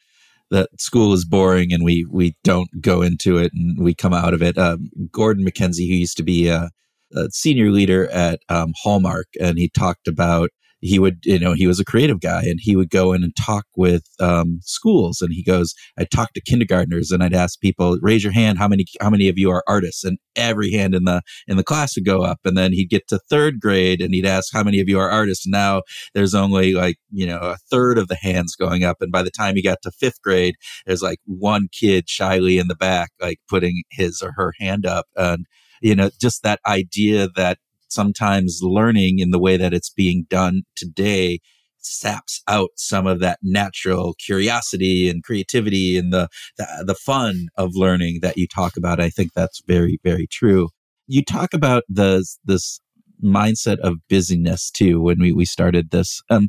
that 0.53 0.69
school 0.79 1.13
is 1.13 1.25
boring 1.25 1.73
and 1.73 1.83
we 1.83 2.05
we 2.11 2.35
don't 2.43 2.69
go 2.79 3.01
into 3.01 3.37
it 3.37 3.51
and 3.53 3.77
we 3.77 3.93
come 3.93 4.13
out 4.13 4.33
of 4.33 4.41
it. 4.41 4.57
Um, 4.57 4.89
Gordon 5.11 5.43
MacKenzie, 5.45 5.87
who 5.87 5.95
used 5.95 6.17
to 6.17 6.23
be 6.23 6.47
a, 6.47 6.69
a 7.15 7.29
senior 7.31 7.71
leader 7.71 8.07
at 8.11 8.39
um, 8.49 8.73
Hallmark, 8.81 9.27
and 9.41 9.57
he 9.57 9.67
talked 9.67 10.07
about 10.07 10.51
he 10.83 10.99
would, 10.99 11.19
you 11.23 11.39
know, 11.39 11.53
he 11.53 11.65
was 11.65 11.79
a 11.79 11.85
creative 11.85 12.19
guy 12.19 12.41
and 12.41 12.59
he 12.61 12.75
would 12.75 12.89
go 12.89 13.13
in 13.13 13.23
and 13.23 13.33
talk 13.37 13.65
with 13.77 14.03
um, 14.19 14.59
schools. 14.63 15.21
And 15.21 15.31
he 15.33 15.41
goes, 15.41 15.73
I'd 15.97 16.11
talk 16.11 16.33
to 16.33 16.41
kindergartners 16.41 17.09
and 17.09 17.23
I'd 17.23 17.33
ask 17.33 17.59
people, 17.61 17.97
raise 18.01 18.21
your 18.21 18.33
hand, 18.33 18.57
how 18.57 18.67
many, 18.67 18.85
how 18.99 19.09
many 19.09 19.29
of 19.29 19.37
you 19.37 19.49
are 19.49 19.63
artists? 19.65 20.03
And 20.03 20.17
every 20.35 20.71
hand 20.71 20.93
in 20.93 21.05
the, 21.05 21.21
in 21.47 21.55
the 21.55 21.63
class 21.63 21.95
would 21.95 22.05
go 22.05 22.21
up. 22.23 22.39
And 22.43 22.57
then 22.57 22.73
he'd 22.73 22.89
get 22.89 23.07
to 23.07 23.19
third 23.29 23.61
grade 23.61 24.01
and 24.01 24.13
he'd 24.13 24.25
ask, 24.25 24.51
how 24.51 24.61
many 24.61 24.81
of 24.81 24.89
you 24.89 24.99
are 24.99 25.09
artists? 25.09 25.47
Now 25.47 25.83
there's 26.13 26.35
only 26.35 26.73
like, 26.73 26.97
you 27.11 27.27
know, 27.27 27.39
a 27.39 27.57
third 27.71 27.97
of 27.97 28.09
the 28.09 28.17
hands 28.17 28.53
going 28.53 28.83
up. 28.83 28.97
And 28.99 29.11
by 29.11 29.23
the 29.23 29.31
time 29.31 29.55
he 29.55 29.63
got 29.63 29.81
to 29.83 29.91
fifth 29.91 30.21
grade, 30.21 30.55
there's 30.85 31.01
like 31.01 31.19
one 31.25 31.69
kid 31.71 32.09
shyly 32.09 32.57
in 32.57 32.67
the 32.67 32.75
back, 32.75 33.11
like 33.21 33.39
putting 33.47 33.83
his 33.89 34.21
or 34.21 34.33
her 34.35 34.51
hand 34.59 34.85
up. 34.85 35.05
And, 35.15 35.45
you 35.81 35.95
know, 35.95 36.09
just 36.19 36.43
that 36.43 36.59
idea 36.67 37.29
that 37.37 37.59
sometimes 37.93 38.59
learning 38.61 39.19
in 39.19 39.31
the 39.31 39.39
way 39.39 39.57
that 39.57 39.73
it's 39.73 39.89
being 39.89 40.25
done 40.29 40.63
today 40.75 41.39
saps 41.79 42.41
out 42.47 42.69
some 42.75 43.05
of 43.05 43.19
that 43.19 43.39
natural 43.43 44.15
curiosity 44.15 45.09
and 45.09 45.23
creativity 45.23 45.97
and 45.97 46.13
the, 46.13 46.29
the, 46.57 46.83
the 46.87 46.95
fun 46.95 47.47
of 47.57 47.71
learning 47.75 48.19
that 48.21 48.37
you 48.37 48.47
talk 48.47 48.77
about. 48.77 48.99
I 48.99 49.09
think 49.09 49.33
that's 49.33 49.61
very 49.67 49.99
very 50.03 50.27
true. 50.27 50.69
You 51.07 51.23
talk 51.23 51.53
about 51.53 51.83
the 51.89 52.25
this 52.45 52.79
mindset 53.23 53.79
of 53.79 53.95
busyness 54.09 54.71
too 54.71 55.01
when 55.01 55.19
we 55.19 55.31
we 55.31 55.45
started 55.45 55.91
this. 55.91 56.21
Um, 56.29 56.47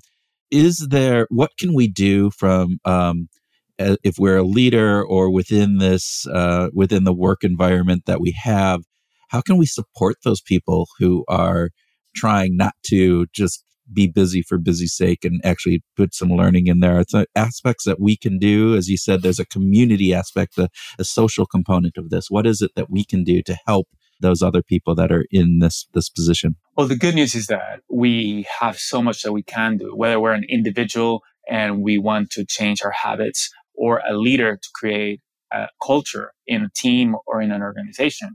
is 0.50 0.87
there 0.90 1.26
what 1.30 1.50
can 1.59 1.74
we 1.74 1.88
do 1.88 2.30
from 2.30 2.78
um, 2.85 3.28
if 3.78 4.16
we're 4.18 4.37
a 4.37 4.44
leader 4.44 5.04
or 5.04 5.30
within 5.30 5.78
this 5.78 6.26
uh, 6.28 6.68
within 6.72 7.04
the 7.04 7.14
work 7.14 7.42
environment 7.42 8.04
that 8.07 8.20
we 8.20 8.33
have 8.42 8.83
how 9.30 9.40
can 9.40 9.56
we 9.56 9.66
support 9.66 10.16
those 10.24 10.40
people 10.40 10.87
who 10.98 11.24
are 11.28 11.70
trying 12.14 12.56
not 12.56 12.74
to 12.87 13.26
just 13.34 13.64
be 13.92 14.06
busy 14.06 14.42
for 14.42 14.58
busy 14.58 14.87
sake 14.87 15.24
and 15.24 15.40
actually 15.44 15.82
put 15.96 16.14
some 16.14 16.30
learning 16.30 16.66
in 16.66 16.80
there. 16.80 17.00
It's 17.00 17.14
aspects 17.37 17.84
that 17.84 18.00
we 18.00 18.16
can 18.16 18.38
do. 18.38 18.74
As 18.74 18.88
you 18.88 18.96
said, 18.96 19.22
there's 19.22 19.38
a 19.38 19.46
community 19.46 20.14
aspect, 20.14 20.56
a, 20.58 20.68
a, 20.98 21.04
social 21.04 21.46
component 21.46 21.96
of 21.96 22.10
this. 22.10 22.30
What 22.30 22.46
is 22.46 22.62
it 22.62 22.72
that 22.76 22.90
we 22.90 23.04
can 23.04 23.24
do 23.24 23.42
to 23.42 23.58
help 23.66 23.88
those 24.20 24.42
other 24.42 24.62
people 24.62 24.94
that 24.94 25.12
are 25.12 25.26
in 25.30 25.58
this 25.58 25.87
this 25.92 26.08
position? 26.08 26.56
Well, 26.76 26.87
the 26.87 26.96
good 26.96 27.14
news 27.14 27.34
is 27.34 27.46
that 27.48 27.80
we 27.90 28.46
have 28.60 28.78
so 28.78 29.02
much 29.02 29.22
that 29.22 29.32
we 29.32 29.42
can 29.42 29.76
do, 29.76 29.94
whether 29.94 30.18
we're 30.18 30.32
an 30.32 30.46
individual 30.48 31.22
and 31.48 31.82
we 31.82 31.98
want 31.98 32.30
to 32.30 32.46
change 32.46 32.82
our 32.82 32.92
habits 32.92 33.50
or 33.74 34.00
a 34.08 34.16
leader 34.16 34.56
to 34.56 34.68
create 34.74 35.20
a 35.52 35.68
culture 35.84 36.32
in 36.46 36.62
a 36.62 36.70
team 36.74 37.16
or 37.26 37.42
in 37.42 37.50
an 37.50 37.60
organization. 37.60 38.30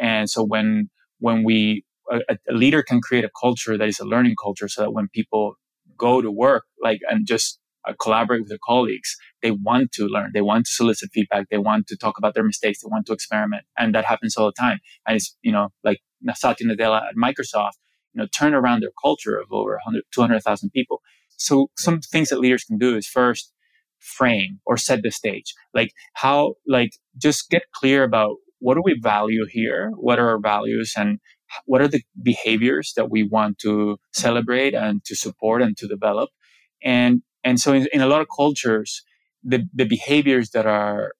And 0.00 0.28
so 0.28 0.44
when 0.44 0.90
when 1.18 1.44
we 1.44 1.84
a, 2.10 2.20
a, 2.28 2.52
leader 2.52 2.82
can 2.82 3.00
create 3.00 3.24
a 3.24 3.30
culture 3.40 3.76
that 3.76 3.88
is 3.88 3.98
a 3.98 4.04
learning 4.04 4.36
culture, 4.42 4.68
so 4.68 4.82
that 4.82 4.92
when 4.92 5.08
people 5.08 5.54
go 5.96 6.20
to 6.20 6.30
work, 6.30 6.64
like 6.82 7.00
and 7.08 7.26
just 7.26 7.58
uh, 7.88 7.94
collaborate 8.00 8.40
with 8.40 8.48
their 8.48 8.58
colleagues, 8.64 9.16
they 9.42 9.50
want 9.50 9.92
to 9.92 10.06
learn, 10.06 10.30
they 10.34 10.42
want 10.42 10.66
to 10.66 10.72
solicit 10.72 11.10
feedback, 11.12 11.46
they 11.50 11.58
want 11.58 11.86
to 11.88 11.96
talk 11.96 12.18
about 12.18 12.34
their 12.34 12.44
mistakes, 12.44 12.80
they 12.82 12.88
want 12.90 13.06
to 13.06 13.12
experiment, 13.12 13.64
and 13.78 13.94
that 13.94 14.04
happens 14.04 14.36
all 14.36 14.46
the 14.46 14.52
time. 14.52 14.78
And 15.06 15.16
it's 15.16 15.36
you 15.42 15.52
know 15.52 15.68
like 15.84 16.00
Satya 16.34 16.66
Nadella 16.66 17.02
at 17.08 17.16
Microsoft, 17.16 17.78
you 18.12 18.22
know, 18.22 18.26
turn 18.34 18.54
around 18.54 18.82
their 18.82 18.90
culture 19.02 19.38
of 19.38 19.52
over 19.52 19.72
100, 19.72 20.02
200,000 20.12 20.70
people. 20.70 21.02
So 21.36 21.70
some 21.76 22.00
things 22.00 22.30
that 22.30 22.40
leaders 22.40 22.64
can 22.64 22.78
do 22.78 22.96
is 22.96 23.06
first 23.06 23.52
frame 24.00 24.60
or 24.64 24.76
set 24.76 25.02
the 25.02 25.10
stage. 25.10 25.54
Like 25.74 25.92
how, 26.14 26.54
like 26.66 26.92
just 27.18 27.50
get 27.50 27.62
clear 27.74 28.04
about 28.04 28.36
what 28.58 28.74
do 28.74 28.82
we 28.84 28.98
value 29.00 29.46
here? 29.50 29.92
What 29.96 30.18
are 30.18 30.30
our 30.30 30.40
values 30.40 30.94
and 30.96 31.18
what 31.64 31.80
are 31.80 31.88
the 31.88 32.02
behaviors 32.22 32.92
that 32.96 33.10
we 33.10 33.22
want 33.22 33.58
to 33.60 33.98
celebrate 34.12 34.74
and 34.74 35.04
to 35.04 35.14
support 35.14 35.62
and 35.62 35.76
to 35.76 35.86
develop? 35.86 36.30
And, 36.82 37.22
and 37.44 37.60
so 37.60 37.72
in, 37.72 37.86
in 37.92 38.00
a 38.00 38.06
lot 38.06 38.20
of 38.20 38.28
cultures, 38.34 39.02
the, 39.42 39.64
the 39.74 39.84
behaviors 39.84 40.50
that 40.50 40.66
are, 40.66 41.12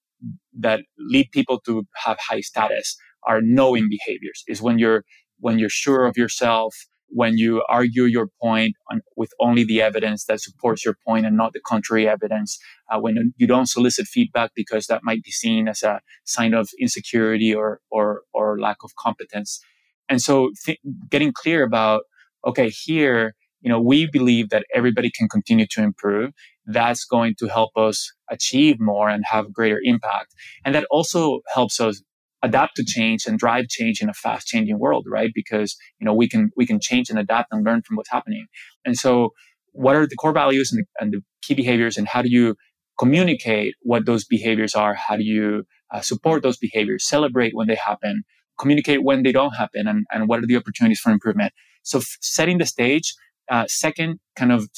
that 0.58 0.80
lead 0.98 1.30
people 1.32 1.60
to 1.66 1.84
have 2.04 2.18
high 2.18 2.40
status 2.40 2.96
are 3.24 3.40
knowing 3.40 3.88
behaviors 3.88 4.42
is 4.48 4.62
when 4.62 4.78
you're, 4.78 5.04
when 5.38 5.58
you're 5.58 5.68
sure 5.68 6.06
of 6.06 6.16
yourself, 6.16 6.74
when 7.08 7.38
you 7.38 7.64
argue 7.68 8.04
your 8.04 8.28
point 8.40 8.74
on, 8.90 9.00
with 9.16 9.30
only 9.40 9.64
the 9.64 9.80
evidence 9.80 10.24
that 10.24 10.40
supports 10.40 10.84
your 10.84 10.96
point 11.06 11.26
and 11.26 11.36
not 11.36 11.52
the 11.52 11.60
contrary 11.60 12.08
evidence, 12.08 12.58
uh, 12.90 12.98
when 12.98 13.32
you 13.36 13.46
don't 13.46 13.66
solicit 13.66 14.06
feedback 14.06 14.50
because 14.54 14.86
that 14.86 15.02
might 15.04 15.22
be 15.22 15.30
seen 15.30 15.68
as 15.68 15.82
a 15.82 16.00
sign 16.24 16.54
of 16.54 16.68
insecurity 16.80 17.54
or 17.54 17.80
or, 17.90 18.22
or 18.32 18.58
lack 18.58 18.78
of 18.84 18.90
competence, 18.96 19.60
and 20.08 20.20
so 20.20 20.50
th- 20.64 20.78
getting 21.10 21.32
clear 21.32 21.62
about 21.62 22.02
okay, 22.46 22.70
here 22.70 23.34
you 23.60 23.70
know 23.70 23.80
we 23.80 24.08
believe 24.10 24.50
that 24.50 24.64
everybody 24.74 25.10
can 25.10 25.28
continue 25.28 25.66
to 25.70 25.82
improve. 25.82 26.32
That's 26.66 27.04
going 27.04 27.36
to 27.38 27.46
help 27.46 27.70
us 27.76 28.12
achieve 28.28 28.80
more 28.80 29.08
and 29.08 29.24
have 29.30 29.52
greater 29.52 29.80
impact, 29.82 30.34
and 30.64 30.74
that 30.74 30.86
also 30.90 31.40
helps 31.54 31.80
us 31.80 32.02
adapt 32.42 32.76
to 32.76 32.84
change 32.84 33.26
and 33.26 33.38
drive 33.38 33.68
change 33.68 34.00
in 34.00 34.08
a 34.08 34.14
fast 34.14 34.46
changing 34.46 34.78
world, 34.78 35.06
right? 35.08 35.30
Because, 35.34 35.76
you 35.98 36.04
know, 36.04 36.14
we 36.14 36.28
can, 36.28 36.50
we 36.56 36.66
can 36.66 36.80
change 36.80 37.10
and 37.10 37.18
adapt 37.18 37.52
and 37.52 37.64
learn 37.64 37.82
from 37.82 37.96
what's 37.96 38.10
happening. 38.10 38.46
And 38.84 38.96
so 38.96 39.30
what 39.72 39.96
are 39.96 40.06
the 40.06 40.16
core 40.16 40.32
values 40.32 40.72
and 40.72 40.82
the, 40.82 40.86
and 41.00 41.12
the 41.12 41.20
key 41.42 41.54
behaviors 41.54 41.96
and 41.96 42.06
how 42.06 42.22
do 42.22 42.28
you 42.28 42.56
communicate 42.98 43.74
what 43.82 44.06
those 44.06 44.24
behaviors 44.24 44.74
are? 44.74 44.94
How 44.94 45.16
do 45.16 45.24
you 45.24 45.64
uh, 45.92 46.00
support 46.00 46.42
those 46.42 46.56
behaviors, 46.56 47.06
celebrate 47.06 47.54
when 47.54 47.68
they 47.68 47.74
happen, 47.74 48.22
communicate 48.58 49.02
when 49.02 49.22
they 49.22 49.32
don't 49.32 49.54
happen 49.54 49.86
and, 49.86 50.06
and 50.10 50.28
what 50.28 50.42
are 50.42 50.46
the 50.46 50.56
opportunities 50.56 51.00
for 51.00 51.10
improvement? 51.10 51.52
So 51.82 51.98
f- 51.98 52.16
setting 52.20 52.58
the 52.58 52.66
stage. 52.66 53.14
Uh, 53.48 53.64
second, 53.68 54.18
kind 54.34 54.50
of 54.50 54.68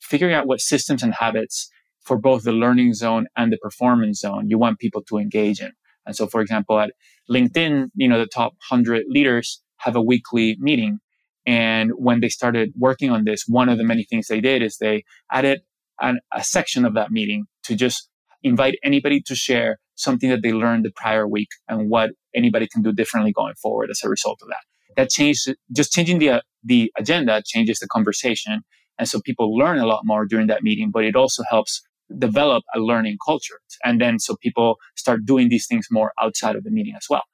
figuring 0.00 0.34
out 0.34 0.46
what 0.46 0.60
systems 0.60 1.02
and 1.02 1.12
habits 1.14 1.68
for 2.00 2.16
both 2.18 2.44
the 2.44 2.52
learning 2.52 2.94
zone 2.94 3.26
and 3.36 3.52
the 3.52 3.58
performance 3.58 4.20
zone 4.20 4.48
you 4.48 4.58
want 4.58 4.78
people 4.78 5.02
to 5.02 5.18
engage 5.18 5.60
in. 5.60 5.72
And 6.06 6.14
so, 6.14 6.26
for 6.26 6.40
example, 6.40 6.78
at 6.78 6.92
LinkedIn, 7.30 7.90
you 7.94 8.08
know, 8.08 8.18
the 8.18 8.26
top 8.26 8.52
100 8.68 9.04
leaders 9.08 9.62
have 9.78 9.96
a 9.96 10.02
weekly 10.02 10.56
meeting. 10.58 10.98
And 11.46 11.92
when 11.96 12.20
they 12.20 12.28
started 12.28 12.72
working 12.76 13.10
on 13.10 13.24
this, 13.24 13.44
one 13.46 13.68
of 13.68 13.78
the 13.78 13.84
many 13.84 14.04
things 14.04 14.28
they 14.28 14.40
did 14.40 14.62
is 14.62 14.78
they 14.78 15.04
added 15.30 15.60
an, 16.00 16.20
a 16.32 16.42
section 16.42 16.84
of 16.84 16.94
that 16.94 17.10
meeting 17.10 17.46
to 17.64 17.76
just 17.76 18.08
invite 18.42 18.76
anybody 18.82 19.20
to 19.22 19.34
share 19.34 19.78
something 19.94 20.30
that 20.30 20.42
they 20.42 20.52
learned 20.52 20.84
the 20.84 20.90
prior 20.90 21.26
week 21.28 21.48
and 21.68 21.88
what 21.88 22.10
anybody 22.34 22.66
can 22.66 22.82
do 22.82 22.92
differently 22.92 23.32
going 23.32 23.54
forward 23.54 23.90
as 23.90 24.00
a 24.04 24.08
result 24.08 24.40
of 24.42 24.48
that. 24.48 24.64
That 24.96 25.10
changed, 25.10 25.54
just 25.72 25.92
changing 25.92 26.18
the, 26.18 26.30
uh, 26.30 26.40
the 26.62 26.92
agenda 26.96 27.42
changes 27.44 27.78
the 27.78 27.88
conversation. 27.88 28.62
And 28.98 29.08
so 29.08 29.20
people 29.20 29.56
learn 29.56 29.78
a 29.78 29.86
lot 29.86 30.02
more 30.04 30.24
during 30.24 30.46
that 30.48 30.62
meeting, 30.62 30.90
but 30.90 31.04
it 31.04 31.16
also 31.16 31.42
helps 31.48 31.82
develop 32.18 32.64
a 32.74 32.80
learning 32.80 33.18
culture. 33.24 33.60
And 33.84 34.00
then 34.00 34.18
so 34.18 34.36
people 34.42 34.76
start 34.96 35.24
doing 35.24 35.48
these 35.48 35.66
things 35.66 35.86
more 35.90 36.12
outside 36.20 36.56
of 36.56 36.64
the 36.64 36.70
meeting 36.70 36.94
as 36.96 37.06
well. 37.08 37.24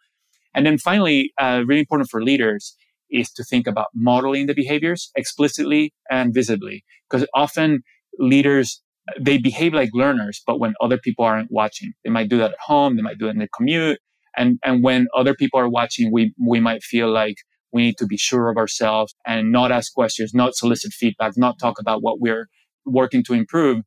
And 0.55 0.67
then 0.67 0.79
finally, 0.79 1.33
uh, 1.41 1.63
really 1.67 1.81
important 1.81 2.11
for 2.11 2.23
leaders 2.23 2.77
is 3.11 3.31
to 3.33 3.45
think 3.45 3.67
about 3.67 3.89
modeling 3.95 4.47
the 4.47 4.55
behaviors 4.55 5.11
explicitly 5.17 5.93
and 6.11 6.33
visibly. 6.35 6.85
Because 7.09 7.27
often 7.35 7.83
leaders, 8.19 8.83
they 9.19 9.39
behave 9.39 9.75
like 9.75 9.91
learners, 9.93 10.43
but 10.47 10.61
when 10.61 10.75
other 10.81 10.99
people 10.99 11.25
aren't 11.25 11.51
watching, 11.51 11.93
they 12.05 12.11
might 12.11 12.29
do 12.29 12.39
that 12.39 12.53
at 12.53 12.59
home, 12.61 12.97
they 12.97 13.03
might 13.03 13.19
do 13.19 13.27
it 13.27 13.31
in 13.31 13.39
the 13.39 13.49
commute. 13.49 13.99
And, 14.37 14.59
and 14.65 14.83
when 14.83 15.09
other 15.15 15.35
people 15.35 15.59
are 15.59 15.69
watching, 15.69 16.13
we, 16.13 16.33
we 16.39 16.61
might 16.61 16.83
feel 16.83 17.11
like 17.11 17.37
we 17.73 17.83
need 17.83 17.99
to 17.99 18.07
be 18.07 18.17
sure 18.17 18.49
of 18.49 18.57
ourselves 18.57 19.15
and 19.27 19.53
not 19.53 19.73
ask 19.73 19.93
questions, 19.93 20.33
not 20.35 20.55
solicit 20.55 20.93
feedback, 20.93 21.33
not 21.37 21.59
talk 21.59 21.81
about 21.81 22.03
what 22.03 22.21
we're 22.21 22.49
working 22.85 23.23
to 23.25 23.35
improve. 23.35 23.83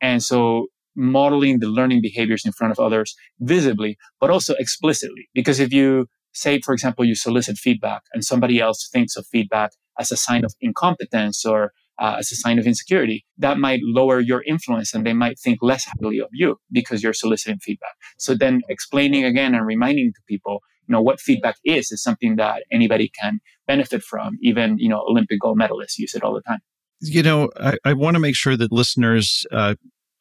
And 0.00 0.22
so 0.22 0.66
modeling 0.96 1.58
the 1.58 1.66
learning 1.66 2.00
behaviors 2.02 2.44
in 2.44 2.52
front 2.52 2.72
of 2.72 2.78
others 2.78 3.14
visibly, 3.40 3.96
but 4.20 4.30
also 4.30 4.54
explicitly. 4.54 5.28
Because 5.34 5.60
if 5.60 5.72
you 5.72 6.06
say, 6.32 6.60
for 6.60 6.74
example, 6.74 7.04
you 7.04 7.14
solicit 7.14 7.56
feedback 7.56 8.02
and 8.12 8.24
somebody 8.24 8.60
else 8.60 8.88
thinks 8.92 9.16
of 9.16 9.26
feedback 9.26 9.72
as 9.98 10.10
a 10.10 10.16
sign 10.16 10.44
of 10.44 10.54
incompetence 10.60 11.44
or 11.44 11.72
uh, 12.00 12.16
as 12.18 12.32
a 12.32 12.36
sign 12.36 12.58
of 12.58 12.66
insecurity, 12.66 13.24
that 13.38 13.58
might 13.58 13.80
lower 13.82 14.18
your 14.18 14.42
influence 14.46 14.94
and 14.94 15.06
they 15.06 15.12
might 15.12 15.38
think 15.38 15.58
less 15.62 15.84
highly 15.84 16.18
of 16.18 16.28
you 16.32 16.56
because 16.72 17.02
you're 17.02 17.12
soliciting 17.12 17.58
feedback. 17.60 17.94
So 18.18 18.34
then 18.34 18.62
explaining 18.68 19.24
again 19.24 19.54
and 19.54 19.64
reminding 19.64 20.12
to 20.12 20.20
people, 20.28 20.60
you 20.88 20.92
know, 20.92 21.02
what 21.02 21.20
feedback 21.20 21.56
is, 21.64 21.92
is 21.92 22.02
something 22.02 22.36
that 22.36 22.64
anybody 22.72 23.10
can 23.20 23.38
benefit 23.66 24.02
from. 24.02 24.36
Even, 24.42 24.76
you 24.78 24.88
know, 24.88 25.00
Olympic 25.08 25.40
gold 25.40 25.58
medalists 25.58 25.98
use 25.98 26.14
it 26.14 26.22
all 26.24 26.34
the 26.34 26.42
time. 26.42 26.60
You 27.04 27.22
know, 27.22 27.50
I, 27.58 27.76
I 27.84 27.92
want 27.92 28.14
to 28.14 28.20
make 28.20 28.36
sure 28.36 28.56
that 28.56 28.72
listeners 28.72 29.44
uh, 29.52 29.74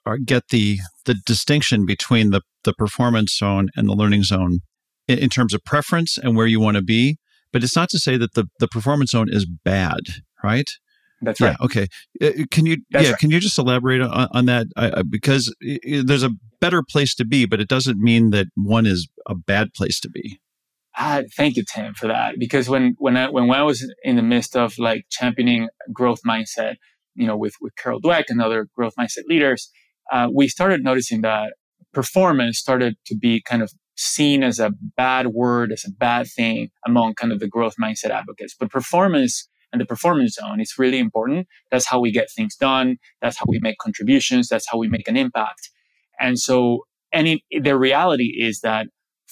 are, 0.05 0.17
get 0.17 0.49
the 0.49 0.79
the 1.05 1.15
distinction 1.25 1.85
between 1.85 2.31
the 2.31 2.41
the 2.63 2.73
performance 2.73 3.37
zone 3.37 3.69
and 3.75 3.87
the 3.87 3.93
learning 3.93 4.23
zone 4.23 4.59
in, 5.07 5.19
in 5.19 5.29
terms 5.29 5.53
of 5.53 5.63
preference 5.63 6.17
and 6.17 6.35
where 6.35 6.47
you 6.47 6.59
want 6.59 6.77
to 6.77 6.83
be. 6.83 7.17
But 7.51 7.63
it's 7.63 7.75
not 7.75 7.89
to 7.89 7.99
say 7.99 8.17
that 8.17 8.33
the 8.33 8.45
the 8.59 8.67
performance 8.67 9.11
zone 9.11 9.27
is 9.29 9.45
bad, 9.45 10.01
right? 10.43 10.69
That's 11.21 11.39
right. 11.39 11.55
Yeah, 11.59 11.65
okay. 11.65 11.87
Uh, 12.21 12.45
can 12.51 12.65
you 12.65 12.77
That's 12.91 13.05
yeah? 13.05 13.11
Right. 13.11 13.19
Can 13.19 13.29
you 13.29 13.39
just 13.39 13.57
elaborate 13.57 14.01
on, 14.01 14.27
on 14.31 14.45
that? 14.45 14.67
Uh, 14.75 15.03
because 15.03 15.53
there's 15.61 16.23
a 16.23 16.31
better 16.59 16.83
place 16.83 17.15
to 17.15 17.25
be, 17.25 17.45
but 17.45 17.59
it 17.59 17.67
doesn't 17.67 17.97
mean 17.97 18.31
that 18.31 18.47
one 18.55 18.85
is 18.85 19.07
a 19.27 19.35
bad 19.35 19.73
place 19.73 19.99
to 20.01 20.09
be. 20.09 20.39
Uh, 20.97 21.23
thank 21.35 21.55
you, 21.55 21.63
Tim, 21.73 21.93
for 21.93 22.07
that. 22.07 22.35
Because 22.37 22.69
when 22.69 22.95
when 22.99 23.17
I 23.17 23.29
when 23.29 23.49
I 23.49 23.63
was 23.63 23.89
in 24.03 24.15
the 24.15 24.21
midst 24.21 24.55
of 24.55 24.77
like 24.77 25.05
championing 25.09 25.69
growth 25.91 26.21
mindset, 26.27 26.75
you 27.15 27.25
know, 27.25 27.37
with, 27.37 27.53
with 27.61 27.75
Carol 27.75 28.01
Dweck 28.01 28.25
and 28.29 28.41
other 28.41 28.67
growth 28.75 28.93
mindset 28.99 29.25
leaders, 29.27 29.71
uh, 30.11 30.27
we 30.31 30.47
started 30.47 30.83
noticing 30.83 31.21
that 31.21 31.53
performance 31.93 32.59
started 32.59 32.95
to 33.07 33.15
be 33.15 33.41
kind 33.41 33.61
of 33.61 33.71
seen 33.95 34.43
as 34.43 34.59
a 34.59 34.71
bad 34.97 35.27
word, 35.27 35.71
as 35.71 35.83
a 35.87 35.91
bad 35.91 36.27
thing 36.27 36.69
among 36.85 37.13
kind 37.15 37.31
of 37.31 37.39
the 37.39 37.47
growth 37.47 37.75
mindset 37.81 38.09
advocates. 38.09 38.55
But 38.59 38.69
performance 38.69 39.47
and 39.71 39.81
the 39.81 39.85
performance 39.85 40.35
zone 40.35 40.59
is 40.59 40.75
really 40.77 40.99
important. 40.99 41.47
That's 41.71 41.87
how 41.87 41.99
we 41.99 42.11
get 42.11 42.31
things 42.31 42.55
done. 42.55 42.97
That's 43.21 43.37
how 43.37 43.45
we 43.47 43.59
make 43.59 43.77
contributions. 43.79 44.47
That's 44.47 44.67
how 44.71 44.77
we 44.77 44.87
make 44.87 45.07
an 45.07 45.17
impact. 45.17 45.69
And 46.19 46.39
so, 46.39 46.85
any 47.11 47.43
the 47.51 47.77
reality 47.77 48.35
is 48.39 48.61
that 48.61 48.87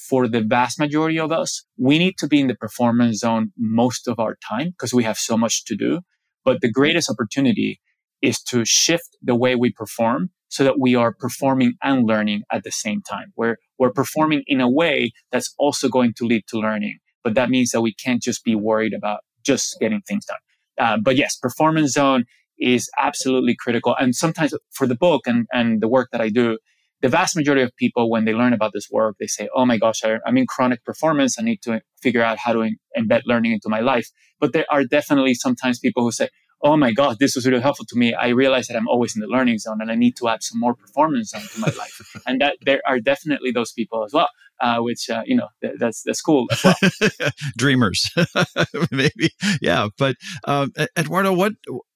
for 0.09 0.27
the 0.27 0.41
vast 0.41 0.79
majority 0.79 1.19
of 1.19 1.31
us, 1.31 1.63
we 1.77 1.99
need 1.99 2.15
to 2.17 2.27
be 2.27 2.39
in 2.39 2.47
the 2.47 2.55
performance 2.55 3.19
zone 3.19 3.51
most 3.57 4.07
of 4.07 4.19
our 4.19 4.37
time 4.49 4.69
because 4.69 4.93
we 4.93 5.03
have 5.03 5.17
so 5.17 5.37
much 5.37 5.65
to 5.65 5.75
do. 5.75 6.01
But 6.43 6.61
the 6.61 6.71
greatest 6.71 7.09
opportunity 7.09 7.79
is 8.21 8.41
to 8.43 8.65
shift 8.65 9.17
the 9.21 9.35
way 9.35 9.55
we 9.55 9.71
perform 9.71 10.31
so 10.49 10.63
that 10.63 10.79
we 10.79 10.95
are 10.95 11.13
performing 11.13 11.73
and 11.81 12.07
learning 12.07 12.43
at 12.51 12.63
the 12.63 12.71
same 12.71 13.01
time. 13.01 13.31
Where 13.35 13.57
we're 13.77 13.91
performing 13.91 14.43
in 14.47 14.59
a 14.59 14.69
way 14.69 15.11
that's 15.31 15.53
also 15.57 15.87
going 15.87 16.13
to 16.17 16.25
lead 16.25 16.43
to 16.47 16.57
learning. 16.57 16.97
But 17.23 17.35
that 17.35 17.49
means 17.49 17.71
that 17.71 17.81
we 17.81 17.93
can't 17.93 18.21
just 18.21 18.43
be 18.43 18.55
worried 18.55 18.93
about 18.93 19.19
just 19.45 19.77
getting 19.79 20.01
things 20.01 20.25
done. 20.25 20.37
Uh, 20.79 20.97
but 20.97 21.15
yes, 21.15 21.35
performance 21.35 21.91
zone 21.91 22.25
is 22.59 22.89
absolutely 22.99 23.55
critical. 23.55 23.95
And 23.99 24.15
sometimes 24.15 24.53
for 24.71 24.87
the 24.87 24.95
book 24.95 25.21
and, 25.25 25.47
and 25.53 25.81
the 25.81 25.87
work 25.87 26.09
that 26.11 26.21
I 26.21 26.29
do, 26.29 26.57
the 27.01 27.09
vast 27.09 27.35
majority 27.35 27.63
of 27.63 27.75
people, 27.75 28.09
when 28.09 28.25
they 28.25 28.33
learn 28.33 28.53
about 28.53 28.71
this 28.73 28.89
work, 28.91 29.15
they 29.19 29.27
say, 29.27 29.49
Oh 29.55 29.65
my 29.65 29.77
gosh, 29.77 30.03
I, 30.03 30.19
am 30.25 30.37
in 30.37 30.47
chronic 30.47 30.83
performance. 30.83 31.37
I 31.39 31.43
need 31.43 31.61
to 31.63 31.81
figure 32.01 32.23
out 32.23 32.37
how 32.37 32.53
to 32.53 32.61
in, 32.61 32.77
embed 32.97 33.21
learning 33.25 33.53
into 33.53 33.69
my 33.69 33.79
life. 33.79 34.09
But 34.39 34.53
there 34.53 34.65
are 34.71 34.83
definitely 34.83 35.33
sometimes 35.33 35.79
people 35.79 36.03
who 36.03 36.11
say, 36.11 36.29
oh 36.63 36.77
my 36.77 36.91
God, 36.91 37.17
this 37.19 37.35
was 37.35 37.45
really 37.45 37.61
helpful 37.61 37.85
to 37.89 37.97
me. 37.97 38.13
I 38.13 38.29
realize 38.29 38.67
that 38.67 38.77
I'm 38.77 38.87
always 38.87 39.15
in 39.15 39.21
the 39.21 39.27
learning 39.27 39.57
zone 39.59 39.79
and 39.81 39.91
I 39.91 39.95
need 39.95 40.15
to 40.17 40.27
add 40.27 40.43
some 40.43 40.59
more 40.59 40.75
performance 40.75 41.29
zone 41.29 41.41
to 41.53 41.59
my 41.59 41.71
life. 41.77 42.15
and 42.27 42.39
that 42.41 42.57
there 42.61 42.81
are 42.85 42.99
definitely 42.99 43.51
those 43.51 43.71
people 43.71 44.03
as 44.03 44.13
well, 44.13 44.29
uh, 44.61 44.77
which, 44.77 45.09
uh, 45.09 45.23
you 45.25 45.35
know, 45.35 45.47
th- 45.61 45.75
that's, 45.79 46.03
that's 46.03 46.21
cool 46.21 46.47
as 46.51 46.63
well. 46.63 47.31
Dreamers, 47.57 48.09
maybe. 48.91 49.31
Yeah. 49.61 49.87
But 49.97 50.17
um, 50.45 50.71
Eduardo, 50.97 51.33
what, 51.33 51.53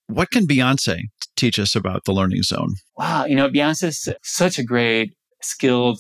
what 0.07 0.31
can 0.31 0.47
Beyonce 0.47 1.01
teach 1.35 1.59
us 1.59 1.75
about 1.75 2.05
the 2.05 2.13
learning 2.13 2.43
zone? 2.43 2.75
Wow. 2.97 3.25
You 3.25 3.35
know, 3.35 3.49
Beyonce's 3.49 4.07
such 4.23 4.59
a 4.59 4.63
great, 4.63 5.13
skilled 5.41 5.99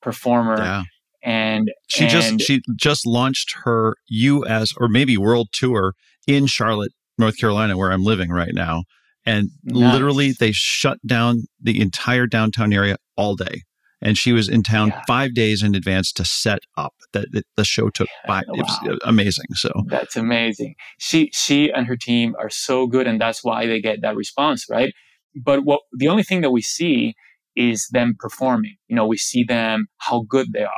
performer. 0.00 0.58
Yeah. 0.58 0.82
And 1.24 1.70
she 1.88 2.04
and 2.04 2.10
just 2.10 2.40
she 2.40 2.62
just 2.76 3.06
launched 3.06 3.54
her 3.62 3.94
U.S. 4.08 4.72
or 4.76 4.88
maybe 4.88 5.16
world 5.16 5.48
tour 5.52 5.94
in 6.26 6.46
Charlotte, 6.46 6.90
North 7.16 7.36
Carolina, 7.38 7.76
where 7.76 7.92
I'm 7.92 8.02
living 8.02 8.30
right 8.30 8.52
now. 8.52 8.82
And 9.24 9.50
nice. 9.62 9.92
literally, 9.92 10.32
they 10.32 10.50
shut 10.50 10.98
down 11.06 11.44
the 11.60 11.80
entire 11.80 12.26
downtown 12.26 12.72
area 12.72 12.96
all 13.16 13.36
day. 13.36 13.62
And 14.02 14.18
she 14.18 14.32
was 14.32 14.48
in 14.48 14.62
town 14.62 14.88
yeah. 14.88 15.02
five 15.06 15.32
days 15.32 15.62
in 15.62 15.74
advance 15.74 16.12
to 16.14 16.24
set 16.24 16.60
up. 16.76 16.94
That 17.12 17.28
the 17.56 17.64
show 17.64 17.88
took 17.90 18.08
five. 18.26 18.44
Wow. 18.48 18.54
It 18.54 18.62
was 18.62 18.98
amazing. 19.04 19.46
So 19.54 19.70
that's 19.86 20.16
amazing. 20.16 20.74
She 20.98 21.30
she 21.32 21.70
and 21.70 21.86
her 21.86 21.96
team 21.96 22.34
are 22.38 22.50
so 22.50 22.86
good, 22.86 23.06
and 23.06 23.20
that's 23.20 23.44
why 23.44 23.66
they 23.66 23.80
get 23.80 24.02
that 24.02 24.16
response, 24.16 24.66
right? 24.68 24.92
But 25.34 25.64
what 25.64 25.80
the 25.96 26.08
only 26.08 26.22
thing 26.22 26.40
that 26.40 26.50
we 26.50 26.62
see 26.62 27.14
is 27.56 27.88
them 27.92 28.14
performing. 28.18 28.76
You 28.88 28.96
know, 28.96 29.06
we 29.06 29.18
see 29.18 29.44
them 29.44 29.86
how 29.98 30.24
good 30.28 30.52
they 30.52 30.62
are. 30.62 30.70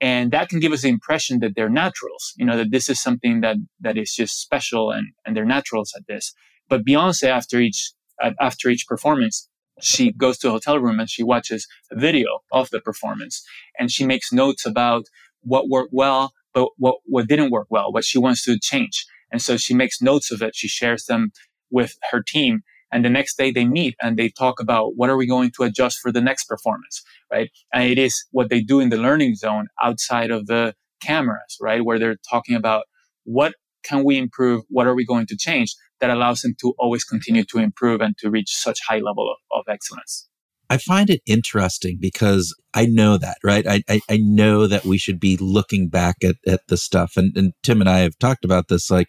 And 0.00 0.32
that 0.32 0.48
can 0.48 0.60
give 0.60 0.72
us 0.72 0.82
the 0.82 0.88
impression 0.88 1.40
that 1.40 1.52
they're 1.54 1.68
naturals, 1.68 2.32
you 2.36 2.46
know, 2.46 2.56
that 2.56 2.70
this 2.70 2.88
is 2.88 3.00
something 3.02 3.42
that, 3.42 3.56
that 3.80 3.98
is 3.98 4.14
just 4.14 4.40
special 4.40 4.90
and, 4.90 5.08
and 5.26 5.36
they're 5.36 5.44
naturals 5.44 5.92
at 5.94 6.06
this. 6.08 6.32
But 6.68 6.86
Beyonce, 6.86 7.24
after 7.24 7.60
each, 7.60 7.92
after 8.40 8.70
each 8.70 8.86
performance, 8.88 9.48
she 9.82 10.12
goes 10.12 10.38
to 10.38 10.48
a 10.48 10.52
hotel 10.52 10.78
room 10.78 11.00
and 11.00 11.10
she 11.10 11.22
watches 11.22 11.66
a 11.92 11.98
video 11.98 12.40
of 12.52 12.70
the 12.70 12.80
performance 12.80 13.42
and 13.78 13.90
she 13.90 14.06
makes 14.06 14.32
notes 14.32 14.66
about 14.66 15.06
what 15.42 15.68
worked 15.68 15.92
well, 15.92 16.32
but 16.54 16.68
what, 16.78 16.96
what 17.06 17.28
didn't 17.28 17.50
work 17.50 17.66
well, 17.70 17.92
what 17.92 18.04
she 18.04 18.18
wants 18.18 18.44
to 18.44 18.58
change. 18.60 19.06
And 19.32 19.42
so 19.42 19.56
she 19.56 19.74
makes 19.74 20.02
notes 20.02 20.30
of 20.32 20.42
it. 20.42 20.56
She 20.56 20.68
shares 20.68 21.06
them 21.06 21.32
with 21.70 21.96
her 22.12 22.22
team 22.22 22.60
and 22.92 23.04
the 23.04 23.10
next 23.10 23.36
day 23.36 23.50
they 23.50 23.64
meet 23.64 23.94
and 24.00 24.16
they 24.16 24.28
talk 24.30 24.60
about 24.60 24.96
what 24.96 25.10
are 25.10 25.16
we 25.16 25.26
going 25.26 25.50
to 25.56 25.64
adjust 25.64 26.00
for 26.00 26.10
the 26.12 26.20
next 26.20 26.44
performance, 26.46 27.02
right? 27.30 27.50
And 27.72 27.84
it 27.84 27.98
is 27.98 28.24
what 28.32 28.50
they 28.50 28.62
do 28.62 28.80
in 28.80 28.88
the 28.90 28.96
learning 28.96 29.36
zone 29.36 29.68
outside 29.82 30.30
of 30.30 30.46
the 30.46 30.74
cameras, 31.02 31.56
right? 31.60 31.84
Where 31.84 31.98
they're 31.98 32.18
talking 32.28 32.56
about 32.56 32.84
what 33.24 33.54
can 33.84 34.04
we 34.04 34.18
improve? 34.18 34.62
What 34.68 34.86
are 34.86 34.94
we 34.94 35.04
going 35.04 35.26
to 35.26 35.36
change 35.36 35.74
that 36.00 36.10
allows 36.10 36.40
them 36.40 36.54
to 36.60 36.74
always 36.78 37.04
continue 37.04 37.44
to 37.44 37.58
improve 37.58 38.00
and 38.00 38.16
to 38.18 38.30
reach 38.30 38.54
such 38.54 38.78
high 38.88 38.98
level 38.98 39.30
of, 39.30 39.58
of 39.58 39.64
excellence? 39.72 40.28
I 40.70 40.78
find 40.78 41.10
it 41.10 41.20
interesting 41.26 41.98
because 42.00 42.54
I 42.74 42.86
know 42.86 43.18
that, 43.18 43.38
right? 43.42 43.66
I, 43.66 43.82
I, 43.88 44.00
I, 44.08 44.18
know 44.18 44.68
that 44.68 44.84
we 44.84 44.98
should 44.98 45.18
be 45.18 45.36
looking 45.36 45.88
back 45.88 46.18
at, 46.22 46.36
at 46.46 46.60
the 46.68 46.76
stuff. 46.76 47.14
And, 47.16 47.36
and 47.36 47.52
Tim 47.64 47.80
and 47.80 47.90
I 47.90 47.98
have 48.00 48.16
talked 48.20 48.44
about 48.44 48.68
this. 48.68 48.88
Like, 48.88 49.08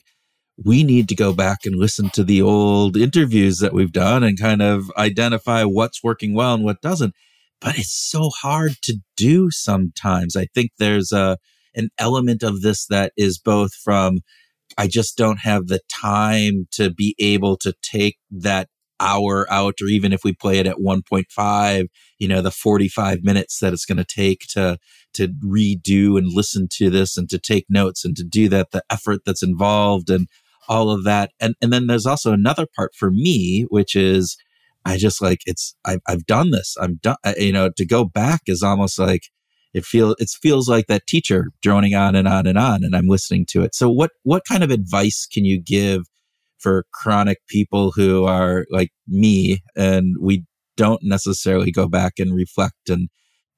we 0.57 0.83
need 0.83 1.07
to 1.09 1.15
go 1.15 1.33
back 1.33 1.59
and 1.63 1.75
listen 1.75 2.09
to 2.11 2.23
the 2.23 2.41
old 2.41 2.97
interviews 2.97 3.59
that 3.59 3.73
we've 3.73 3.91
done 3.91 4.23
and 4.23 4.39
kind 4.39 4.63
of 4.63 4.91
identify 4.97 5.63
what's 5.63 6.03
working 6.03 6.33
well 6.33 6.55
and 6.55 6.63
what 6.63 6.81
doesn't. 6.81 7.13
But 7.59 7.77
it's 7.77 7.93
so 7.93 8.29
hard 8.29 8.77
to 8.83 8.97
do 9.15 9.51
sometimes. 9.51 10.35
I 10.35 10.47
think 10.55 10.71
there's 10.79 11.11
a, 11.11 11.37
an 11.75 11.89
element 11.99 12.41
of 12.41 12.61
this 12.61 12.87
that 12.87 13.13
is 13.15 13.37
both 13.37 13.73
from, 13.75 14.21
I 14.77 14.87
just 14.87 15.17
don't 15.17 15.39
have 15.39 15.67
the 15.67 15.81
time 15.89 16.67
to 16.71 16.89
be 16.91 17.15
able 17.19 17.57
to 17.57 17.73
take 17.81 18.17
that 18.31 18.69
hour 18.99 19.51
out, 19.51 19.75
or 19.81 19.87
even 19.87 20.13
if 20.13 20.23
we 20.23 20.33
play 20.33 20.59
it 20.59 20.67
at 20.67 20.77
1.5, 20.77 21.87
you 22.19 22.27
know, 22.27 22.41
the 22.41 22.51
45 22.51 23.23
minutes 23.23 23.59
that 23.59 23.73
it's 23.73 23.85
going 23.85 23.97
to 23.97 24.05
take 24.05 24.41
to, 24.51 24.77
to 25.15 25.29
redo 25.43 26.17
and 26.17 26.31
listen 26.31 26.67
to 26.73 26.89
this 26.89 27.17
and 27.17 27.29
to 27.29 27.39
take 27.39 27.65
notes 27.67 28.05
and 28.05 28.15
to 28.15 28.23
do 28.23 28.47
that, 28.49 28.71
the 28.71 28.83
effort 28.91 29.21
that's 29.25 29.43
involved 29.43 30.09
and 30.09 30.27
all 30.69 30.91
of 30.91 31.03
that. 31.03 31.31
And, 31.39 31.55
and 31.61 31.73
then 31.73 31.87
there's 31.87 32.05
also 32.05 32.31
another 32.31 32.67
part 32.75 32.93
for 32.95 33.09
me, 33.09 33.65
which 33.69 33.95
is 33.95 34.37
I 34.85 34.97
just 34.97 35.21
like, 35.21 35.41
it's, 35.45 35.75
I've, 35.85 36.01
I've 36.07 36.25
done 36.25 36.51
this. 36.51 36.75
I'm 36.79 36.99
done, 37.01 37.17
uh, 37.23 37.33
you 37.37 37.51
know, 37.51 37.69
to 37.75 37.85
go 37.85 38.05
back 38.05 38.41
is 38.47 38.63
almost 38.63 38.97
like, 38.97 39.23
it 39.73 39.85
feels 39.85 40.15
it 40.19 40.29
feels 40.41 40.67
like 40.69 40.87
that 40.87 41.07
teacher 41.07 41.47
droning 41.61 41.93
on 41.93 42.15
and 42.15 42.27
on 42.27 42.45
and 42.47 42.57
on 42.57 42.83
and 42.83 42.95
i'm 42.95 43.07
listening 43.07 43.45
to 43.47 43.61
it 43.61 43.73
so 43.75 43.89
what 43.89 44.11
what 44.23 44.43
kind 44.47 44.63
of 44.63 44.71
advice 44.71 45.27
can 45.31 45.45
you 45.45 45.61
give 45.61 46.03
for 46.59 46.85
chronic 46.93 47.39
people 47.47 47.91
who 47.91 48.25
are 48.25 48.65
like 48.69 48.91
me 49.07 49.61
and 49.75 50.15
we 50.21 50.45
don't 50.77 51.01
necessarily 51.03 51.71
go 51.71 51.87
back 51.87 52.13
and 52.19 52.35
reflect 52.35 52.89
and 52.89 53.09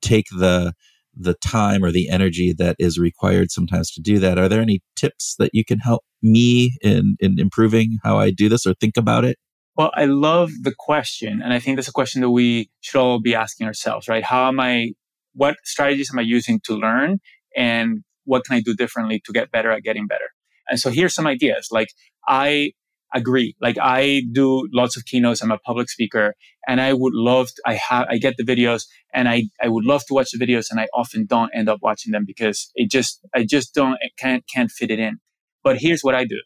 take 0.02 0.26
the 0.38 0.74
the 1.16 1.36
time 1.36 1.84
or 1.84 1.92
the 1.92 2.10
energy 2.10 2.54
that 2.58 2.76
is 2.80 2.98
required 2.98 3.52
sometimes 3.52 3.92
to 3.92 4.02
do 4.02 4.20
that. 4.20 4.40
Are 4.40 4.50
there 4.50 4.62
any 4.62 4.82
tips 4.96 5.36
that 5.40 5.52
you 5.54 5.64
can 5.64 5.80
help 5.80 6.04
me 6.22 6.76
in, 6.82 7.18
in 7.20 7.40
improving 7.40 8.00
how 8.04 8.18
I 8.18 8.32
do 8.32 8.50
this 8.50 8.66
or 8.66 8.74
think 8.74 8.98
about 8.98 9.26
it? 9.26 9.38
Well, 9.76 9.92
I 9.96 10.06
love 10.06 10.52
the 10.62 10.74
question. 10.78 11.42
And 11.44 11.54
I 11.54 11.60
think 11.60 11.78
that's 11.78 11.88
a 11.88 11.94
question 11.94 12.22
that 12.22 12.30
we 12.30 12.70
should 12.82 13.00
all 13.00 13.20
be 13.20 13.36
asking 13.36 13.68
ourselves, 13.68 14.08
right? 14.08 14.24
How 14.24 14.48
am 14.48 14.60
I, 14.60 14.94
what 15.34 15.58
strategies 15.64 16.10
am 16.12 16.20
I 16.20 16.24
using 16.24 16.60
to 16.66 16.76
learn? 16.76 17.20
And 17.56 18.04
what 18.26 18.46
can 18.46 18.56
I 18.56 18.62
do 18.62 18.74
differently 18.74 19.22
to 19.26 19.34
get 19.34 19.52
better 19.52 19.72
at 19.72 19.84
getting 19.84 20.08
better? 20.08 20.30
And 20.70 20.80
so 20.80 20.90
here's 20.90 21.14
some 21.14 21.28
ideas. 21.28 21.68
Like 21.72 21.90
I 22.28 22.72
agree. 23.14 23.56
Like 23.62 23.78
I 23.80 24.24
do 24.32 24.68
lots 24.74 24.98
of 24.98 25.06
keynotes. 25.06 25.42
I'm 25.42 25.52
a 25.52 25.60
public 25.60 25.90
speaker 25.90 26.34
and 26.68 26.82
I 26.82 26.94
would 26.94 27.14
love, 27.14 27.48
to, 27.48 27.62
I 27.66 27.76
have, 27.76 28.08
I 28.10 28.18
get 28.18 28.36
the 28.38 28.44
videos 28.44 28.86
and 29.14 29.30
I, 29.30 29.44
I 29.62 29.68
would 29.68 29.86
love 29.86 30.04
to 30.08 30.14
watch 30.14 30.32
the 30.32 30.44
videos 30.44 30.72
and 30.72 30.80
I 30.80 30.88
often 30.94 31.26
don't 31.26 31.52
end 31.54 31.70
up 31.70 31.80
watching 31.82 32.12
them 32.12 32.24
because 32.26 32.72
it 32.76 32.90
just, 32.90 33.20
I 33.36 33.46
just 33.46 33.74
don't, 33.74 33.98
can't, 34.18 34.44
can't 34.52 34.72
fit 34.72 34.90
it 34.90 35.00
in. 35.00 35.18
But 35.64 35.78
here's 35.80 36.02
what 36.02 36.16
I 36.16 36.26
do. 36.26 36.42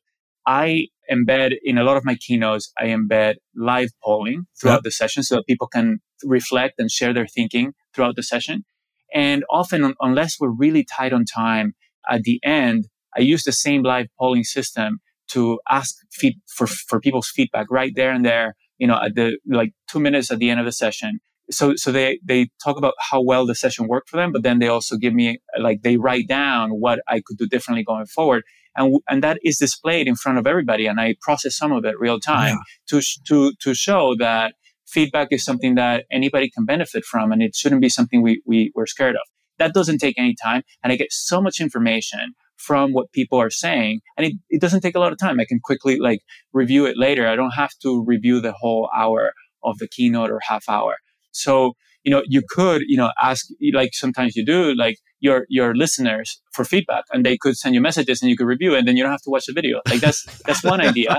I 0.45 0.88
embed 1.12 1.56
in 1.63 1.78
a 1.78 1.84
lot 1.84 1.97
of 1.97 2.06
my 2.06 2.15
keynotes, 2.15 2.71
I 2.78 2.86
embed 2.86 3.36
live 3.56 3.89
polling 4.04 4.47
throughout 4.60 4.76
yep. 4.76 4.84
the 4.84 4.91
session 4.91 5.23
so 5.23 5.36
that 5.36 5.47
people 5.47 5.67
can 5.67 6.00
reflect 6.23 6.80
and 6.80 6.91
share 6.91 7.13
their 7.13 7.28
thinking 7.28 7.73
throughout 7.93 8.15
the 8.15 8.23
session. 8.23 8.65
And 9.13 9.43
often, 9.49 9.93
unless 10.01 10.39
we're 10.39 10.49
really 10.49 10.83
tight 10.83 11.13
on 11.13 11.25
time 11.25 11.73
at 12.09 12.23
the 12.23 12.39
end, 12.43 12.87
I 13.15 13.21
use 13.21 13.43
the 13.43 13.51
same 13.51 13.83
live 13.83 14.07
polling 14.19 14.43
system 14.43 14.99
to 15.29 15.59
ask 15.69 15.95
feed 16.11 16.39
for, 16.47 16.67
for 16.67 16.99
people's 16.99 17.27
feedback 17.27 17.67
right 17.69 17.91
there 17.95 18.11
and 18.11 18.25
there, 18.25 18.55
you 18.77 18.87
know, 18.87 18.99
at 19.01 19.15
the 19.15 19.37
like 19.47 19.73
two 19.89 19.99
minutes 19.99 20.31
at 20.31 20.39
the 20.39 20.49
end 20.49 20.59
of 20.59 20.65
the 20.65 20.71
session. 20.71 21.19
So, 21.49 21.75
so 21.75 21.91
they, 21.91 22.19
they 22.23 22.49
talk 22.61 22.77
about 22.77 22.93
how 22.99 23.21
well 23.21 23.45
the 23.45 23.55
session 23.55 23.87
worked 23.87 24.09
for 24.09 24.17
them, 24.17 24.33
but 24.33 24.43
then 24.43 24.59
they 24.59 24.67
also 24.67 24.97
give 24.97 25.13
me, 25.13 25.39
like, 25.57 25.81
they 25.81 25.95
write 25.95 26.27
down 26.27 26.71
what 26.71 26.99
I 27.07 27.21
could 27.25 27.37
do 27.37 27.47
differently 27.47 27.83
going 27.83 28.05
forward. 28.05 28.43
And, 28.75 28.99
and 29.09 29.23
that 29.23 29.39
is 29.43 29.57
displayed 29.57 30.07
in 30.07 30.15
front 30.15 30.37
of 30.37 30.45
everybody. 30.45 30.87
And 30.87 30.99
I 30.99 31.15
process 31.21 31.57
some 31.57 31.71
of 31.71 31.85
it 31.85 31.97
real 31.99 32.19
time 32.19 32.57
yeah. 32.57 32.99
to, 32.99 33.01
to, 33.27 33.53
to 33.61 33.73
show 33.73 34.15
that 34.17 34.55
feedback 34.88 35.30
is 35.32 35.43
something 35.43 35.76
that 35.76 36.06
anybody 36.12 36.50
can 36.50 36.65
benefit 36.65 37.06
from. 37.06 37.32
And 37.32 37.41
it 37.41 37.56
shouldn't 37.56 37.82
be 37.82 37.89
something 37.89 38.21
we, 38.21 38.41
we, 38.45 38.71
we're 38.76 38.86
scared 38.86 39.15
of. 39.15 39.21
That 39.60 39.73
doesn't 39.73 40.00
take 40.00 40.17
any 40.17 40.36
time. 40.41 40.63
And 40.84 40.93
I 40.93 40.95
get 40.95 41.12
so 41.12 41.41
much 41.41 41.60
information 41.60 42.34
from 42.58 42.93
what 42.93 43.12
people 43.12 43.39
are 43.39 43.50
saying. 43.50 44.02
And 44.17 44.26
it, 44.28 44.34
it 44.50 44.62
doesn't 44.62 44.82
take 44.82 44.95
a 44.95 45.00
lot 45.00 45.12
of 45.12 45.19
time. 45.19 45.39
I 45.39 45.45
can 45.45 45.60
quickly 45.63 46.00
like 46.00 46.21
review 46.54 46.86
it 46.86 46.97
later. 46.97 47.28
I 47.28 47.36
don't 47.36 47.52
have 47.52 47.71
to 47.84 48.04
review 48.06 48.39
the 48.39 48.54
whole 48.54 48.89
hour 48.95 49.34
of 49.63 49.78
the 49.80 49.88
keynote 49.88 50.32
or 50.32 50.39
half 50.47 50.67
hour. 50.67 50.95
So, 51.32 51.73
you 52.04 52.12
know, 52.12 52.23
you 52.26 52.41
could, 52.47 52.84
you 52.88 52.97
know, 52.97 53.12
ask 53.21 53.47
like 53.73 53.93
sometimes 53.93 54.36
you 54.36 54.45
do, 54.45 54.73
like 54.73 54.97
your 55.19 55.45
your 55.49 55.75
listeners 55.75 56.41
for 56.51 56.65
feedback 56.65 57.06
and 57.12 57.25
they 57.25 57.38
could 57.38 57.56
send 57.56 57.75
you 57.75 57.82
messages 57.82 58.21
and 58.21 58.30
you 58.30 58.38
could 58.38 58.47
review 58.47 58.73
it 58.73 58.80
and 58.80 58.88
then 58.88 58.97
you 58.97 59.03
don't 59.03 59.12
have 59.12 59.21
to 59.21 59.30
watch 59.30 59.45
the 59.45 59.53
video. 59.53 59.82
Like 59.88 59.99
that's 59.99 60.23
that's 60.43 60.63
one 60.63 60.82
idea. 60.82 61.17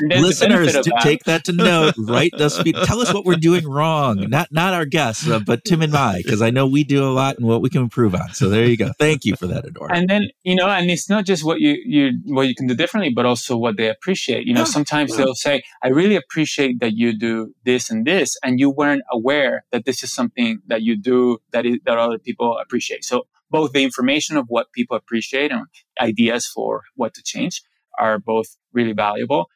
Listeners 0.00 0.72
that, 0.72 1.00
take 1.02 1.24
that 1.24 1.44
to 1.44 1.52
note. 1.52 1.94
Write 1.98 2.34
us 2.34 2.62
tell 2.84 3.00
us 3.00 3.12
what 3.12 3.24
we're 3.24 3.36
doing 3.36 3.68
wrong. 3.68 4.28
Not 4.28 4.52
not 4.52 4.74
our 4.74 4.84
guests 4.84 5.28
uh, 5.28 5.40
but 5.40 5.64
tim 5.64 5.82
and 5.82 5.94
i 5.94 6.18
because 6.18 6.42
i 6.42 6.50
know 6.50 6.66
we 6.66 6.84
do 6.84 7.04
a 7.04 7.10
lot 7.10 7.36
and 7.38 7.46
what 7.46 7.60
we 7.62 7.68
can 7.68 7.82
improve 7.82 8.14
on. 8.14 8.32
So 8.34 8.48
there 8.48 8.64
you 8.64 8.76
go. 8.76 8.92
Thank 8.98 9.24
you 9.24 9.36
for 9.36 9.46
that 9.46 9.64
Eduardo. 9.64 9.94
and 9.94 10.08
then 10.08 10.28
you 10.44 10.54
know 10.54 10.68
and 10.68 10.90
it's 10.90 11.08
not 11.08 11.24
just 11.24 11.44
what 11.44 11.60
you 11.60 11.76
you 11.84 12.12
what 12.26 12.48
you 12.48 12.54
can 12.54 12.66
do 12.66 12.74
differently 12.74 13.12
but 13.12 13.26
also 13.26 13.56
what 13.56 13.76
they 13.76 13.88
appreciate. 13.88 14.46
You 14.46 14.54
know 14.54 14.60
yeah. 14.60 14.64
sometimes 14.64 15.10
yeah. 15.10 15.18
they'll 15.18 15.34
say 15.34 15.62
i 15.82 15.88
really 15.88 16.16
appreciate 16.16 16.80
that 16.80 16.94
you 16.94 17.16
do 17.16 17.54
this 17.64 17.90
and 17.90 18.06
this 18.06 18.36
and 18.42 18.60
you 18.60 18.70
weren't 18.70 19.02
aware 19.10 19.64
that 19.72 19.84
this 19.84 20.02
is 20.02 20.12
something 20.12 20.60
that 20.66 20.82
you 20.82 20.96
do 20.96 21.38
that 21.52 21.66
is 21.66 21.78
that 21.84 21.98
other 21.98 22.18
people 22.18 22.58
appreciate. 22.58 23.04
So 23.04 23.26
both 23.50 23.72
the 23.72 23.84
information 23.84 24.36
of 24.36 24.46
what 24.48 24.72
people 24.72 24.96
appreciate 24.96 25.52
and 25.52 25.66
ideas 26.00 26.46
for 26.46 26.82
what 26.94 27.14
to 27.14 27.22
change 27.24 27.62
are 27.98 28.18
both 28.18 28.56
really 28.72 28.92
valuable. 28.92 29.46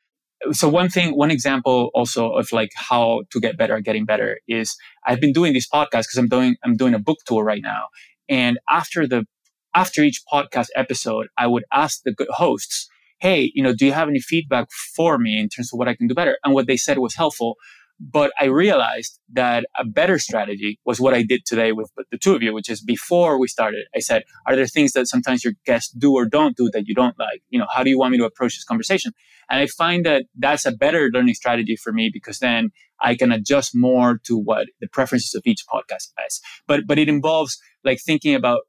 So 0.53 0.68
one 0.68 0.88
thing, 0.88 1.16
one 1.16 1.31
example 1.31 1.90
also 1.94 2.31
of 2.33 2.50
like 2.50 2.70
how 2.74 3.22
to 3.31 3.40
get 3.40 3.59
better 3.59 3.76
at 3.76 3.85
getting 3.85 4.07
better 4.07 4.38
is 4.48 4.74
I've 5.07 5.20
been 5.20 5.35
doing 5.35 5.53
these 5.53 5.68
podcasts 5.68 6.07
because 6.09 6.16
I'm 6.16 6.29
doing, 6.29 6.57
I'm 6.64 6.76
doing 6.76 6.94
a 6.94 6.98
book 6.98 7.18
tour 7.26 7.44
right 7.44 7.61
now. 7.62 7.88
And 8.29 8.59
after 8.68 9.07
the, 9.07 9.26
after 9.74 10.03
each 10.03 10.22
podcast 10.33 10.68
episode, 10.74 11.29
I 11.37 11.46
would 11.46 11.64
ask 11.72 12.00
the 12.05 12.14
hosts, 12.31 12.88
Hey, 13.20 13.53
you 13.55 13.62
know, 13.62 13.74
do 13.74 13.85
you 13.85 13.92
have 13.92 14.09
any 14.09 14.20
feedback 14.20 14.68
for 14.96 15.18
me 15.18 15.38
in 15.38 15.50
terms 15.50 15.70
of 15.72 15.79
what 15.79 15.88
I 15.88 15.94
can 15.94 16.07
do 16.07 16.14
better? 16.14 16.38
And 16.42 16.55
what 16.55 16.66
they 16.66 16.79
said 16.79 16.98
was 16.98 17.14
helpful. 17.14 17.57
But 18.00 18.32
I 18.40 18.46
realized 18.46 19.20
that 19.34 19.66
a 19.78 19.84
better 19.84 20.18
strategy 20.18 20.80
was 20.86 20.98
what 20.98 21.12
I 21.12 21.22
did 21.22 21.42
today 21.44 21.72
with 21.72 21.90
the 22.10 22.16
two 22.16 22.34
of 22.34 22.42
you, 22.42 22.54
which 22.54 22.70
is 22.70 22.80
before 22.80 23.38
we 23.38 23.46
started, 23.46 23.84
I 23.94 23.98
said, 23.98 24.22
are 24.46 24.56
there 24.56 24.66
things 24.66 24.92
that 24.92 25.06
sometimes 25.06 25.44
your 25.44 25.52
guests 25.66 25.92
do 25.92 26.14
or 26.14 26.24
don't 26.24 26.56
do 26.56 26.70
that 26.72 26.86
you 26.86 26.94
don't 26.94 27.18
like? 27.18 27.42
You 27.50 27.58
know, 27.58 27.66
how 27.70 27.82
do 27.82 27.90
you 27.90 27.98
want 27.98 28.12
me 28.12 28.18
to 28.18 28.24
approach 28.24 28.54
this 28.56 28.64
conversation? 28.64 29.12
And 29.50 29.60
I 29.60 29.66
find 29.66 30.06
that 30.06 30.24
that's 30.38 30.64
a 30.64 30.72
better 30.72 31.10
learning 31.12 31.34
strategy 31.34 31.76
for 31.76 31.92
me 31.92 32.10
because 32.10 32.38
then 32.38 32.70
I 33.02 33.16
can 33.16 33.32
adjust 33.32 33.72
more 33.74 34.18
to 34.24 34.38
what 34.38 34.68
the 34.80 34.88
preferences 34.88 35.34
of 35.34 35.42
each 35.44 35.64
podcast 35.70 36.08
has. 36.16 36.40
But, 36.66 36.86
but 36.86 36.98
it 36.98 37.08
involves 37.10 37.58
like 37.84 38.00
thinking 38.00 38.34
about 38.34 38.60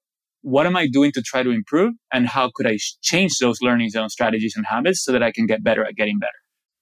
what 0.41 0.65
am 0.65 0.75
I 0.75 0.87
doing 0.87 1.13
to 1.13 1.21
try 1.21 1.41
to 1.43 1.51
improve 1.51 1.93
and 2.11 2.27
how 2.27 2.51
could 2.53 2.67
I 2.67 2.79
change 3.01 3.37
those 3.39 3.61
learning 3.61 3.91
zone 3.91 4.09
strategies 4.09 4.55
and 4.57 4.65
habits 4.65 5.05
so 5.05 5.13
that 5.13 5.23
I 5.23 5.31
can 5.31 5.45
get 5.45 5.63
better 5.63 5.85
at 5.85 5.95
getting 5.95 6.19
better? 6.19 6.40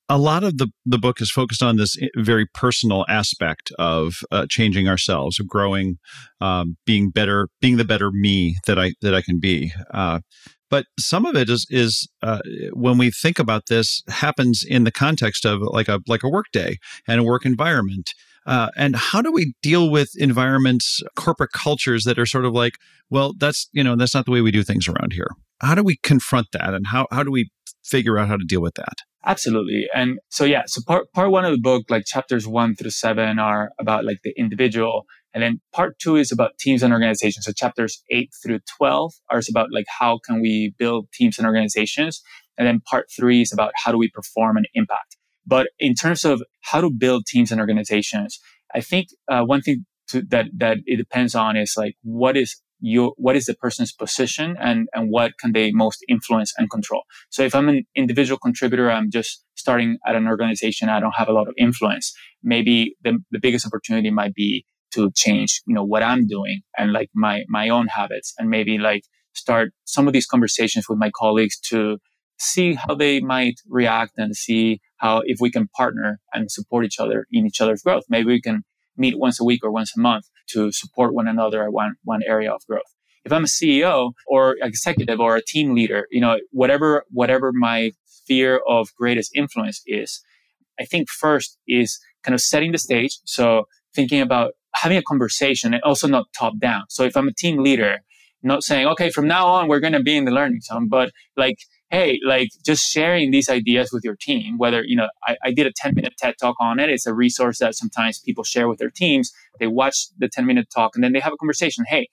A 0.10 0.18
lot 0.18 0.44
of 0.44 0.58
the, 0.58 0.68
the 0.86 0.98
book 0.98 1.22
is 1.22 1.32
focused 1.32 1.62
on 1.62 1.78
this 1.78 1.96
very 2.16 2.48
personal 2.48 3.06
aspect 3.08 3.72
of 3.78 4.16
uh, 4.32 4.48
changing 4.50 4.90
ourselves, 4.90 5.40
of 5.40 5.48
growing, 5.48 6.00
um, 6.42 6.78
being 6.86 7.12
better, 7.12 7.48
being 7.62 7.78
the 7.78 7.86
better 7.86 8.10
me 8.12 8.58
that 8.66 8.80
I 8.80 8.94
that 9.02 9.14
I 9.14 9.22
can 9.22 9.40
be. 9.40 9.72
Uh, 9.94 10.20
but 10.70 10.86
some 11.00 11.26
of 11.26 11.36
it 11.36 11.50
is 11.50 11.66
is 11.70 12.08
uh, 12.24 12.40
when 12.74 12.98
we 12.98 13.12
think 13.12 13.38
about 13.40 13.68
this 13.68 14.04
happens 14.08 14.64
in 14.68 14.84
the 14.84 14.92
context 14.92 15.46
of 15.46 15.62
like 15.62 15.88
a 15.88 16.00
like 16.08 16.24
a 16.24 16.30
work 16.30 16.48
day 16.52 16.78
and 17.08 17.20
a 17.20 17.24
work 17.24 17.46
environment. 17.46 18.12
Uh, 18.46 18.70
and 18.76 18.96
how 18.96 19.22
do 19.22 19.32
we 19.32 19.54
deal 19.62 19.92
with 19.92 20.10
environments, 20.16 21.04
corporate 21.16 21.52
cultures 21.52 22.04
that 22.06 22.18
are 22.18 22.26
sort 22.26 22.46
of 22.46 22.54
like, 22.54 22.74
well, 23.10 23.34
that's 23.38 23.70
you 23.74 23.84
know 23.84 23.96
that's 23.96 24.16
not 24.16 24.26
the 24.26 24.32
way 24.32 24.42
we 24.42 24.52
do 24.52 24.64
things 24.64 24.88
around 24.88 25.14
here. 25.14 25.30
How 25.62 25.76
do 25.76 25.84
we 25.84 25.98
confront 26.02 26.48
that, 26.54 26.74
and 26.74 26.88
how 26.88 27.06
how 27.12 27.22
do 27.22 27.32
we 27.32 27.52
figure 27.84 28.18
out 28.18 28.28
how 28.28 28.38
to 28.38 28.46
deal 28.46 28.62
with 28.62 28.74
that? 28.76 28.98
Absolutely. 29.26 29.88
And 29.94 30.20
so, 30.30 30.46
yeah, 30.46 30.64
so 30.66 30.82
part, 30.88 31.12
part 31.12 31.32
one 31.32 31.44
of 31.44 31.52
the 31.52 31.60
book, 31.60 31.86
like 31.90 32.06
chapters 32.06 32.48
one 32.48 32.76
through 32.76 32.92
seven 32.92 33.38
are 33.38 33.72
about 33.80 34.06
like 34.06 34.20
the 34.24 34.34
individual. 34.38 35.06
And 35.34 35.44
then 35.44 35.60
part 35.74 36.00
two 36.00 36.16
is 36.16 36.32
about 36.32 36.58
teams 36.58 36.82
and 36.84 36.94
organizations. 36.94 37.46
So 37.46 37.52
chapters 37.52 38.02
eight 38.10 38.32
through 38.42 38.60
12 38.78 39.14
are 39.30 39.42
about 39.50 39.70
like 39.72 39.86
how 40.00 40.20
can 40.26 40.42
we 40.42 40.74
build 40.78 41.08
teams 41.14 41.38
and 41.38 41.46
organizations. 41.46 42.22
And 42.58 42.68
then 42.68 42.80
part 42.80 43.08
three 43.16 43.42
is 43.42 43.52
about 43.52 43.72
how 43.76 43.92
do 43.92 43.98
we 43.98 44.10
perform 44.10 44.58
and 44.58 44.68
impact. 44.74 45.18
But 45.46 45.68
in 45.80 45.96
terms 45.96 46.24
of 46.24 46.42
how 46.62 46.82
to 46.82 46.90
build 46.90 47.26
teams 47.26 47.52
and 47.52 47.60
organizations, 47.60 48.40
I 48.74 48.82
think 48.82 49.08
uh, 49.30 49.44
one 49.44 49.62
thing 49.62 49.86
to, 50.10 50.22
that, 50.30 50.48
that 50.58 50.78
it 50.86 50.98
depends 50.98 51.36
on 51.36 51.58
is 51.58 51.74
like 51.78 51.96
what 52.04 52.38
is 52.38 52.56
you 52.80 53.14
what 53.18 53.36
is 53.36 53.46
the 53.46 53.54
person's 53.54 53.92
position 53.92 54.56
and 54.60 54.88
and 54.94 55.10
what 55.10 55.34
can 55.40 55.52
they 55.54 55.72
most 55.72 56.04
influence 56.08 56.54
and 56.58 56.70
control. 56.70 57.04
So 57.30 57.44
if 57.44 57.56
i'm 57.56 57.70
an 57.70 57.84
individual 57.96 58.40
contributor 58.40 58.90
i'm 58.92 59.10
just 59.12 59.44
starting 59.56 59.98
at 60.08 60.16
an 60.16 60.28
organization 60.28 60.90
i 60.90 61.00
don't 61.00 61.16
have 61.16 61.30
a 61.30 61.34
lot 61.34 61.48
of 61.48 61.54
influence. 61.58 62.14
Maybe 62.42 62.96
the, 63.04 63.20
the 63.32 63.40
biggest 63.40 63.66
opportunity 63.66 64.10
might 64.10 64.34
be 64.34 64.66
to 64.92 65.12
change 65.16 65.62
you 65.68 65.76
know 65.76 65.84
what 65.84 66.02
i'm 66.02 66.26
doing 66.26 66.62
and 66.78 66.92
like 66.94 67.10
my 67.14 67.44
my 67.48 67.70
own 67.70 67.88
habits 67.88 68.34
and 68.40 68.50
maybe 68.50 68.80
like 68.80 69.04
start 69.34 69.72
some 69.86 70.08
of 70.08 70.14
these 70.14 70.26
conversations 70.26 70.88
with 70.90 70.98
my 70.98 71.12
colleagues 71.16 71.60
to 71.60 72.00
see 72.40 72.74
how 72.74 72.96
they 72.96 73.20
might 73.20 73.56
react 73.68 74.14
and 74.18 74.36
see 74.36 74.80
how 74.98 75.22
if 75.26 75.38
we 75.40 75.52
can 75.52 75.68
partner 75.76 76.20
and 76.34 76.50
support 76.50 76.86
each 76.86 77.00
other 77.00 77.26
in 77.32 77.46
each 77.46 77.62
other's 77.62 77.82
growth. 77.82 78.04
Maybe 78.10 78.28
we 78.28 78.42
can 78.42 78.64
meet 79.00 79.18
once 79.18 79.40
a 79.40 79.44
week 79.44 79.64
or 79.64 79.72
once 79.72 79.94
a 79.96 80.00
month 80.00 80.26
to 80.50 80.72
support 80.72 81.14
one 81.14 81.28
another 81.28 81.64
at 81.64 81.72
one, 81.72 81.96
one 82.04 82.22
area 82.28 82.52
of 82.52 82.62
growth. 82.68 82.94
If 83.26 83.32
I'm 83.32 83.44
a 83.44 83.48
CEO 83.48 84.14
or 84.28 84.56
executive 84.62 85.20
or 85.20 85.36
a 85.36 85.42
team 85.42 85.74
leader, 85.74 86.08
you 86.10 86.22
know, 86.22 86.38
whatever, 86.52 87.04
whatever 87.10 87.52
my 87.54 87.92
sphere 88.06 88.62
of 88.68 88.90
greatest 88.96 89.32
influence 89.36 89.82
is, 89.86 90.22
I 90.80 90.86
think 90.86 91.10
first 91.10 91.58
is 91.68 92.00
kind 92.24 92.34
of 92.34 92.42
setting 92.42 92.72
the 92.72 92.78
stage. 92.78 93.20
So 93.26 93.66
thinking 93.94 94.22
about 94.22 94.54
having 94.76 94.98
a 94.98 95.04
conversation 95.04 95.74
and 95.74 95.84
also 95.84 96.08
not 96.08 96.28
top 96.38 96.54
down. 96.60 96.84
So 96.90 97.04
if 97.04 97.18
I'm 97.18 97.28
a 97.28 97.34
team 97.34 97.64
leader, 97.64 98.00
not 98.42 98.64
saying, 98.64 98.88
okay, 98.88 99.10
from 99.10 99.28
now 99.28 99.48
on, 99.48 99.68
we're 99.68 99.82
going 99.82 99.94
to 99.94 100.04
be 100.04 100.16
in 100.16 100.26
the 100.26 100.32
learning 100.32 100.62
zone, 100.62 100.88
but 100.88 101.12
like 101.36 101.58
hey, 101.90 102.20
like 102.24 102.50
just 102.64 102.84
sharing 102.84 103.32
these 103.32 103.50
ideas 103.50 103.92
with 103.92 104.04
your 104.04 104.16
team, 104.16 104.58
whether, 104.58 104.84
you 104.84 104.96
know, 104.96 105.10
I, 105.28 105.38
I, 105.44 105.52
did 105.52 105.66
a 105.66 105.72
10 105.76 105.96
minute 105.96 106.14
TED 106.18 106.36
talk 106.40 106.56
on 106.60 106.80
it. 106.80 106.90
It's 106.90 107.08
a 107.08 107.14
resource 107.14 107.60
that 107.60 107.76
sometimes 107.76 108.20
people 108.20 108.44
share 108.44 108.68
with 108.68 108.78
their 108.78 108.92
teams. 108.92 109.32
They 109.60 109.68
watch 109.68 110.08
the 110.18 110.30
10 110.30 110.46
minute 110.46 110.68
talk 110.74 110.92
and 110.94 111.04
then 111.04 111.14
they 111.14 111.20
have 111.20 111.34
a 111.34 111.38
conversation. 111.38 111.86
Hey, 111.88 112.10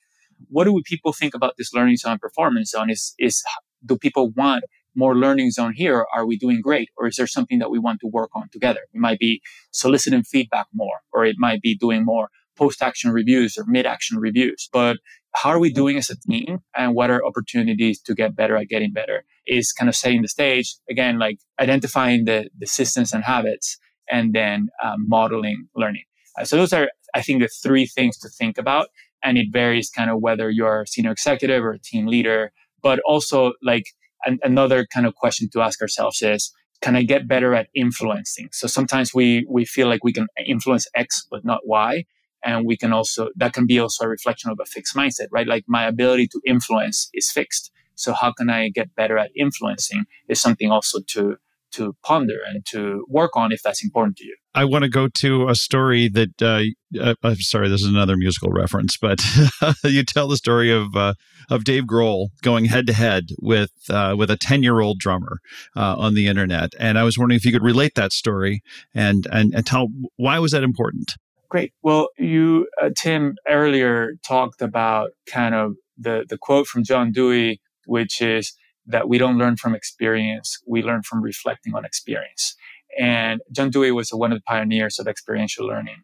what 0.49 0.65
do 0.65 0.81
people 0.85 1.13
think 1.13 1.35
about 1.35 1.55
this 1.59 1.75
learning 1.75 1.97
zone 1.97 2.19
performance 2.19 2.71
zone? 2.71 2.91
Is, 2.91 3.15
is, 3.19 3.45
do 3.85 3.99
people 3.99 4.31
want 4.31 4.65
more 4.95 5.15
learning 5.15 5.51
zone 5.51 5.75
here? 5.75 6.07
Are 6.15 6.27
we 6.27 6.39
doing 6.39 6.63
great? 6.63 6.89
Or 6.97 7.07
is 7.07 7.17
there 7.17 7.27
something 7.27 7.59
that 7.59 7.71
we 7.71 7.79
want 7.79 8.01
to 8.01 8.07
work 8.07 8.31
on 8.35 8.49
together? 8.51 8.81
It 8.95 8.99
might 8.99 9.19
be 9.19 9.43
soliciting 9.73 10.25
feedback 10.25 10.67
more, 10.73 11.01
or 11.13 11.27
it 11.27 11.37
might 11.39 11.61
be 11.61 11.77
doing 11.77 12.05
more 12.05 12.29
post 12.57 12.83
action 12.83 13.13
reviews 13.13 13.59
or 13.59 13.65
mid 13.67 13.85
action 13.85 14.19
reviews. 14.19 14.69
But 14.73 14.97
how 15.37 15.51
are 15.51 15.59
we 15.59 15.73
doing 15.73 15.97
as 15.97 16.11
a 16.11 16.17
team 16.17 16.61
and 16.77 16.95
what 16.95 17.11
are 17.11 17.25
opportunities 17.25 18.01
to 18.01 18.15
get 18.15 18.35
better 18.35 18.57
at 18.57 18.69
getting 18.69 18.93
better 18.93 19.25
is 19.47 19.73
kind 19.73 19.89
of 19.89 19.95
setting 19.95 20.23
the 20.23 20.29
stage 20.29 20.75
again 20.91 21.19
like 21.19 21.39
identifying 21.61 22.25
the, 22.25 22.49
the 22.59 22.67
systems 22.67 23.13
and 23.13 23.23
habits 23.25 23.79
and 24.11 24.35
then 24.35 24.69
um, 24.83 25.05
modeling 25.07 25.69
learning. 25.75 26.05
Uh, 26.39 26.45
so 26.45 26.57
those 26.57 26.73
are 26.73 26.89
i 27.15 27.23
think 27.23 27.41
the 27.41 27.49
three 27.49 27.87
things 27.87 28.19
to 28.19 28.29
think 28.29 28.59
about 28.59 28.89
and 29.27 29.39
it 29.39 29.49
varies 29.51 29.91
kind 29.91 30.11
of 30.11 30.21
whether 30.21 30.51
you're 30.51 30.83
a 30.83 30.87
senior 30.87 31.11
executive 31.11 31.65
or 31.65 31.73
a 31.73 31.79
team 31.79 32.07
leader. 32.07 32.53
But 32.83 33.01
also 33.01 33.55
like 33.63 33.87
an, 34.25 34.39
another 34.43 34.87
kind 34.87 35.07
of 35.07 35.15
question 35.17 35.49
to 35.53 35.61
ask 35.61 35.83
ourselves 35.83 36.23
is 36.23 36.53
can 36.83 36.95
i 36.95 37.03
get 37.03 37.27
better 37.27 37.55
at 37.55 37.69
influencing? 37.75 38.49
So 38.53 38.67
sometimes 38.67 39.13
we 39.13 39.47
we 39.51 39.65
feel 39.65 39.89
like 39.89 40.05
we 40.05 40.13
can 40.13 40.29
influence 40.47 40.87
x 40.95 41.27
but 41.31 41.45
not 41.45 41.61
y 41.65 42.05
and 42.45 42.67
we 42.67 42.77
can 42.77 42.93
also 42.93 43.29
that 43.37 43.53
can 43.53 43.67
be 43.67 43.79
also 43.79 44.05
a 44.05 44.09
reflection 44.09 44.51
of 44.51 44.59
a 44.61 44.67
fixed 44.67 44.95
mindset 44.95 45.29
right? 45.31 45.47
Like 45.47 45.65
my 45.67 45.87
ability 45.87 46.29
to 46.29 46.41
influence 46.47 47.09
is 47.15 47.31
fixed. 47.31 47.71
So 47.95 48.13
how 48.13 48.33
can 48.33 48.51
i 48.51 48.69
get 48.69 48.95
better 48.95 49.19
at 49.19 49.31
influencing 49.37 50.05
is 50.29 50.41
something 50.41 50.71
also 50.71 51.01
to 51.09 51.37
to 51.73 51.95
ponder 52.03 52.39
and 52.49 52.65
to 52.65 53.05
work 53.09 53.37
on 53.37 53.53
if 53.53 53.63
that's 53.63 53.85
important 53.85 54.17
to 54.17 54.25
you. 54.25 54.37
I 54.55 54.65
want 54.65 54.85
to 54.85 54.89
go 54.89 55.09
to 55.09 55.49
a 55.49 55.55
story 55.55 56.09
that 56.09 56.43
uh, 56.43 56.63
uh, 56.99 57.15
i'm 57.23 57.37
sorry 57.37 57.69
this 57.69 57.83
is 57.83 57.89
another 57.89 58.17
musical 58.17 58.51
reference 58.51 58.97
but 58.97 59.21
you 59.85 60.03
tell 60.03 60.29
the 60.29 60.37
story 60.37 60.71
of 60.73 60.97
uh, 60.97 61.15
of 61.51 61.65
dave 61.65 61.85
grohl 61.85 62.29
going 62.43 62.65
head 62.67 62.87
to 62.87 62.93
head 62.93 63.25
with 63.41 63.73
uh, 63.91 64.15
with 64.17 64.31
a 64.31 64.37
10 64.37 64.63
year 64.63 64.81
old 64.81 64.99
drummer 64.99 65.41
uh, 65.77 65.97
on 65.99 66.15
the 66.15 66.27
internet. 66.27 66.73
And 66.81 66.99
i 66.99 67.05
was 67.05 67.19
wondering 67.19 67.37
if 67.37 67.45
you 67.45 67.53
could 67.53 67.65
relate 67.65 67.95
that 67.97 68.13
story 68.13 68.63
and 68.95 69.27
and, 69.31 69.55
and 69.55 69.67
tell 69.67 69.89
why 70.17 70.39
was 70.39 70.53
that 70.53 70.63
important 70.63 71.17
Great. 71.49 71.73
Well, 71.83 72.09
you, 72.19 72.69
uh, 72.83 72.91
Tim, 72.97 73.37
earlier 73.49 74.15
talked 74.27 74.63
about 74.63 75.11
kind 75.29 75.55
of 75.55 75.75
the, 75.97 76.25
the 76.29 76.39
quote 76.39 76.67
from 76.67 76.83
John 76.85 77.13
Dewey, 77.13 77.61
which 77.87 78.21
is 78.21 78.53
that 78.87 79.09
we 79.09 79.19
don't 79.19 79.39
learn 79.39 79.57
from 79.57 79.75
experience, 79.75 80.59
we 80.67 80.83
learn 80.83 81.03
from 81.03 81.23
reflecting 81.23 81.75
on 81.75 81.85
experience. 81.85 82.57
And 82.99 83.41
John 83.53 83.71
Dewey 83.71 83.93
was 83.93 84.11
one 84.11 84.33
of 84.33 84.39
the 84.39 84.43
pioneers 84.43 84.99
of 84.99 85.07
experiential 85.07 85.67
learning. 85.67 86.03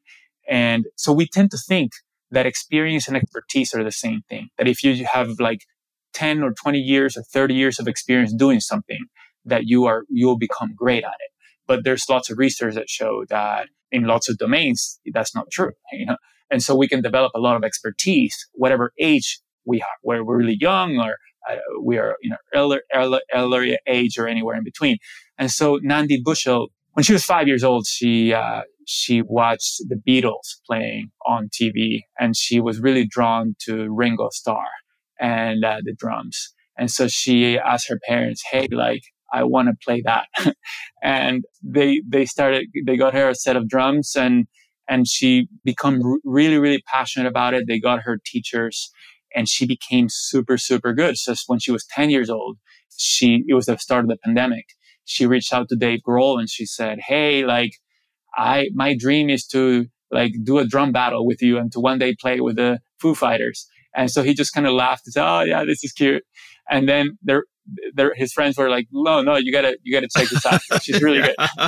And 0.49 0.87
so 0.97 1.13
we 1.13 1.27
tend 1.27 1.51
to 1.53 1.59
think 1.59 1.93
that 2.31 2.47
experience 2.47 3.09
and 3.09 3.17
expertise 3.17 3.75
are 3.75 3.85
the 3.85 3.93
same 3.93 4.23
thing. 4.29 4.49
That 4.59 4.69
if 4.69 4.83
you 4.85 5.05
have 5.13 5.41
like 5.41 5.63
10 6.15 6.43
or 6.43 6.53
20 6.53 6.79
years 6.79 7.17
or 7.17 7.23
30 7.23 7.55
years 7.55 7.79
of 7.79 7.89
experience 7.89 8.33
doing 8.35 8.61
something 8.61 9.05
that 9.45 9.65
you 9.67 9.87
are, 9.87 10.05
you'll 10.09 10.39
become 10.39 10.75
great 10.77 11.05
at 11.05 11.11
it. 11.11 11.32
But 11.67 11.85
there's 11.85 12.05
lots 12.09 12.31
of 12.31 12.39
research 12.39 12.75
that 12.75 12.89
show 12.89 13.25
that 13.29 13.69
in 13.91 14.05
lots 14.05 14.29
of 14.29 14.39
domains, 14.39 14.99
that's 15.13 15.35
not 15.35 15.47
true, 15.51 15.73
you 15.93 16.07
know? 16.07 16.17
And 16.51 16.63
so 16.63 16.75
we 16.77 16.89
can 16.89 17.01
develop 17.01 17.33
a 17.35 17.41
lot 17.41 17.57
of 17.57 17.65
expertise, 17.65 18.37
whatever 18.53 18.93
age 18.99 19.41
we 19.65 19.81
are, 19.81 19.97
whether 20.03 20.25
we're 20.25 20.37
really 20.37 20.59
young 20.61 20.99
or 20.99 21.17
uh, 21.51 21.57
we 21.83 21.99
are, 21.99 22.17
you 22.21 22.31
know, 22.31 22.37
elder, 22.55 22.83
elder, 22.93 23.21
elder 23.33 23.77
age 23.87 24.19
or 24.19 24.29
anywhere 24.29 24.57
in 24.57 24.65
between. 24.65 24.99
And 25.39 25.51
so 25.51 25.79
Nandi 25.83 26.21
Bushell, 26.23 26.69
when 26.93 27.05
she 27.05 27.15
was 27.15 27.25
five 27.25 27.49
years 27.49 27.65
old, 27.65 27.87
she, 27.87 28.35
uh, 28.35 28.63
she 28.87 29.23
watched 29.23 29.79
the 29.89 29.97
Beatles 29.97 30.57
playing 30.67 31.11
on 31.27 31.49
TV 31.49 32.01
and 32.19 32.37
she 32.37 32.61
was 32.61 32.81
really 32.81 33.07
drawn 33.07 33.55
to 33.61 33.89
Ringo 33.91 34.29
Starr 34.31 34.67
and 35.19 35.65
uh, 35.65 35.79
the 35.83 35.95
drums. 35.95 36.53
And 36.77 36.91
so 36.91 37.09
she 37.09 37.59
asked 37.59 37.89
her 37.89 37.99
parents, 38.07 38.43
Hey, 38.51 38.69
like, 38.71 39.03
I 39.33 39.45
want 39.45 39.69
to 39.69 39.75
play 39.85 40.03
that. 40.05 40.27
and 41.03 41.45
they, 41.63 42.03
they 42.07 42.27
started, 42.27 42.67
they 42.87 42.97
got 42.97 43.15
her 43.15 43.31
a 43.31 43.35
set 43.35 43.57
of 43.57 43.69
drums 43.69 44.15
and, 44.17 44.47
and 44.89 45.09
she 45.09 45.49
become 45.65 46.03
really, 46.25 46.59
really 46.59 46.83
passionate 46.87 47.29
about 47.29 47.55
it. 47.55 47.67
They 47.67 47.81
got 47.81 48.03
her 48.03 48.19
teachers 48.25 48.91
and 49.35 49.49
she 49.49 49.67
became 49.67 50.09
super, 50.11 50.59
super 50.59 50.93
good. 50.93 51.17
So 51.17 51.35
when 51.47 51.59
she 51.59 51.73
was 51.73 51.87
10 51.87 52.11
years 52.11 52.29
old, 52.29 52.59
she, 52.97 53.45
it 53.49 53.55
was 53.55 53.67
the 53.67 53.77
start 53.79 54.05
of 54.05 54.11
the 54.11 54.19
pandemic. 54.19 54.67
She 55.05 55.27
reached 55.27 55.53
out 55.53 55.69
to 55.71 55.77
Dave 55.77 56.01
Grohl 56.07 56.39
and 56.39 56.49
she 56.49 56.67
said, 56.67 57.01
Hey, 57.01 57.45
like, 57.45 57.73
I, 58.37 58.69
my 58.75 58.95
dream 58.97 59.31
is 59.31 59.47
to 59.49 59.87
like 60.11 60.35
do 60.45 60.59
a 60.59 60.67
drum 60.67 60.93
battle 60.93 61.27
with 61.27 61.43
you 61.43 61.59
and 61.59 61.73
to 61.73 61.81
one 61.81 61.99
day 61.99 62.15
play 62.21 62.41
with 62.41 62.57
the 62.57 62.81
Foo 63.01 63.15
Fighters. 63.15 63.67
And 63.95 64.11
so 64.11 64.23
he 64.23 64.35
just 64.35 64.55
kind 64.55 64.67
of 64.67 64.75
laughed 64.75 65.07
and 65.07 65.13
said, 65.13 65.25
Oh 65.25 65.41
yeah, 65.43 65.65
this 65.65 65.83
is 65.83 65.93
cute. 65.93 66.23
And 66.71 66.89
then 66.89 67.19
there, 67.23 67.45
his 68.17 68.33
friends 68.33 68.57
were 68.57 68.69
like, 68.69 68.89
no, 68.93 69.23
no, 69.23 69.37
you 69.37 69.53
gotta, 69.53 69.77
you 69.83 69.93
gotta 69.93 70.09
check 70.15 70.29
this 70.29 70.45
out. 70.47 70.61
She's 70.83 71.03
really 71.03 71.21
good. 71.23 71.35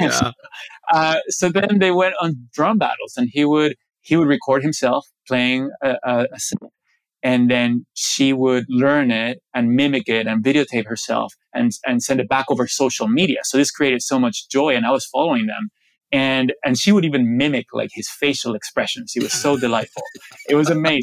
yeah. 0.00 0.10
so, 0.10 0.32
uh, 0.92 1.16
so 1.28 1.48
then 1.48 1.78
they 1.78 1.90
went 1.90 2.14
on 2.20 2.48
drum 2.52 2.78
battles 2.78 3.14
and 3.16 3.28
he 3.32 3.44
would, 3.44 3.76
he 4.00 4.16
would 4.16 4.28
record 4.28 4.62
himself 4.62 5.06
playing 5.26 5.70
a, 5.82 5.96
a, 6.04 6.26
a 6.32 6.68
and 7.22 7.50
then 7.50 7.86
she 7.94 8.34
would 8.34 8.66
learn 8.68 9.10
it 9.10 9.40
and 9.54 9.74
mimic 9.74 10.08
it 10.08 10.26
and 10.26 10.44
videotape 10.44 10.86
herself 10.86 11.32
and, 11.54 11.72
and 11.86 12.02
send 12.02 12.20
it 12.20 12.28
back 12.28 12.44
over 12.50 12.66
social 12.68 13.08
media. 13.08 13.38
So 13.44 13.56
this 13.56 13.70
created 13.70 14.02
so 14.02 14.20
much 14.20 14.48
joy 14.50 14.76
and 14.76 14.84
I 14.84 14.90
was 14.90 15.06
following 15.06 15.46
them. 15.46 15.70
And, 16.12 16.52
and 16.64 16.78
she 16.78 16.92
would 16.92 17.04
even 17.04 17.36
mimic 17.38 17.68
like 17.72 17.90
his 17.94 18.08
facial 18.08 18.54
expressions. 18.54 19.12
He 19.12 19.20
was 19.20 19.32
so 19.32 19.56
delightful. 19.56 20.02
It 20.48 20.54
was 20.54 20.68
amazing. 20.68 21.02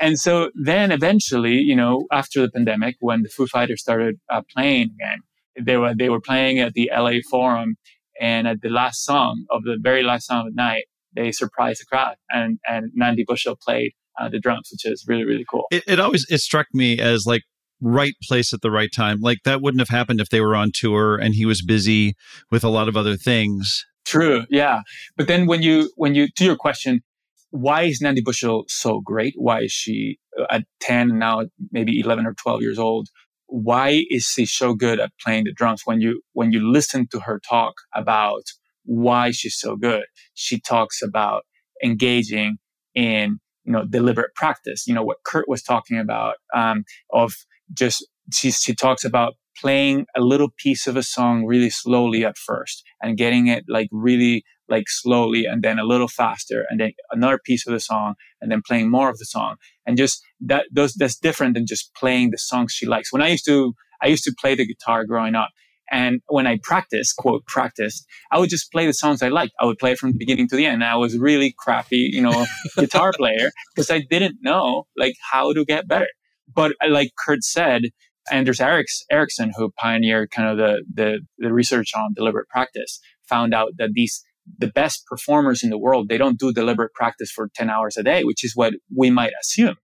And 0.00 0.18
so 0.18 0.50
then 0.54 0.92
eventually, 0.92 1.54
you 1.54 1.76
know, 1.76 2.06
after 2.12 2.42
the 2.42 2.50
pandemic, 2.50 2.96
when 3.00 3.22
the 3.22 3.28
Foo 3.28 3.46
Fighters 3.46 3.80
started 3.80 4.16
uh, 4.30 4.42
playing 4.54 4.90
again, 4.94 5.20
they 5.60 5.76
were, 5.76 5.94
they 5.94 6.08
were 6.08 6.20
playing 6.20 6.58
at 6.60 6.74
the 6.74 6.90
LA 6.94 7.18
Forum 7.28 7.76
and 8.20 8.46
at 8.46 8.62
the 8.62 8.68
last 8.68 9.04
song 9.04 9.44
of 9.50 9.62
the 9.64 9.76
very 9.80 10.02
last 10.02 10.26
song 10.26 10.46
of 10.46 10.54
the 10.54 10.56
night, 10.56 10.84
they 11.14 11.32
surprised 11.32 11.80
the 11.80 11.86
crowd 11.86 12.16
and, 12.30 12.58
and 12.68 12.90
Nandi 12.94 13.24
Bushell 13.26 13.56
played 13.60 13.92
uh, 14.18 14.28
the 14.28 14.40
drums, 14.40 14.68
which 14.72 14.84
is 14.84 15.04
really 15.06 15.24
really 15.24 15.44
cool. 15.48 15.66
It, 15.70 15.84
it 15.86 16.00
always 16.00 16.26
it 16.28 16.38
struck 16.38 16.66
me 16.72 16.98
as 16.98 17.26
like 17.26 17.42
right 17.80 18.14
place 18.26 18.52
at 18.52 18.60
the 18.60 18.70
right 18.70 18.90
time. 18.94 19.20
Like 19.20 19.38
that 19.44 19.60
wouldn't 19.60 19.80
have 19.80 19.88
happened 19.88 20.20
if 20.20 20.30
they 20.30 20.40
were 20.40 20.56
on 20.56 20.72
tour 20.74 21.16
and 21.16 21.34
he 21.34 21.46
was 21.46 21.62
busy 21.62 22.14
with 22.50 22.64
a 22.64 22.68
lot 22.68 22.88
of 22.88 22.96
other 22.96 23.16
things. 23.16 23.84
True, 24.04 24.44
yeah. 24.50 24.80
But 25.16 25.28
then 25.28 25.46
when 25.46 25.62
you 25.62 25.90
when 25.96 26.14
you 26.14 26.28
to 26.36 26.44
your 26.44 26.56
question, 26.56 27.02
why 27.50 27.82
is 27.82 28.00
Nandi 28.00 28.20
Bushell 28.20 28.64
so 28.68 29.00
great? 29.00 29.34
Why 29.36 29.62
is 29.62 29.72
she 29.72 30.18
uh, 30.38 30.46
at 30.50 30.64
ten 30.80 31.18
now 31.18 31.44
maybe 31.70 31.98
eleven 32.00 32.26
or 32.26 32.34
twelve 32.34 32.62
years 32.62 32.78
old? 32.78 33.08
Why 33.46 34.04
is 34.10 34.24
she 34.24 34.46
so 34.46 34.74
good 34.74 35.00
at 35.00 35.12
playing 35.24 35.44
the 35.44 35.52
drums? 35.52 35.82
When 35.84 36.00
you 36.00 36.22
when 36.32 36.52
you 36.52 36.70
listen 36.70 37.08
to 37.12 37.20
her 37.20 37.40
talk 37.48 37.74
about 37.94 38.42
why 38.84 39.30
she's 39.30 39.58
so 39.58 39.76
good, 39.76 40.04
she 40.34 40.60
talks 40.60 41.02
about 41.02 41.44
engaging 41.82 42.58
in 42.94 43.38
you 43.68 43.72
know, 43.72 43.84
deliberate 43.84 44.34
practice. 44.34 44.86
You 44.86 44.94
know, 44.94 45.02
what 45.02 45.18
Kurt 45.26 45.46
was 45.46 45.62
talking 45.62 45.98
about 45.98 46.36
um, 46.54 46.84
of 47.12 47.34
just, 47.74 48.06
she, 48.32 48.50
she 48.50 48.74
talks 48.74 49.04
about 49.04 49.34
playing 49.60 50.06
a 50.16 50.20
little 50.20 50.48
piece 50.56 50.86
of 50.86 50.96
a 50.96 51.02
song 51.02 51.44
really 51.44 51.70
slowly 51.70 52.24
at 52.24 52.36
first 52.36 52.84
and 53.02 53.16
getting 53.16 53.46
it 53.46 53.64
like 53.68 53.88
really 53.92 54.44
like 54.68 54.88
slowly 54.88 55.44
and 55.46 55.62
then 55.62 55.78
a 55.78 55.84
little 55.84 56.08
faster 56.08 56.64
and 56.68 56.80
then 56.80 56.92
another 57.10 57.38
piece 57.44 57.66
of 57.66 57.72
the 57.72 57.80
song 57.80 58.14
and 58.40 58.50
then 58.50 58.62
playing 58.66 58.90
more 58.90 59.08
of 59.08 59.18
the 59.18 59.24
song 59.24 59.56
and 59.86 59.96
just 59.96 60.22
that 60.40 60.66
those 60.72 60.94
that's 60.94 61.16
different 61.18 61.54
than 61.54 61.66
just 61.66 61.92
playing 61.94 62.30
the 62.30 62.38
songs 62.38 62.72
she 62.72 62.86
likes 62.86 63.12
when 63.12 63.22
i 63.22 63.28
used 63.28 63.44
to 63.44 63.74
i 64.02 64.06
used 64.06 64.24
to 64.24 64.34
play 64.38 64.54
the 64.54 64.66
guitar 64.66 65.04
growing 65.04 65.34
up 65.34 65.50
and 65.90 66.20
when 66.28 66.46
I 66.46 66.58
practiced, 66.62 67.16
quote, 67.16 67.46
practiced, 67.46 68.06
I 68.30 68.38
would 68.38 68.50
just 68.50 68.70
play 68.70 68.86
the 68.86 68.92
songs 68.92 69.22
I 69.22 69.28
liked. 69.28 69.54
I 69.60 69.64
would 69.64 69.78
play 69.78 69.94
from 69.94 70.12
the 70.12 70.18
beginning 70.18 70.48
to 70.48 70.56
the 70.56 70.66
end. 70.66 70.84
I 70.84 70.96
was 70.96 71.16
really 71.16 71.54
crappy, 71.58 72.10
you 72.12 72.20
know, 72.20 72.46
guitar 72.76 73.12
player 73.16 73.50
because 73.74 73.90
I 73.90 74.00
didn't 74.00 74.36
know 74.42 74.86
like 74.96 75.14
how 75.30 75.52
to 75.52 75.64
get 75.64 75.88
better. 75.88 76.08
But 76.54 76.72
like 76.86 77.12
Kurt 77.18 77.42
said, 77.42 77.84
Anders 78.30 78.60
Ericsson, 78.60 79.52
who 79.56 79.70
pioneered 79.70 80.30
kind 80.30 80.48
of 80.48 80.56
the, 80.56 80.84
the, 80.92 81.20
the 81.38 81.52
research 81.52 81.92
on 81.96 82.14
deliberate 82.14 82.48
practice, 82.48 83.00
found 83.28 83.54
out 83.54 83.72
that 83.78 83.90
these 83.92 84.22
the 84.56 84.68
best 84.68 85.04
performers 85.06 85.62
in 85.62 85.70
the 85.70 85.78
world, 85.78 86.08
they 86.08 86.16
don't 86.16 86.38
do 86.38 86.52
deliberate 86.52 86.94
practice 86.94 87.30
for 87.30 87.50
10 87.54 87.68
hours 87.68 87.96
a 87.96 88.02
day, 88.02 88.24
which 88.24 88.44
is 88.44 88.52
what 88.54 88.74
we 88.94 89.10
might 89.10 89.32
assume. 89.40 89.76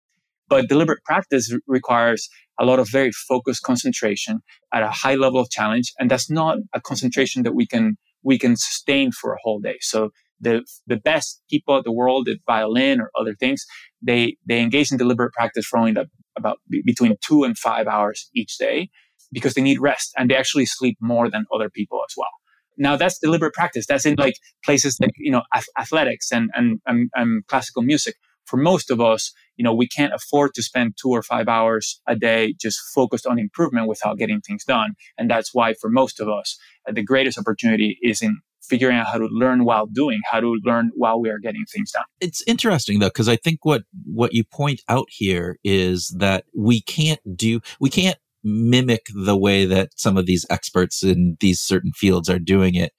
But 0.48 0.68
deliberate 0.68 1.02
practice 1.04 1.54
requires 1.66 2.28
a 2.58 2.64
lot 2.64 2.78
of 2.78 2.88
very 2.90 3.12
focused 3.12 3.62
concentration 3.62 4.40
at 4.72 4.82
a 4.82 4.90
high 4.90 5.16
level 5.16 5.40
of 5.40 5.50
challenge. 5.50 5.92
And 5.98 6.10
that's 6.10 6.30
not 6.30 6.58
a 6.72 6.80
concentration 6.80 7.42
that 7.42 7.54
we 7.54 7.66
can, 7.66 7.96
we 8.22 8.38
can 8.38 8.56
sustain 8.56 9.10
for 9.10 9.32
a 9.32 9.38
whole 9.42 9.58
day. 9.58 9.78
So 9.80 10.10
the, 10.40 10.64
the 10.86 10.96
best 10.96 11.42
people 11.50 11.76
in 11.76 11.82
the 11.84 11.92
world 11.92 12.28
at 12.28 12.38
violin 12.46 13.00
or 13.00 13.10
other 13.18 13.34
things, 13.34 13.64
they, 14.02 14.36
they 14.46 14.60
engage 14.60 14.92
in 14.92 14.98
deliberate 14.98 15.32
practice 15.32 15.66
for 15.66 15.78
only 15.78 15.92
about 16.36 16.58
between 16.84 17.16
two 17.20 17.44
and 17.44 17.56
five 17.58 17.86
hours 17.86 18.28
each 18.34 18.58
day 18.58 18.90
because 19.32 19.54
they 19.54 19.62
need 19.62 19.80
rest 19.80 20.12
and 20.16 20.30
they 20.30 20.36
actually 20.36 20.66
sleep 20.66 20.96
more 21.00 21.30
than 21.30 21.44
other 21.54 21.68
people 21.70 22.00
as 22.08 22.14
well. 22.16 22.30
Now 22.76 22.96
that's 22.96 23.18
deliberate 23.18 23.54
practice. 23.54 23.86
That's 23.86 24.06
in 24.06 24.16
like 24.18 24.34
places 24.64 24.98
like, 25.00 25.12
you 25.16 25.30
know, 25.30 25.42
athletics 25.78 26.32
and, 26.32 26.50
and, 26.54 26.80
and, 26.86 27.10
and 27.14 27.46
classical 27.46 27.82
music. 27.82 28.16
For 28.46 28.56
most 28.58 28.90
of 28.90 29.00
us, 29.00 29.32
you 29.56 29.64
know, 29.64 29.74
we 29.74 29.88
can't 29.88 30.12
afford 30.12 30.52
to 30.54 30.62
spend 30.62 30.94
two 31.00 31.08
or 31.08 31.22
five 31.22 31.48
hours 31.48 32.00
a 32.06 32.14
day 32.14 32.54
just 32.60 32.78
focused 32.94 33.26
on 33.26 33.38
improvement 33.38 33.88
without 33.88 34.18
getting 34.18 34.40
things 34.40 34.64
done. 34.64 34.94
And 35.16 35.30
that's 35.30 35.54
why 35.54 35.74
for 35.74 35.88
most 35.88 36.20
of 36.20 36.28
us, 36.28 36.58
uh, 36.86 36.92
the 36.92 37.02
greatest 37.02 37.38
opportunity 37.38 37.98
is 38.02 38.20
in 38.20 38.40
figuring 38.68 38.96
out 38.96 39.06
how 39.06 39.18
to 39.18 39.26
learn 39.30 39.64
while 39.64 39.86
doing, 39.86 40.20
how 40.30 40.40
to 40.40 40.58
learn 40.64 40.90
while 40.94 41.20
we 41.20 41.28
are 41.30 41.38
getting 41.38 41.64
things 41.66 41.90
done. 41.92 42.04
It's 42.20 42.42
interesting 42.46 42.98
though, 42.98 43.08
because 43.08 43.28
I 43.28 43.36
think 43.36 43.64
what, 43.64 43.82
what 44.04 44.32
you 44.34 44.44
point 44.44 44.82
out 44.88 45.06
here 45.10 45.58
is 45.64 46.14
that 46.18 46.44
we 46.56 46.80
can't 46.80 47.20
do, 47.36 47.60
we 47.80 47.90
can't 47.90 48.18
mimic 48.42 49.06
the 49.14 49.36
way 49.36 49.64
that 49.64 49.90
some 49.96 50.16
of 50.16 50.26
these 50.26 50.44
experts 50.50 51.02
in 51.02 51.36
these 51.40 51.60
certain 51.60 51.92
fields 51.92 52.28
are 52.28 52.38
doing 52.38 52.74
it. 52.74 52.92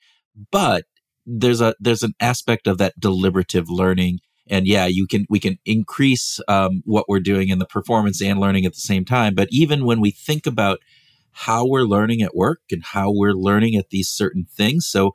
But 0.52 0.86
there's 1.26 1.62
a, 1.62 1.76
there's 1.80 2.04
an 2.04 2.14
aspect 2.20 2.68
of 2.68 2.78
that 2.78 3.00
deliberative 3.00 3.70
learning 3.70 4.20
and 4.48 4.68
yeah, 4.68 4.86
you 4.86 5.08
can 5.08 5.26
we 5.30 5.40
can 5.40 5.58
increase 5.66 6.40
um, 6.48 6.82
what 6.86 7.10
we're 7.10 7.20
doing 7.20 7.50
in 7.50 7.60
the 7.60 7.66
performance 7.66 8.22
and 8.22 8.40
learning 8.40 8.66
at 8.66 8.74
the 8.74 8.80
same 8.80 9.06
time. 9.06 9.34
But 9.34 9.48
even 9.52 9.86
when 9.86 10.00
we 10.00 10.12
think 10.12 10.46
about 10.46 10.80
how 11.32 11.68
we're 11.68 11.82
learning 11.82 12.22
at 12.22 12.36
work 12.36 12.62
and 12.72 12.84
how 12.84 13.12
we're 13.12 13.34
learning 13.34 13.76
at 13.76 13.90
these 13.90 14.08
certain 14.08 14.46
things, 14.56 14.86
so 14.86 15.12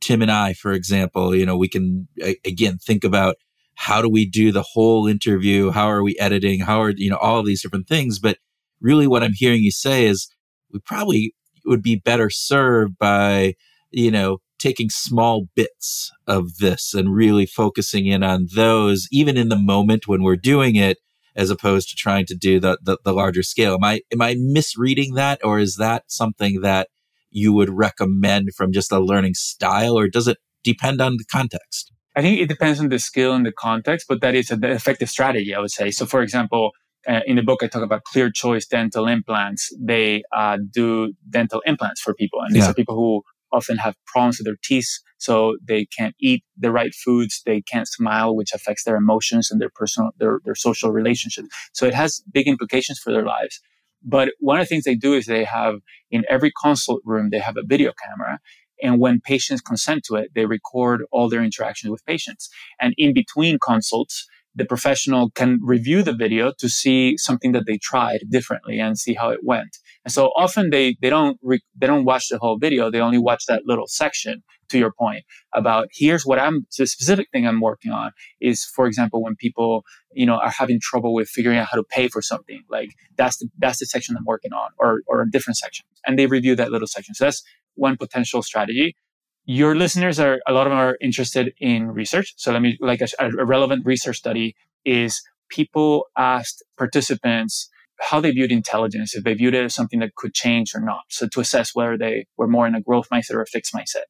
Tim 0.00 0.22
and 0.22 0.30
I, 0.30 0.52
for 0.52 0.72
example, 0.72 1.34
you 1.34 1.46
know, 1.46 1.56
we 1.56 1.68
can 1.68 2.08
again 2.44 2.78
think 2.78 3.04
about 3.04 3.36
how 3.74 4.02
do 4.02 4.08
we 4.08 4.28
do 4.28 4.52
the 4.52 4.62
whole 4.62 5.06
interview? 5.06 5.70
How 5.70 5.86
are 5.86 6.02
we 6.02 6.16
editing? 6.18 6.60
How 6.60 6.82
are 6.82 6.92
you 6.96 7.10
know 7.10 7.16
all 7.16 7.42
these 7.42 7.62
different 7.62 7.88
things? 7.88 8.18
But 8.18 8.38
really, 8.80 9.06
what 9.06 9.22
I'm 9.22 9.34
hearing 9.34 9.62
you 9.62 9.70
say 9.70 10.06
is 10.06 10.28
we 10.72 10.80
probably 10.80 11.34
would 11.64 11.82
be 11.82 11.96
better 11.96 12.30
served 12.30 12.98
by 12.98 13.54
you 13.90 14.10
know 14.10 14.38
taking 14.62 14.88
small 14.88 15.48
bits 15.56 16.12
of 16.28 16.58
this 16.58 16.94
and 16.94 17.12
really 17.12 17.46
focusing 17.46 18.06
in 18.06 18.22
on 18.22 18.46
those, 18.54 19.08
even 19.10 19.36
in 19.36 19.48
the 19.48 19.58
moment 19.58 20.06
when 20.06 20.22
we're 20.22 20.36
doing 20.36 20.76
it, 20.76 20.98
as 21.34 21.50
opposed 21.50 21.88
to 21.88 21.96
trying 21.96 22.24
to 22.26 22.36
do 22.36 22.60
the, 22.60 22.78
the, 22.80 22.96
the 23.04 23.12
larger 23.12 23.42
scale. 23.42 23.74
Am 23.74 23.82
I, 23.82 24.02
am 24.12 24.22
I 24.22 24.36
misreading 24.38 25.14
that? 25.14 25.40
Or 25.42 25.58
is 25.58 25.76
that 25.76 26.04
something 26.06 26.60
that 26.60 26.88
you 27.32 27.52
would 27.52 27.70
recommend 27.70 28.54
from 28.54 28.72
just 28.72 28.92
a 28.92 29.00
learning 29.00 29.34
style 29.34 29.98
or 29.98 30.08
does 30.08 30.28
it 30.28 30.38
depend 30.62 31.00
on 31.00 31.16
the 31.16 31.24
context? 31.24 31.92
I 32.14 32.20
think 32.20 32.40
it 32.40 32.48
depends 32.48 32.78
on 32.78 32.90
the 32.90 32.98
skill 32.98 33.34
and 33.34 33.44
the 33.44 33.52
context, 33.52 34.06
but 34.08 34.20
that 34.20 34.34
is 34.34 34.50
an 34.50 34.62
effective 34.64 35.08
strategy, 35.08 35.54
I 35.54 35.60
would 35.60 35.70
say. 35.70 35.90
So, 35.90 36.04
for 36.04 36.20
example, 36.22 36.72
uh, 37.08 37.20
in 37.26 37.36
the 37.36 37.42
book, 37.42 37.62
I 37.62 37.68
talk 37.68 37.82
about 37.82 38.04
Clear 38.04 38.30
Choice 38.30 38.66
Dental 38.66 39.08
Implants. 39.08 39.72
They 39.80 40.22
uh, 40.32 40.58
do 40.70 41.14
dental 41.28 41.62
implants 41.66 42.00
for 42.00 42.14
people, 42.14 42.40
and 42.40 42.54
these 42.54 42.64
yeah. 42.64 42.70
are 42.70 42.74
people 42.74 42.94
who 42.94 43.22
often 43.50 43.76
have 43.78 43.94
problems 44.06 44.38
with 44.38 44.46
their 44.46 44.56
teeth, 44.62 44.98
so 45.18 45.56
they 45.62 45.86
can't 45.86 46.14
eat 46.20 46.44
the 46.56 46.70
right 46.70 46.94
foods. 46.94 47.42
They 47.44 47.60
can't 47.62 47.88
smile, 47.88 48.34
which 48.36 48.52
affects 48.52 48.84
their 48.84 48.96
emotions 48.96 49.50
and 49.50 49.60
their 49.60 49.70
personal, 49.74 50.10
their, 50.18 50.40
their 50.44 50.54
social 50.54 50.90
relationships. 50.90 51.48
So 51.72 51.86
it 51.86 51.94
has 51.94 52.22
big 52.32 52.46
implications 52.46 52.98
for 52.98 53.12
their 53.12 53.24
lives. 53.24 53.60
But 54.04 54.30
one 54.40 54.58
of 54.58 54.64
the 54.64 54.68
things 54.68 54.84
they 54.84 54.94
do 54.94 55.14
is 55.14 55.26
they 55.26 55.44
have 55.44 55.76
in 56.10 56.24
every 56.28 56.52
consult 56.62 57.00
room, 57.04 57.30
they 57.30 57.38
have 57.38 57.56
a 57.56 57.62
video 57.64 57.92
camera. 58.04 58.38
And 58.82 59.00
when 59.00 59.20
patients 59.20 59.60
consent 59.60 60.04
to 60.04 60.16
it, 60.16 60.30
they 60.34 60.46
record 60.46 61.02
all 61.12 61.28
their 61.28 61.42
interactions 61.42 61.90
with 61.90 62.04
patients. 62.04 62.48
And 62.80 62.94
in 62.98 63.14
between 63.14 63.58
consults, 63.58 64.26
the 64.54 64.64
professional 64.64 65.30
can 65.30 65.58
review 65.62 66.02
the 66.02 66.14
video 66.14 66.52
to 66.58 66.68
see 66.68 67.16
something 67.16 67.52
that 67.52 67.64
they 67.66 67.78
tried 67.78 68.20
differently 68.28 68.78
and 68.78 68.98
see 68.98 69.14
how 69.14 69.30
it 69.30 69.40
went. 69.42 69.78
And 70.04 70.12
so 70.12 70.30
often 70.36 70.70
they, 70.70 70.96
they 71.00 71.10
don't, 71.10 71.38
re- 71.42 71.62
they 71.76 71.86
don't 71.86 72.04
watch 72.04 72.28
the 72.28 72.38
whole 72.38 72.58
video. 72.58 72.90
They 72.90 73.00
only 73.00 73.18
watch 73.18 73.46
that 73.46 73.62
little 73.66 73.86
section 73.86 74.42
to 74.70 74.78
your 74.78 74.92
point 74.92 75.24
about 75.54 75.88
here's 75.92 76.26
what 76.26 76.38
I'm, 76.38 76.66
the 76.76 76.86
specific 76.86 77.28
thing 77.32 77.46
I'm 77.46 77.60
working 77.60 77.92
on 77.92 78.12
is, 78.40 78.64
for 78.64 78.86
example, 78.86 79.22
when 79.22 79.36
people, 79.36 79.84
you 80.12 80.26
know, 80.26 80.36
are 80.36 80.50
having 80.50 80.80
trouble 80.80 81.14
with 81.14 81.28
figuring 81.28 81.58
out 81.58 81.68
how 81.70 81.76
to 81.76 81.84
pay 81.84 82.08
for 82.08 82.22
something, 82.22 82.62
like 82.68 82.90
that's 83.16 83.36
the, 83.38 83.48
that's 83.58 83.78
the 83.78 83.86
section 83.86 84.16
I'm 84.16 84.24
working 84.24 84.52
on 84.52 84.70
or, 84.78 85.02
or 85.06 85.22
a 85.22 85.30
different 85.30 85.56
section. 85.56 85.84
And 86.06 86.18
they 86.18 86.26
review 86.26 86.56
that 86.56 86.72
little 86.72 86.88
section. 86.88 87.14
So 87.14 87.24
that's 87.24 87.42
one 87.74 87.96
potential 87.96 88.42
strategy 88.42 88.96
your 89.44 89.74
listeners 89.74 90.20
are 90.20 90.40
a 90.46 90.52
lot 90.52 90.66
of 90.66 90.70
them 90.70 90.78
are 90.78 90.96
interested 91.00 91.52
in 91.60 91.88
research. 91.88 92.34
So 92.36 92.52
let 92.52 92.62
me 92.62 92.78
like 92.80 93.00
a, 93.00 93.08
a 93.18 93.44
relevant 93.44 93.84
research 93.84 94.18
study 94.18 94.54
is 94.84 95.20
people 95.48 96.06
asked 96.16 96.64
participants 96.78 97.68
how 98.02 98.20
they 98.20 98.32
viewed 98.32 98.52
intelligence, 98.52 99.14
if 99.14 99.24
they 99.24 99.34
viewed 99.34 99.54
it 99.54 99.64
as 99.64 99.74
something 99.74 100.00
that 100.00 100.14
could 100.16 100.34
change 100.34 100.74
or 100.74 100.80
not. 100.80 101.02
So 101.08 101.28
to 101.28 101.40
assess 101.40 101.74
whether 101.74 101.96
they 101.96 102.26
were 102.36 102.48
more 102.48 102.66
in 102.66 102.74
a 102.74 102.80
growth 102.80 103.08
mindset 103.12 103.34
or 103.34 103.42
a 103.42 103.46
fixed 103.46 103.72
mindset. 103.72 104.04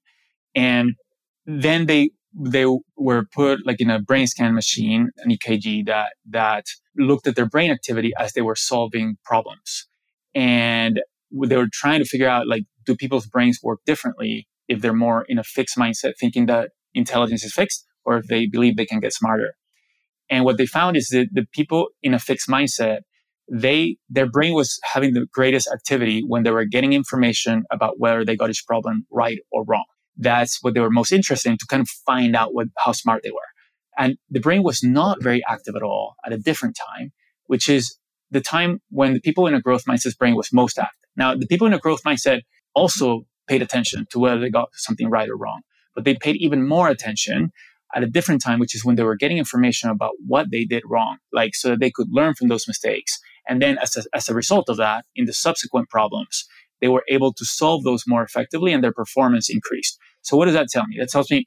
And 0.54 0.94
then 1.46 1.86
they 1.86 2.10
they 2.34 2.64
were 2.96 3.26
put 3.34 3.66
like 3.66 3.80
in 3.80 3.90
a 3.90 4.00
brain 4.00 4.26
scan 4.26 4.54
machine, 4.54 5.10
an 5.18 5.30
EKG 5.30 5.86
that 5.86 6.14
that 6.30 6.66
looked 6.96 7.26
at 7.26 7.36
their 7.36 7.48
brain 7.48 7.70
activity 7.70 8.12
as 8.18 8.32
they 8.32 8.40
were 8.40 8.56
solving 8.56 9.16
problems. 9.24 9.86
And 10.34 11.02
they 11.30 11.56
were 11.56 11.68
trying 11.70 12.00
to 12.00 12.08
figure 12.08 12.28
out 12.28 12.46
like 12.46 12.64
do 12.86 12.96
people's 12.96 13.26
brains 13.26 13.60
work 13.62 13.80
differently 13.84 14.48
if 14.68 14.80
they're 14.80 14.94
more 14.94 15.24
in 15.28 15.38
a 15.38 15.44
fixed 15.44 15.76
mindset, 15.76 16.12
thinking 16.18 16.46
that 16.46 16.70
intelligence 16.94 17.44
is 17.44 17.52
fixed, 17.52 17.86
or 18.04 18.16
if 18.16 18.26
they 18.26 18.46
believe 18.46 18.76
they 18.76 18.86
can 18.86 19.00
get 19.00 19.12
smarter. 19.12 19.54
And 20.30 20.44
what 20.44 20.56
they 20.56 20.66
found 20.66 20.96
is 20.96 21.08
that 21.08 21.28
the 21.32 21.46
people 21.52 21.88
in 22.02 22.14
a 22.14 22.18
fixed 22.18 22.48
mindset, 22.48 23.00
they 23.52 23.96
their 24.08 24.28
brain 24.28 24.54
was 24.54 24.80
having 24.82 25.12
the 25.12 25.26
greatest 25.32 25.68
activity 25.72 26.24
when 26.26 26.42
they 26.42 26.50
were 26.50 26.64
getting 26.64 26.94
information 26.94 27.64
about 27.70 28.00
whether 28.00 28.24
they 28.24 28.34
got 28.34 28.48
each 28.48 28.64
problem 28.66 29.06
right 29.10 29.38
or 29.52 29.62
wrong. 29.64 29.84
That's 30.16 30.62
what 30.62 30.72
they 30.72 30.80
were 30.80 30.90
most 30.90 31.12
interested 31.12 31.50
in 31.50 31.58
to 31.58 31.66
kind 31.68 31.82
of 31.82 31.88
find 32.06 32.34
out 32.34 32.54
what 32.54 32.68
how 32.78 32.92
smart 32.92 33.22
they 33.22 33.30
were. 33.30 33.38
And 33.98 34.16
the 34.30 34.40
brain 34.40 34.62
was 34.62 34.82
not 34.82 35.22
very 35.22 35.42
active 35.46 35.76
at 35.76 35.82
all 35.82 36.14
at 36.24 36.32
a 36.32 36.38
different 36.38 36.78
time, 36.96 37.12
which 37.46 37.68
is 37.68 37.98
the 38.30 38.40
time 38.40 38.80
when 38.88 39.12
the 39.12 39.20
people 39.20 39.46
in 39.46 39.54
a 39.54 39.60
growth 39.60 39.84
mindset's 39.84 40.14
brain 40.14 40.34
was 40.34 40.50
most 40.50 40.78
active. 40.78 41.10
Now, 41.14 41.34
the 41.34 41.46
people 41.46 41.66
in 41.66 41.74
a 41.74 41.78
growth 41.78 42.02
mindset 42.04 42.40
also 42.74 43.26
paid 43.48 43.60
attention 43.60 44.06
to 44.12 44.18
whether 44.18 44.40
they 44.40 44.48
got 44.48 44.70
something 44.72 45.10
right 45.10 45.28
or 45.28 45.36
wrong. 45.36 45.60
But 45.94 46.04
they 46.04 46.14
paid 46.14 46.36
even 46.36 46.66
more 46.66 46.88
attention 46.88 47.52
at 47.94 48.02
a 48.02 48.06
different 48.06 48.42
time, 48.42 48.58
which 48.58 48.74
is 48.74 48.84
when 48.84 48.96
they 48.96 49.02
were 49.02 49.16
getting 49.16 49.38
information 49.38 49.90
about 49.90 50.12
what 50.26 50.50
they 50.50 50.64
did 50.64 50.82
wrong, 50.86 51.18
like 51.32 51.54
so 51.54 51.70
that 51.70 51.80
they 51.80 51.90
could 51.90 52.08
learn 52.10 52.34
from 52.34 52.48
those 52.48 52.66
mistakes. 52.66 53.18
And 53.48 53.60
then 53.60 53.78
as 53.78 53.96
a, 53.96 54.02
as 54.14 54.28
a 54.28 54.34
result 54.34 54.68
of 54.68 54.76
that, 54.78 55.04
in 55.14 55.26
the 55.26 55.32
subsequent 55.32 55.88
problems, 55.88 56.46
they 56.80 56.88
were 56.88 57.04
able 57.08 57.32
to 57.34 57.44
solve 57.44 57.84
those 57.84 58.04
more 58.06 58.22
effectively 58.22 58.72
and 58.72 58.82
their 58.82 58.92
performance 58.92 59.48
increased. 59.48 59.98
So 60.22 60.36
what 60.36 60.46
does 60.46 60.54
that 60.54 60.68
tell 60.68 60.86
me? 60.86 60.96
That 60.98 61.10
tells 61.10 61.30
me 61.30 61.44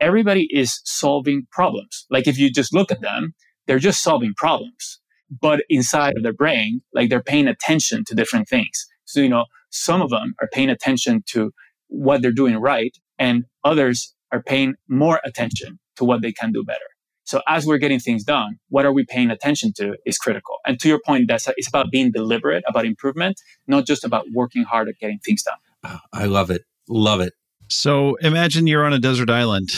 everybody 0.00 0.48
is 0.50 0.80
solving 0.84 1.46
problems. 1.50 2.06
Like 2.10 2.26
if 2.26 2.38
you 2.38 2.50
just 2.50 2.74
look 2.74 2.90
at 2.92 3.00
them, 3.00 3.34
they're 3.66 3.78
just 3.78 4.02
solving 4.02 4.34
problems. 4.36 5.00
But 5.30 5.62
inside 5.68 6.16
of 6.16 6.22
their 6.22 6.32
brain, 6.32 6.80
like 6.94 7.10
they're 7.10 7.22
paying 7.22 7.48
attention 7.48 8.04
to 8.06 8.14
different 8.14 8.48
things. 8.48 8.86
So, 9.04 9.20
you 9.20 9.28
know, 9.28 9.44
some 9.70 10.00
of 10.00 10.10
them 10.10 10.34
are 10.40 10.48
paying 10.52 10.70
attention 10.70 11.22
to 11.28 11.52
what 11.88 12.22
they're 12.22 12.32
doing 12.32 12.56
right, 12.56 12.96
and 13.18 13.44
others 13.64 14.14
are 14.32 14.42
paying 14.42 14.74
more 14.88 15.20
attention 15.24 15.78
to 15.96 16.04
what 16.04 16.22
they 16.22 16.32
can 16.32 16.52
do 16.52 16.64
better. 16.64 16.80
So 17.24 17.42
as 17.46 17.66
we're 17.66 17.78
getting 17.78 18.00
things 18.00 18.24
done, 18.24 18.58
what 18.70 18.86
are 18.86 18.92
we 18.92 19.04
paying 19.04 19.30
attention 19.30 19.74
to 19.74 19.96
is 20.06 20.16
critical. 20.16 20.56
And 20.66 20.80
to 20.80 20.88
your 20.88 20.98
point, 21.04 21.28
that's 21.28 21.46
it's 21.58 21.68
about 21.68 21.90
being 21.90 22.10
deliberate 22.10 22.64
about 22.66 22.86
improvement, 22.86 23.40
not 23.66 23.86
just 23.86 24.02
about 24.02 24.24
working 24.32 24.62
hard 24.62 24.88
at 24.88 24.98
getting 24.98 25.18
things 25.18 25.42
done. 25.42 25.98
I 26.12 26.24
love 26.24 26.50
it. 26.50 26.62
Love 26.88 27.20
it. 27.20 27.34
So 27.68 28.14
imagine 28.16 28.66
you're 28.66 28.84
on 28.84 28.94
a 28.94 28.98
desert 28.98 29.28
island 29.28 29.68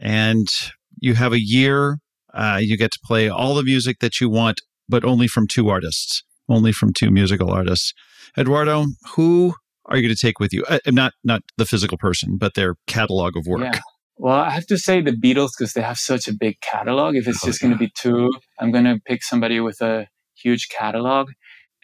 and 0.00 0.48
you 0.98 1.14
have 1.14 1.32
a 1.32 1.40
year. 1.40 1.98
Uh, 2.34 2.58
you 2.60 2.76
get 2.76 2.90
to 2.90 2.98
play 3.04 3.28
all 3.28 3.54
the 3.54 3.62
music 3.62 4.00
that 4.00 4.20
you 4.20 4.28
want, 4.28 4.60
but 4.88 5.04
only 5.04 5.28
from 5.28 5.46
two 5.46 5.68
artists, 5.68 6.24
only 6.48 6.72
from 6.72 6.92
two 6.92 7.12
musical 7.12 7.50
artists. 7.50 7.92
Eduardo, 8.36 8.86
who 9.14 9.54
are 9.86 9.96
you 9.96 10.02
going 10.02 10.14
to 10.14 10.20
take 10.20 10.38
with 10.38 10.52
you? 10.52 10.64
Uh, 10.64 10.78
not 10.86 11.12
not 11.24 11.42
the 11.56 11.66
physical 11.66 11.98
person, 11.98 12.36
but 12.38 12.54
their 12.54 12.76
catalog 12.86 13.36
of 13.36 13.46
work. 13.46 13.74
Yeah. 13.74 13.80
Well, 14.16 14.36
I 14.36 14.50
have 14.50 14.66
to 14.66 14.76
say 14.76 15.00
the 15.00 15.12
Beatles 15.12 15.50
because 15.58 15.72
they 15.72 15.80
have 15.80 15.96
such 15.96 16.28
a 16.28 16.34
big 16.34 16.60
catalog. 16.60 17.16
If 17.16 17.26
it's 17.26 17.42
oh, 17.42 17.46
just 17.46 17.62
yeah. 17.62 17.68
going 17.68 17.78
to 17.78 17.84
be 17.84 17.90
two, 17.96 18.30
I'm 18.58 18.70
going 18.70 18.84
to 18.84 19.00
pick 19.06 19.22
somebody 19.22 19.60
with 19.60 19.80
a 19.80 20.08
huge 20.34 20.68
catalog, 20.68 21.30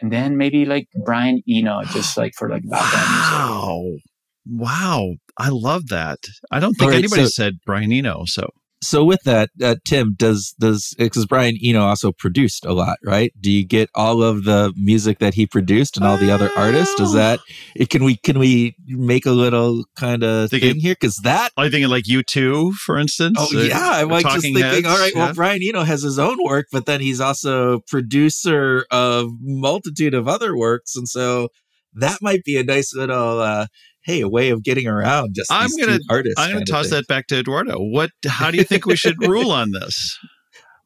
and 0.01 0.12
then 0.12 0.36
maybe 0.36 0.66
like 0.66 0.88
Brian 1.05 1.42
Eno, 1.49 1.82
just 1.84 2.16
like 2.16 2.34
for 2.36 2.51
like 2.51 2.62
background 2.68 3.07
wow. 3.07 3.80
music. 3.82 4.03
Wow, 4.49 5.14
I 5.38 5.49
love 5.49 5.88
that. 5.88 6.18
I 6.51 6.61
don't 6.61 6.74
think 6.74 6.90
right, 6.90 6.99
anybody 6.99 7.24
so, 7.24 7.28
said 7.28 7.55
Brian 7.64 7.92
Eno. 7.92 8.24
So 8.26 8.51
so 8.82 9.04
with 9.04 9.22
that, 9.24 9.50
uh, 9.62 9.76
Tim, 9.86 10.14
does 10.16 10.54
does 10.58 10.94
because 10.98 11.24
Brian 11.24 11.56
Eno 11.62 11.80
also 11.80 12.12
produced 12.12 12.64
a 12.66 12.72
lot, 12.72 12.98
right? 13.02 13.32
Do 13.40 13.50
you 13.50 13.66
get 13.66 13.88
all 13.94 14.22
of 14.22 14.44
the 14.44 14.72
music 14.76 15.18
that 15.18 15.34
he 15.34 15.46
produced 15.46 15.96
and 15.96 16.04
all 16.04 16.16
the 16.16 16.30
other 16.30 16.50
artists? 16.56 16.94
Does 16.96 17.14
that 17.14 17.40
it, 17.74 17.88
can 17.88 18.04
we 18.04 18.16
can 18.16 18.38
we 18.38 18.76
make 18.86 19.24
a 19.24 19.30
little 19.30 19.84
kind 19.96 20.22
of 20.22 20.50
thing 20.50 20.78
here? 20.78 20.94
Because 20.94 21.16
that 21.24 21.52
I 21.56 21.70
think 21.70 21.88
like 21.88 22.04
U2, 22.04 22.74
for 22.74 22.98
instance. 22.98 23.38
Oh 23.40 23.48
uh, 23.56 23.62
yeah, 23.62 23.90
I'm 23.94 24.08
like 24.08 24.24
just 24.24 24.42
thinking. 24.42 24.62
Heads, 24.62 24.86
all 24.86 24.98
right, 24.98 25.12
yeah. 25.14 25.24
well 25.26 25.34
Brian 25.34 25.62
Eno 25.62 25.82
has 25.82 26.02
his 26.02 26.18
own 26.18 26.36
work, 26.44 26.66
but 26.70 26.86
then 26.86 27.00
he's 27.00 27.20
also 27.20 27.80
producer 27.88 28.84
of 28.90 29.30
multitude 29.40 30.14
of 30.14 30.28
other 30.28 30.56
works, 30.56 30.96
and 30.96 31.08
so 31.08 31.48
that 31.94 32.18
might 32.20 32.44
be 32.44 32.58
a 32.58 32.64
nice 32.64 32.94
little. 32.94 33.40
Uh, 33.40 33.66
hey, 34.07 34.20
a 34.20 34.28
way 34.28 34.50
of 34.50 34.62
getting 34.62 34.86
around 34.86 35.34
just 35.34 35.52
I'm 35.52 35.68
gonna, 35.78 35.98
artists. 36.09 36.40
I'm 36.40 36.52
going 36.52 36.64
to 36.64 36.72
toss 36.72 36.90
that 36.90 37.07
back 37.09 37.26
to 37.26 37.38
Eduardo. 37.38 37.78
What? 37.78 38.11
How 38.26 38.50
do 38.50 38.57
you 38.57 38.64
think 38.64 38.86
we 38.86 38.96
should 38.96 39.20
rule 39.20 39.50
on 39.50 39.72
this? 39.72 40.18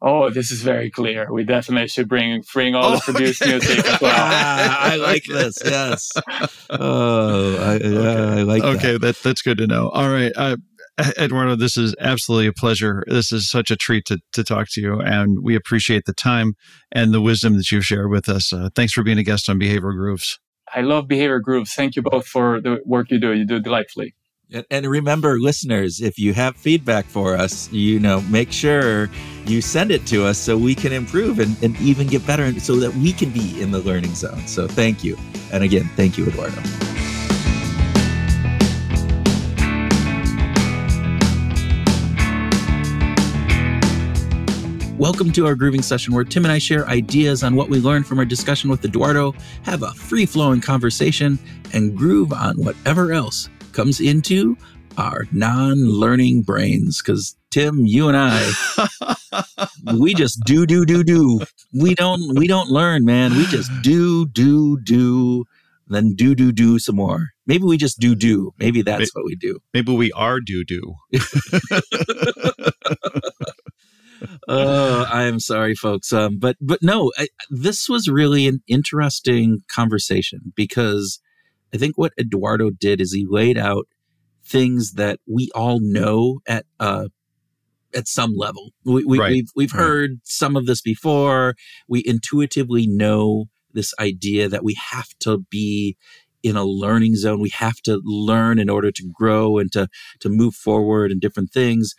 Oh, 0.03 0.31
this 0.31 0.49
is 0.49 0.63
very 0.63 0.89
clear. 0.89 1.31
We 1.31 1.43
definitely 1.43 1.87
should 1.87 2.09
bring 2.09 2.41
bring 2.51 2.73
all 2.73 2.85
oh, 2.85 2.95
the 2.95 3.01
produced 3.01 3.39
okay. 3.43 3.51
music 3.51 3.85
as 3.85 4.01
well. 4.01 4.11
ah, 4.11 4.91
I 4.91 4.95
like 4.95 5.25
this. 5.25 5.59
Yes. 5.63 6.09
Oh, 6.71 7.55
I, 7.57 7.75
okay. 7.75 8.39
I 8.39 8.41
like. 8.41 8.63
Okay, 8.63 8.93
that. 8.93 9.01
that. 9.01 9.17
that's 9.17 9.43
good 9.43 9.59
to 9.59 9.67
know. 9.67 9.89
All 9.89 10.09
right, 10.09 10.31
uh, 10.35 10.57
Eduardo, 11.19 11.55
this 11.55 11.77
is 11.77 11.93
absolutely 11.99 12.47
a 12.47 12.53
pleasure. 12.53 13.03
This 13.05 13.31
is 13.31 13.47
such 13.47 13.69
a 13.69 13.75
treat 13.75 14.05
to 14.05 14.17
to 14.33 14.43
talk 14.43 14.69
to 14.71 14.81
you, 14.81 14.99
and 14.99 15.37
we 15.43 15.53
appreciate 15.53 16.05
the 16.07 16.13
time 16.13 16.53
and 16.91 17.13
the 17.13 17.21
wisdom 17.21 17.55
that 17.57 17.69
you've 17.71 17.85
shared 17.85 18.09
with 18.09 18.27
us. 18.27 18.51
Uh, 18.51 18.69
thanks 18.75 18.93
for 18.93 19.03
being 19.03 19.19
a 19.19 19.23
guest 19.23 19.49
on 19.49 19.59
Behavioral 19.59 19.93
Grooves. 19.93 20.39
I 20.73 20.81
love 20.81 21.07
behavior 21.07 21.39
grooves. 21.39 21.73
Thank 21.73 21.95
you 21.95 22.01
both 22.01 22.27
for 22.27 22.61
the 22.61 22.81
work 22.85 23.11
you 23.11 23.19
do. 23.19 23.33
You 23.33 23.45
do 23.45 23.59
delightfully. 23.59 24.15
And 24.69 24.85
remember, 24.85 25.39
listeners, 25.39 26.01
if 26.01 26.19
you 26.19 26.33
have 26.33 26.57
feedback 26.57 27.05
for 27.05 27.37
us, 27.37 27.71
you 27.71 27.99
know, 27.99 28.19
make 28.21 28.51
sure 28.51 29.09
you 29.45 29.61
send 29.61 29.91
it 29.91 30.05
to 30.07 30.25
us 30.25 30.37
so 30.37 30.57
we 30.57 30.75
can 30.75 30.91
improve 30.91 31.39
and, 31.39 31.55
and 31.63 31.79
even 31.79 32.07
get 32.07 32.27
better 32.27 32.59
so 32.59 32.75
that 32.75 32.93
we 32.95 33.13
can 33.13 33.29
be 33.29 33.61
in 33.61 33.71
the 33.71 33.79
learning 33.79 34.13
zone. 34.13 34.45
So 34.47 34.67
thank 34.67 35.05
you. 35.05 35.17
And 35.53 35.63
again, 35.63 35.89
thank 35.95 36.17
you, 36.17 36.27
Eduardo. 36.27 36.61
Welcome 45.01 45.31
to 45.31 45.47
our 45.47 45.55
grooving 45.55 45.81
session 45.81 46.13
where 46.13 46.23
Tim 46.23 46.45
and 46.45 46.51
I 46.51 46.59
share 46.59 46.87
ideas 46.87 47.41
on 47.41 47.55
what 47.55 47.69
we 47.69 47.79
learned 47.79 48.05
from 48.05 48.19
our 48.19 48.23
discussion 48.23 48.69
with 48.69 48.85
Eduardo, 48.85 49.33
have 49.63 49.81
a 49.81 49.89
free 49.93 50.27
flowing 50.27 50.61
conversation, 50.61 51.39
and 51.73 51.97
groove 51.97 52.31
on 52.31 52.63
whatever 52.63 53.11
else 53.11 53.49
comes 53.71 53.99
into 53.99 54.55
our 54.99 55.25
non 55.31 55.85
learning 55.85 56.43
brains. 56.43 57.01
Because, 57.01 57.35
Tim, 57.49 57.79
you 57.87 58.09
and 58.09 58.15
I, 58.15 59.47
we 59.99 60.13
just 60.13 60.39
do, 60.45 60.67
do, 60.67 60.85
do, 60.85 61.03
do. 61.03 61.41
We 61.73 61.95
don't, 61.95 62.37
we 62.37 62.45
don't 62.45 62.69
learn, 62.69 63.03
man. 63.03 63.35
We 63.35 63.47
just 63.47 63.71
do, 63.81 64.27
do, 64.27 64.79
do, 64.83 65.45
then 65.87 66.13
do, 66.13 66.35
do, 66.35 66.51
do 66.51 66.77
some 66.77 66.97
more. 66.97 67.29
Maybe 67.47 67.63
we 67.63 67.77
just 67.77 67.97
do, 67.97 68.13
do. 68.13 68.51
Maybe 68.59 68.83
that's 68.83 68.99
maybe, 68.99 69.09
what 69.15 69.25
we 69.25 69.35
do. 69.35 69.57
Maybe 69.73 69.95
we 69.95 70.11
are 70.11 70.39
do, 70.39 70.63
do. 70.63 70.93
uh, 74.47 75.05
I 75.11 75.23
am 75.23 75.39
sorry, 75.39 75.75
folks. 75.75 76.11
Um, 76.13 76.37
but 76.39 76.57
but 76.61 76.81
no, 76.81 77.11
I, 77.17 77.27
this 77.49 77.89
was 77.89 78.07
really 78.07 78.47
an 78.47 78.61
interesting 78.67 79.59
conversation 79.73 80.53
because 80.55 81.19
I 81.73 81.77
think 81.77 81.97
what 81.97 82.13
Eduardo 82.19 82.69
did 82.69 83.01
is 83.01 83.13
he 83.13 83.25
laid 83.29 83.57
out 83.57 83.87
things 84.45 84.93
that 84.93 85.19
we 85.27 85.49
all 85.55 85.79
know 85.79 86.39
at 86.47 86.65
uh 86.79 87.07
at 87.93 88.07
some 88.07 88.33
level. 88.35 88.71
We, 88.85 89.03
we, 89.03 89.19
Right, 89.19 89.31
We've 89.31 89.49
we've 89.55 89.73
right. 89.73 89.81
heard 89.81 90.19
some 90.23 90.55
of 90.55 90.65
this 90.65 90.81
before. 90.81 91.55
We 91.87 92.03
intuitively 92.05 92.87
know 92.87 93.45
this 93.73 93.93
idea 93.99 94.49
that 94.49 94.63
we 94.63 94.75
have 94.91 95.09
to 95.21 95.39
be 95.49 95.97
in 96.43 96.55
a 96.55 96.63
learning 96.63 97.15
zone. 97.15 97.39
We 97.39 97.49
have 97.49 97.77
to 97.83 98.01
learn 98.03 98.59
in 98.59 98.69
order 98.69 98.91
to 98.91 99.11
grow 99.13 99.57
and 99.57 99.71
to 99.73 99.87
to 100.19 100.29
move 100.29 100.55
forward 100.55 101.11
and 101.11 101.21
different 101.21 101.51
things. 101.51 101.93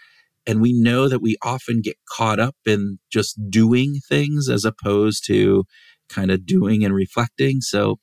And 0.47 0.61
we 0.61 0.73
know 0.73 1.09
that 1.09 1.21
we 1.23 1.37
often 1.43 1.81
get 1.83 1.97
caught 2.09 2.41
up 2.41 2.57
in 2.67 2.99
just 3.11 3.39
doing 3.49 4.01
things 4.09 4.49
as 4.49 4.65
opposed 4.65 5.25
to 5.27 5.65
kind 6.09 6.31
of 6.31 6.45
doing 6.47 6.85
and 6.85 6.95
reflecting. 6.95 7.61
So 7.61 7.99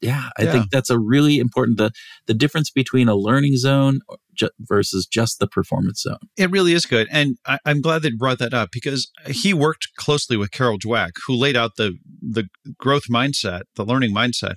yeah, 0.00 0.30
I 0.38 0.44
Yeah. 0.44 0.52
think 0.52 0.70
that's 0.70 0.88
a 0.90 0.98
really 0.98 1.38
important 1.38 1.76
the 1.76 1.90
the 2.26 2.32
difference 2.34 2.70
between 2.70 3.06
a 3.06 3.14
learning 3.14 3.58
zone 3.58 4.00
ju- 4.32 4.48
versus 4.58 5.06
just 5.06 5.38
the 5.38 5.46
performance 5.46 6.00
zone. 6.02 6.16
It 6.38 6.50
really 6.50 6.72
is 6.72 6.86
good. 6.86 7.06
And 7.10 7.36
I, 7.46 7.58
I'm 7.66 7.82
glad 7.82 8.00
that 8.02 8.12
you 8.12 8.16
brought 8.16 8.38
that 8.38 8.54
up 8.54 8.70
because 8.72 9.10
he 9.26 9.52
worked 9.52 9.88
closely 9.96 10.36
with 10.38 10.52
Carol 10.52 10.78
Dweck, 10.78 11.12
who 11.26 11.34
laid 11.34 11.54
out 11.56 11.72
the 11.76 11.98
the 12.22 12.48
growth 12.78 13.04
mindset, 13.10 13.62
the 13.76 13.84
learning 13.84 14.14
mindset, 14.14 14.54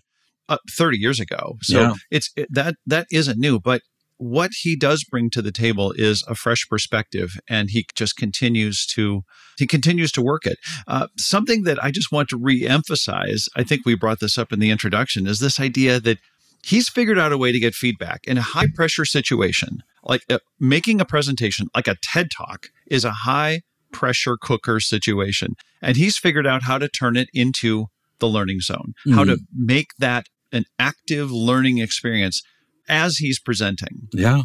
uh, 0.48 0.58
30 0.72 0.98
years 0.98 1.20
ago. 1.20 1.58
So 1.62 1.82
Yeah. 1.82 1.94
it's 2.10 2.32
it, 2.38 2.48
that 2.52 2.76
that 2.86 3.08
isn't 3.12 3.38
new, 3.38 3.60
but 3.60 3.82
what 4.18 4.52
he 4.62 4.76
does 4.76 5.04
bring 5.04 5.30
to 5.32 5.42
the 5.42 5.52
table 5.52 5.94
is 5.96 6.24
a 6.28 6.36
fresh 6.36 6.68
perspective, 6.70 7.38
and 7.50 7.70
he 7.70 7.86
just 7.96 8.16
continues 8.16 8.86
to 8.88 9.24
he 9.58 9.68
continues 9.68 10.12
to 10.14 10.22
work 10.22 10.46
it. 10.46 10.58
Uh, 10.88 11.08
something 11.18 11.64
that 11.64 11.84
I 11.84 11.92
just 11.92 12.12
want 12.12 12.30
to 12.30 12.38
re-emphasize, 12.38 13.48
I 13.56 13.64
think 13.64 13.86
we 13.86 13.96
brought 13.96 14.20
this 14.20 14.38
up 14.38 14.52
in 14.52 14.60
the 14.60 14.70
introduction, 14.70 15.28
is 15.28 15.40
this 15.40 15.60
idea 15.60 16.00
that 16.00 16.20
he's 16.64 16.90
figured 16.90 17.18
out 17.18 17.32
a 17.32 17.38
way 17.38 17.52
to 17.52 17.60
get 17.60 17.74
feedback 17.74 18.22
in 18.28 18.38
a 18.38 18.42
high 18.42 18.68
pressure 18.74 19.06
situation. 19.06 19.84
Like 20.04 20.24
uh, 20.30 20.40
making 20.60 21.02
a 21.02 21.06
presentation 21.06 21.68
like 21.76 21.88
a 21.88 21.98
ted 22.02 22.30
talk 22.36 22.68
is 22.88 23.04
a 23.04 23.12
high 23.12 23.62
pressure 23.92 24.38
cooker 24.40 24.80
situation 24.80 25.56
and 25.82 25.96
he's 25.96 26.18
figured 26.18 26.46
out 26.46 26.64
how 26.64 26.78
to 26.78 26.88
turn 26.88 27.16
it 27.16 27.30
into 27.34 27.88
the 28.20 28.28
learning 28.28 28.60
zone 28.60 28.94
how 29.14 29.24
to 29.24 29.38
make 29.56 29.92
that 30.00 30.26
an 30.52 30.66
active 30.78 31.32
learning 31.32 31.78
experience 31.78 32.42
as 32.88 33.18
he's 33.18 33.40
presenting 33.40 34.08
Yeah. 34.14 34.44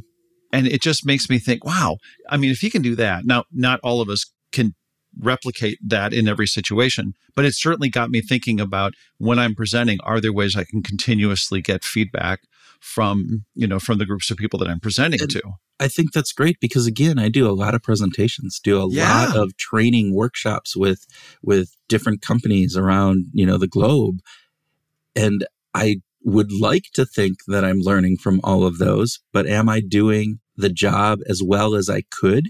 and 0.52 0.66
it 0.66 0.82
just 0.82 1.04
makes 1.06 1.28
me 1.30 1.38
think 1.38 1.64
wow 1.64 1.96
i 2.28 2.36
mean 2.36 2.50
if 2.50 2.58
he 2.60 2.70
can 2.70 2.82
do 2.82 2.94
that 2.96 3.24
now 3.24 3.44
not 3.52 3.80
all 3.82 4.00
of 4.00 4.08
us 4.08 4.26
can 4.52 4.74
replicate 5.18 5.78
that 5.86 6.12
in 6.12 6.26
every 6.26 6.46
situation 6.46 7.12
but 7.36 7.44
it 7.44 7.54
certainly 7.54 7.88
got 7.90 8.10
me 8.10 8.20
thinking 8.20 8.60
about 8.60 8.94
when 9.18 9.38
i'm 9.38 9.54
presenting 9.54 9.98
are 10.04 10.20
there 10.20 10.32
ways 10.32 10.56
i 10.56 10.64
can 10.64 10.82
continuously 10.82 11.60
get 11.60 11.84
feedback 11.84 12.40
from 12.80 13.44
you 13.54 13.66
know 13.66 13.78
from 13.78 13.98
the 13.98 14.06
groups 14.06 14.30
of 14.30 14.36
people 14.36 14.58
that 14.58 14.68
i'm 14.68 14.80
presenting 14.80 15.20
And- 15.20 15.30
to 15.30 15.42
I 15.80 15.88
think 15.88 16.12
that's 16.12 16.32
great 16.32 16.58
because 16.60 16.86
again, 16.86 17.18
I 17.18 17.28
do 17.28 17.48
a 17.50 17.50
lot 17.50 17.74
of 17.74 17.82
presentations, 17.82 18.60
do 18.62 18.80
a 18.80 18.88
Yeah. 18.88 19.24
lot 19.26 19.36
of 19.36 19.56
training 19.56 20.14
workshops 20.14 20.76
with 20.76 21.06
with 21.42 21.74
different 21.88 22.22
companies 22.22 22.76
around, 22.76 23.26
you 23.32 23.44
know, 23.44 23.58
the 23.58 23.66
globe. 23.66 24.20
And 25.16 25.44
I 25.74 25.96
would 26.24 26.52
like 26.52 26.84
to 26.94 27.04
think 27.04 27.38
that 27.46 27.64
I'm 27.64 27.80
learning 27.80 28.18
from 28.18 28.40
all 28.44 28.64
of 28.64 28.78
those, 28.78 29.20
but 29.32 29.46
am 29.46 29.68
I 29.68 29.80
doing 29.80 30.40
the 30.56 30.68
job 30.70 31.20
as 31.28 31.42
well 31.42 31.74
as 31.74 31.88
I 31.88 32.02
could? 32.10 32.48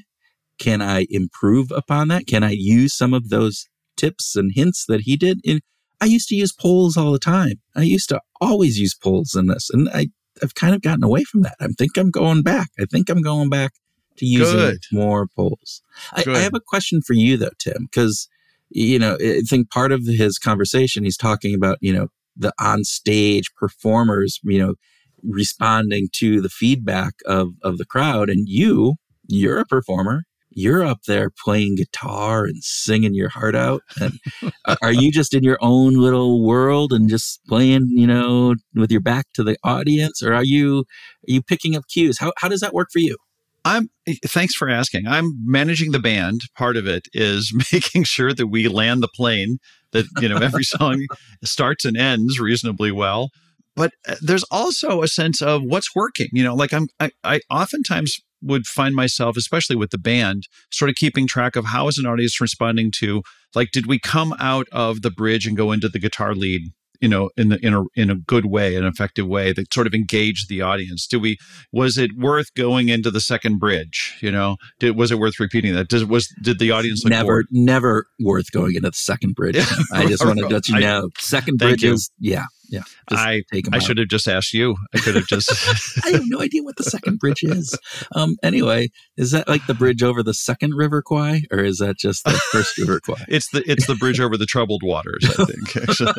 Can 0.58 0.82
I 0.82 1.06
improve 1.10 1.70
upon 1.70 2.08
that? 2.08 2.26
Can 2.26 2.42
I 2.42 2.50
use 2.50 2.94
some 2.94 3.14
of 3.14 3.30
those 3.30 3.68
tips 3.96 4.36
and 4.36 4.52
hints 4.54 4.84
that 4.86 5.02
he 5.02 5.16
did? 5.16 5.40
In 5.44 5.60
I 6.00 6.06
used 6.06 6.28
to 6.28 6.34
use 6.34 6.52
polls 6.52 6.96
all 6.96 7.12
the 7.12 7.18
time. 7.18 7.60
I 7.76 7.82
used 7.82 8.08
to 8.08 8.20
always 8.40 8.78
use 8.78 8.94
polls 8.94 9.34
in 9.36 9.46
this, 9.46 9.70
and 9.70 9.88
I 9.90 10.08
I've 10.42 10.54
kind 10.54 10.74
of 10.74 10.82
gotten 10.82 11.04
away 11.04 11.24
from 11.24 11.42
that. 11.42 11.54
I 11.60 11.68
think 11.68 11.96
I'm 11.96 12.10
going 12.10 12.42
back. 12.42 12.68
I 12.78 12.84
think 12.84 13.08
I'm 13.08 13.22
going 13.22 13.48
back 13.48 13.72
to 14.16 14.26
using 14.26 14.56
Good. 14.56 14.78
more 14.90 15.26
polls. 15.34 15.82
I, 16.12 16.24
I 16.26 16.38
have 16.38 16.54
a 16.54 16.60
question 16.60 17.02
for 17.02 17.14
you 17.14 17.36
though, 17.36 17.50
Tim, 17.58 17.88
because 17.90 18.28
you 18.70 18.98
know 18.98 19.16
I 19.20 19.40
think 19.48 19.70
part 19.70 19.92
of 19.92 20.04
his 20.04 20.38
conversation 20.38 21.04
he's 21.04 21.16
talking 21.16 21.54
about 21.54 21.78
you 21.80 21.92
know 21.92 22.08
the 22.36 22.52
on 22.60 22.84
stage 22.84 23.50
performers 23.56 24.40
you 24.44 24.58
know 24.58 24.74
responding 25.22 26.08
to 26.12 26.40
the 26.40 26.48
feedback 26.48 27.14
of 27.26 27.50
of 27.62 27.78
the 27.78 27.84
crowd, 27.84 28.28
and 28.30 28.48
you 28.48 28.94
you're 29.28 29.58
a 29.58 29.64
performer. 29.66 30.24
You're 30.54 30.84
up 30.84 31.04
there 31.06 31.30
playing 31.30 31.76
guitar 31.76 32.44
and 32.44 32.62
singing 32.62 33.14
your 33.14 33.30
heart 33.30 33.54
out. 33.54 33.82
And 33.98 34.18
are- 34.82 34.92
you 34.92 35.10
just 35.10 35.32
in 35.32 35.42
your 35.42 35.56
own 35.62 35.94
little 35.94 36.44
world 36.44 36.92
and 36.92 37.08
just 37.08 37.40
playing, 37.46 37.88
you 37.88 38.06
know, 38.06 38.56
with 38.74 38.92
your 38.92 39.00
back 39.00 39.26
to 39.34 39.44
the 39.44 39.56
audience, 39.64 40.22
or 40.22 40.34
are 40.34 40.44
you 40.44 40.80
are 40.80 41.32
you 41.32 41.42
picking 41.42 41.74
up 41.76 41.84
cues? 41.88 42.18
How 42.18 42.32
how 42.38 42.48
does 42.48 42.60
that 42.60 42.74
work 42.74 42.88
for 42.92 42.98
you? 42.98 43.16
I'm 43.64 43.88
eh, 44.06 44.14
thanks 44.26 44.54
for 44.54 44.68
asking. 44.68 45.06
I'm 45.06 45.32
managing 45.44 45.92
the 45.92 46.00
band. 46.00 46.42
Part 46.56 46.76
of 46.76 46.86
it 46.86 47.08
is 47.14 47.52
making 47.72 48.04
sure 48.04 48.34
that 48.34 48.48
we 48.48 48.68
land 48.68 49.02
the 49.02 49.08
plane 49.08 49.58
that 49.92 50.06
you 50.20 50.28
know 50.28 50.36
every 50.36 50.64
song 50.64 51.06
starts 51.44 51.84
and 51.84 51.96
ends 51.96 52.38
reasonably 52.38 52.92
well. 52.92 53.30
But 53.74 53.92
uh, 54.06 54.16
there's 54.20 54.44
also 54.50 55.02
a 55.02 55.08
sense 55.08 55.40
of 55.40 55.62
what's 55.62 55.94
working. 55.94 56.28
You 56.32 56.44
know, 56.44 56.54
like 56.54 56.72
I'm 56.72 56.88
I, 57.00 57.10
I 57.24 57.40
oftentimes 57.50 58.18
would 58.42 58.66
find 58.66 58.94
myself, 58.94 59.36
especially 59.36 59.76
with 59.76 59.90
the 59.90 59.98
band, 59.98 60.48
sort 60.70 60.88
of 60.88 60.96
keeping 60.96 61.26
track 61.26 61.56
of 61.56 61.66
how 61.66 61.88
is 61.88 61.98
an 61.98 62.06
audience 62.06 62.40
responding 62.40 62.90
to 62.98 63.22
like 63.54 63.70
did 63.72 63.86
we 63.86 63.98
come 63.98 64.34
out 64.38 64.66
of 64.72 65.02
the 65.02 65.10
bridge 65.10 65.46
and 65.46 65.56
go 65.56 65.72
into 65.72 65.88
the 65.88 65.98
guitar 65.98 66.34
lead 66.34 66.62
you 67.02 67.08
know 67.08 67.28
in 67.36 67.50
the 67.50 67.58
in 67.64 67.74
a 67.74 67.82
in 67.94 68.10
a 68.10 68.14
good 68.14 68.46
way 68.46 68.76
an 68.76 68.86
effective 68.86 69.26
way 69.26 69.52
that 69.52 69.72
sort 69.72 69.86
of 69.86 69.92
engaged 69.92 70.48
the 70.48 70.62
audience. 70.62 71.06
Do 71.06 71.20
we 71.20 71.36
was 71.72 71.98
it 71.98 72.12
worth 72.16 72.54
going 72.54 72.88
into 72.88 73.10
the 73.10 73.20
second 73.20 73.58
bridge 73.58 74.16
you 74.22 74.30
know? 74.30 74.56
Did 74.78 74.96
was 74.96 75.10
it 75.10 75.18
worth 75.18 75.38
repeating 75.38 75.74
that? 75.74 75.88
Did 75.88 76.08
was 76.08 76.32
did 76.42 76.58
the 76.58 76.70
audience 76.70 77.04
look 77.04 77.10
never, 77.10 77.24
bored? 77.24 77.46
never 77.50 78.06
worth 78.20 78.50
going 78.52 78.74
into 78.76 78.90
the 78.90 78.96
second 78.96 79.34
bridge. 79.34 79.56
I 79.92 80.06
just 80.06 80.24
want 80.24 80.38
to 80.38 80.46
let 80.46 80.68
you 80.68 80.78
know, 80.78 81.10
second 81.18 81.58
bridge 81.58 81.84
is 81.84 82.10
yeah, 82.18 82.44
yeah. 82.72 82.82
I- 83.10 83.42
i 83.52 83.76
out. 83.76 83.82
should 83.82 83.98
have 83.98 84.08
just 84.08 84.26
asked 84.26 84.52
you 84.52 84.76
i 84.94 84.98
could 84.98 85.14
have 85.14 85.26
just 85.26 85.50
I 86.04 86.10
have 86.10 86.22
no 86.26 86.40
idea 86.40 86.62
what 86.64 86.76
the 86.76 86.82
second 86.84 87.18
bridge 87.20 87.42
is. 87.44 87.78
Um, 88.14 88.36
anyway, 88.42 88.88
is 89.16 89.30
that 89.30 89.46
like 89.48 89.66
the 89.66 89.74
bridge 89.74 90.02
over 90.02 90.22
the 90.22 90.34
second 90.34 90.72
River 90.74 91.02
Kwai, 91.02 91.42
or 91.52 91.60
is 91.60 91.78
that 91.78 91.96
just 91.98 92.24
the 92.24 92.32
first 92.50 92.76
River 92.78 92.98
Kwai? 93.04 93.24
it's 93.28 93.48
the 93.50 93.62
it's 93.70 93.86
the 93.86 93.94
bridge 93.94 94.18
over 94.20 94.36
the 94.36 94.46
troubled 94.46 94.82
waters 94.84 95.24
i 95.38 95.44
think 95.44 95.76
actually. 95.88 96.12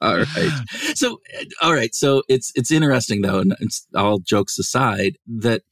all 0.00 0.16
right. 0.18 0.50
So, 0.94 1.18
all 1.60 1.74
right. 1.74 1.94
So 1.94 2.22
it's 2.28 2.52
it's 2.54 2.70
interesting 2.70 3.22
though, 3.22 3.40
and 3.40 3.54
it's 3.60 3.86
all 3.94 4.18
jokes 4.20 4.58
aside, 4.58 5.16
that 5.26 5.62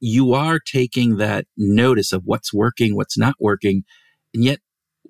you 0.00 0.32
are 0.32 0.58
taking 0.58 1.16
that 1.18 1.46
notice 1.56 2.12
of 2.12 2.22
what's 2.24 2.52
working, 2.52 2.96
what's 2.96 3.18
not 3.18 3.34
working, 3.38 3.84
and 4.34 4.42
yet 4.44 4.60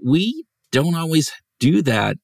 we 0.04 0.44
don't 0.72 0.94
always 0.96 1.32
do 1.58 1.82
that 1.82 2.16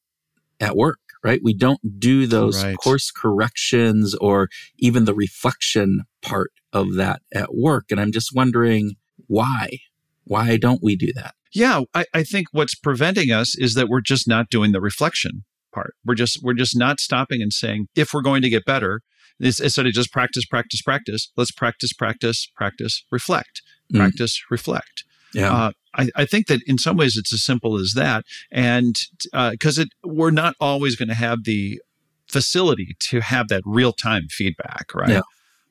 at 0.61 0.77
work, 0.77 0.99
right? 1.27 1.41
We 1.43 1.55
don't 1.55 1.99
do 1.99 2.27
those 2.27 2.63
Right. 2.63 2.77
course 2.77 3.11
corrections 3.11 4.15
or 4.15 4.49
even 4.79 5.05
the 5.07 5.15
reflection 5.15 6.03
part 6.23 6.53
of 6.73 6.95
that 6.95 7.21
at 7.35 7.55
work, 7.55 7.87
and 7.91 8.01
I'm 8.01 8.13
just 8.13 8.31
wondering 8.35 8.95
why. 9.27 9.79
Why 10.25 10.57
don't 10.57 10.83
we 10.83 10.95
do 10.97 11.13
that? 11.15 11.35
Yeah, 11.53 11.83
I, 11.95 12.05
I 12.15 12.23
think 12.23 12.47
what's 12.53 12.75
preventing 12.75 13.31
us 13.33 13.57
is 13.57 13.75
that 13.75 13.89
we're 13.89 14.01
just 14.01 14.29
not 14.29 14.51
doing 14.51 14.73
the 14.73 14.81
reflection 14.81 15.45
part. 15.75 15.95
We're 16.05 16.15
just 16.15 16.43
we're 16.43 16.55
just 16.55 16.77
not 16.77 17.01
stopping 17.01 17.43
and 17.43 17.53
saying 17.53 17.89
if 17.97 18.13
we're 18.13 18.23
going 18.23 18.43
to 18.43 18.49
get 18.51 18.65
better, 18.65 19.01
instead 19.41 19.87
of 19.87 19.93
just 19.93 20.13
practice, 20.13 20.45
practice, 20.47 20.83
practice, 20.83 21.31
let's 21.37 21.51
practice, 21.51 21.93
practice, 21.93 22.49
practice, 22.57 23.05
reflect, 23.11 23.63
Mm. 23.93 23.99
practice, 23.99 24.43
reflect. 24.51 25.05
Yeah. 25.37 25.53
Uh, 25.53 25.71
I, 25.95 26.09
I 26.17 26.25
think 26.25 26.47
that 26.49 26.61
in 26.67 26.79
some 26.79 26.97
ways 26.97 27.17
it's 27.17 27.33
as 27.33 27.43
simple 27.43 27.79
as 27.79 27.93
that, 27.95 28.25
and 28.51 28.97
because 29.33 29.79
it 29.79 29.89
we're 30.05 30.31
not 30.31 30.55
always 30.61 30.97
going 30.97 31.09
to 31.09 31.15
have 31.15 31.45
the 31.45 31.81
facility 32.29 32.97
to 33.09 33.21
have 33.21 33.49
that 33.49 33.63
real 33.65 33.93
time 33.93 34.29
feedback, 34.31 34.95
right? 34.95 35.11
Yeah. 35.11 35.21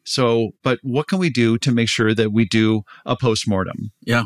So, 0.03 0.51
but 0.63 0.80
what 0.84 1.07
can 1.07 1.20
we 1.20 1.30
do 1.30 1.57
to 1.57 1.72
make 1.72 1.89
sure 1.89 2.13
that 2.13 2.32
we 2.32 2.45
do 2.45 2.84
a 3.05 3.18
postmortem? 3.18 3.91
Yeah. 4.01 4.26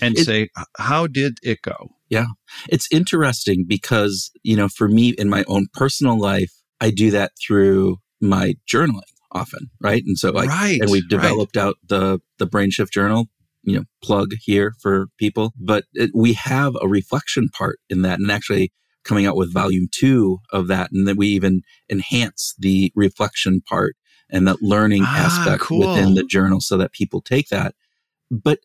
And 0.00 0.16
It- 0.16 0.24
say, 0.24 0.48
how 0.78 1.06
did 1.06 1.38
it 1.42 1.60
go? 1.62 1.90
Yeah. 2.08 2.26
It's 2.68 2.88
interesting 2.90 3.64
because 3.66 4.30
you 4.42 4.56
know 4.56 4.68
for 4.68 4.88
me 4.88 5.10
in 5.10 5.28
my 5.28 5.44
own 5.46 5.66
personal 5.74 6.18
life 6.18 6.52
i 6.80 6.90
do 6.90 7.10
that 7.10 7.32
through 7.44 7.98
my 8.20 8.54
journaling 8.66 9.02
often 9.32 9.68
right 9.80 10.02
and 10.06 10.16
so 10.16 10.30
like 10.30 10.48
right. 10.48 10.80
and 10.80 10.90
we've 10.90 11.02
right. 11.02 11.10
developed 11.10 11.56
out 11.56 11.76
the 11.86 12.20
the 12.38 12.46
brain 12.46 12.70
shift 12.70 12.92
journal 12.92 13.28
you 13.68 13.76
know 13.78 13.84
plug 14.02 14.32
here 14.40 14.74
for 14.80 15.06
people 15.18 15.52
but 15.60 15.84
it, 15.94 16.10
we 16.14 16.32
have 16.32 16.76
a 16.80 16.88
reflection 16.88 17.48
part 17.48 17.78
in 17.90 18.02
that 18.02 18.18
and 18.18 18.30
actually 18.30 18.72
coming 19.04 19.26
out 19.26 19.36
with 19.36 19.52
volume 19.52 19.88
two 19.92 20.38
of 20.52 20.66
that 20.68 20.90
and 20.92 21.06
then 21.08 21.16
we 21.16 21.28
even 21.28 21.62
enhance 21.90 22.54
the 22.58 22.92
reflection 22.94 23.60
part 23.60 23.94
and 24.30 24.46
that 24.46 24.62
learning 24.62 25.02
Ah, 25.04 25.24
aspect 25.24 25.62
cool. 25.62 25.80
within 25.80 26.14
the 26.14 26.22
journal 26.24 26.60
so 26.60 26.76
that 26.76 26.92
people 26.92 27.20
take 27.20 27.48
that. 27.48 27.74
But 28.30 28.60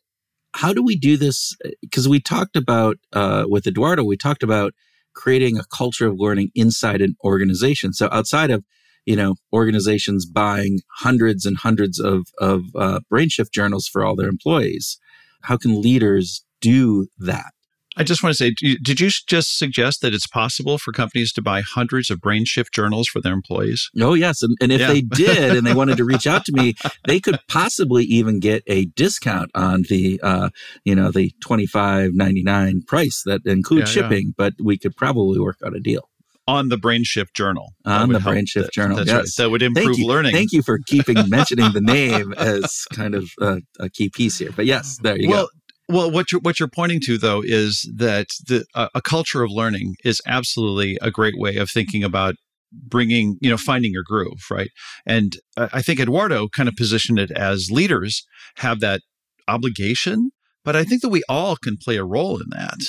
how 0.54 0.72
do 0.72 0.82
we 0.82 0.96
do 0.96 1.16
this? 1.16 1.56
Because 1.80 2.08
we 2.08 2.20
talked 2.20 2.56
about 2.56 2.96
uh, 3.12 3.44
with 3.48 3.66
eduardo 3.66 4.04
we 4.04 4.16
talked 4.16 4.42
about 4.42 4.74
creating 5.14 5.58
a 5.58 5.64
culture 5.74 6.06
of 6.06 6.18
learning 6.18 6.50
inside 6.54 7.00
an 7.00 7.16
organization. 7.24 7.92
So 7.92 8.08
outside 8.12 8.50
of 8.50 8.64
you 9.06 9.16
know, 9.16 9.34
organizations 9.52 10.26
buying 10.26 10.80
hundreds 10.98 11.44
and 11.44 11.58
hundreds 11.58 11.98
of, 11.98 12.26
of 12.38 12.62
uh, 12.74 13.00
BrainShift 13.12 13.52
journals 13.52 13.86
for 13.86 14.04
all 14.04 14.16
their 14.16 14.28
employees. 14.28 14.98
How 15.42 15.56
can 15.56 15.80
leaders 15.80 16.44
do 16.60 17.08
that? 17.18 17.52
I 17.96 18.02
just 18.02 18.22
want 18.22 18.36
to 18.36 18.36
say, 18.36 18.50
did 18.82 18.98
you 18.98 19.08
just 19.08 19.56
suggest 19.56 20.00
that 20.00 20.14
it's 20.14 20.26
possible 20.26 20.78
for 20.78 20.92
companies 20.92 21.32
to 21.34 21.42
buy 21.42 21.60
hundreds 21.60 22.10
of 22.10 22.18
BrainShift 22.18 22.72
journals 22.72 23.06
for 23.06 23.20
their 23.20 23.32
employees? 23.32 23.88
Oh, 24.00 24.14
yes. 24.14 24.42
And, 24.42 24.56
and 24.60 24.72
if 24.72 24.80
yeah. 24.80 24.88
they 24.88 25.00
did 25.02 25.56
and 25.56 25.66
they 25.66 25.74
wanted 25.74 25.98
to 25.98 26.04
reach 26.04 26.26
out 26.26 26.44
to 26.46 26.52
me, 26.52 26.74
they 27.06 27.20
could 27.20 27.38
possibly 27.48 28.04
even 28.04 28.40
get 28.40 28.64
a 28.66 28.86
discount 28.86 29.50
on 29.54 29.82
the, 29.88 30.20
uh, 30.22 30.48
you 30.84 30.94
know, 30.94 31.12
the 31.12 31.32
twenty 31.40 31.66
five 31.66 32.10
ninety 32.14 32.42
nine 32.42 32.82
price 32.82 33.22
that 33.26 33.42
includes 33.46 33.94
yeah, 33.94 34.02
shipping, 34.02 34.26
yeah. 34.26 34.34
but 34.36 34.54
we 34.62 34.76
could 34.76 34.96
probably 34.96 35.38
work 35.38 35.58
out 35.64 35.76
a 35.76 35.80
deal 35.80 36.08
on 36.46 36.68
the 36.68 36.76
BrainShift 36.76 37.34
journal. 37.34 37.72
On 37.84 38.10
the 38.10 38.18
BrainShift 38.18 38.70
journal, 38.72 38.98
That's 38.98 39.08
yes. 39.08 39.16
Right. 39.16 39.44
That 39.44 39.50
would 39.50 39.62
improve 39.62 39.96
Thank 39.96 40.08
learning. 40.08 40.32
Thank 40.32 40.52
you 40.52 40.62
for 40.62 40.78
keeping 40.86 41.16
mentioning 41.28 41.72
the 41.72 41.80
name 41.80 42.32
as 42.34 42.84
kind 42.92 43.14
of 43.14 43.30
uh, 43.40 43.60
a 43.80 43.88
key 43.88 44.10
piece 44.10 44.38
here. 44.38 44.50
But 44.54 44.66
yes, 44.66 44.98
there 45.02 45.18
you 45.18 45.28
well, 45.28 45.44
go. 45.44 45.48
Well, 45.88 46.10
what 46.10 46.32
you're 46.32 46.40
what 46.40 46.58
you're 46.58 46.68
pointing 46.68 47.00
to 47.04 47.18
though 47.18 47.42
is 47.44 47.90
that 47.96 48.26
the 48.46 48.64
uh, 48.74 48.88
a 48.94 49.02
culture 49.02 49.42
of 49.42 49.50
learning 49.50 49.96
is 50.04 50.20
absolutely 50.26 50.98
a 51.02 51.10
great 51.10 51.34
way 51.36 51.56
of 51.56 51.70
thinking 51.70 52.02
about 52.02 52.36
bringing 52.72 53.36
you 53.40 53.50
know 53.50 53.56
finding 53.56 53.92
your 53.92 54.02
groove 54.04 54.40
right 54.50 54.70
and 55.06 55.36
i 55.56 55.80
think 55.80 56.00
eduardo 56.00 56.48
kind 56.48 56.68
of 56.68 56.74
positioned 56.74 57.20
it 57.20 57.30
as 57.30 57.70
leaders 57.70 58.26
have 58.56 58.80
that 58.80 59.00
obligation 59.46 60.30
but 60.64 60.74
i 60.74 60.82
think 60.82 61.00
that 61.00 61.08
we 61.08 61.22
all 61.28 61.56
can 61.56 61.76
play 61.80 61.96
a 61.96 62.04
role 62.04 62.36
in 62.38 62.46
that 62.50 62.80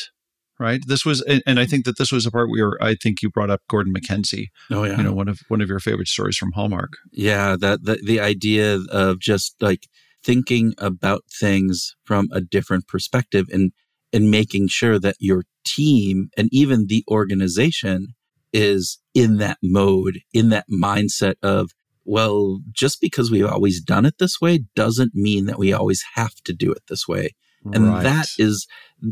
right? 0.59 0.81
This 0.87 1.05
was 1.05 1.21
and 1.21 1.41
i 1.45 1.51
mm-hmm. 1.51 1.69
think 1.69 1.85
that 1.85 1.97
this 1.97 2.11
was 2.11 2.25
a 2.25 2.31
part 2.31 2.49
where 2.49 2.81
i 2.81 2.95
think 2.95 3.21
you 3.21 3.29
brought 3.29 3.49
up 3.49 3.61
gordon 3.69 3.91
mackenzie 3.93 4.49
oh 4.71 4.83
yeah 4.83 4.97
you 4.97 5.03
know 5.03 5.13
one 5.13 5.27
of 5.27 5.39
one 5.47 5.61
of 5.61 5.69
your 5.69 5.79
favorite 5.79 6.07
stories 6.07 6.37
from 6.37 6.51
hallmark. 6.53 6.93
Yeah 7.11 7.55
that 7.59 7.83
the, 7.83 7.99
the 8.03 8.19
idea 8.19 8.79
of 8.89 9.19
just 9.19 9.55
like 9.59 9.87
thinking 10.23 10.73
about 10.77 11.23
things 11.39 11.95
from 12.03 12.27
a 12.31 12.41
different 12.41 12.87
perspective 12.87 13.47
and 13.51 13.71
and 14.11 14.31
making 14.31 14.67
sure 14.67 14.97
that 14.99 15.15
your 15.19 15.43
team 15.65 16.29
and 16.37 16.49
even 16.51 16.87
the 16.87 17.03
organization 17.09 18.07
is 18.53 18.99
in 19.13 19.37
that 19.37 19.57
mode 19.61 20.19
in 20.33 20.49
that 20.49 20.65
mindset 20.71 21.35
of 21.43 21.71
well 22.05 22.59
just 22.71 23.01
because 23.01 23.29
we've 23.29 23.45
always 23.45 23.81
done 23.81 24.05
it 24.05 24.15
this 24.19 24.39
way 24.41 24.61
doesn't 24.75 25.13
mean 25.13 25.45
that 25.45 25.59
we 25.59 25.73
always 25.73 26.03
have 26.15 26.35
to 26.45 26.53
do 26.53 26.71
it 26.71 26.83
this 26.87 27.07
way 27.07 27.31
and 27.73 27.89
right. 27.89 28.03
that 28.03 28.27
is 28.37 28.67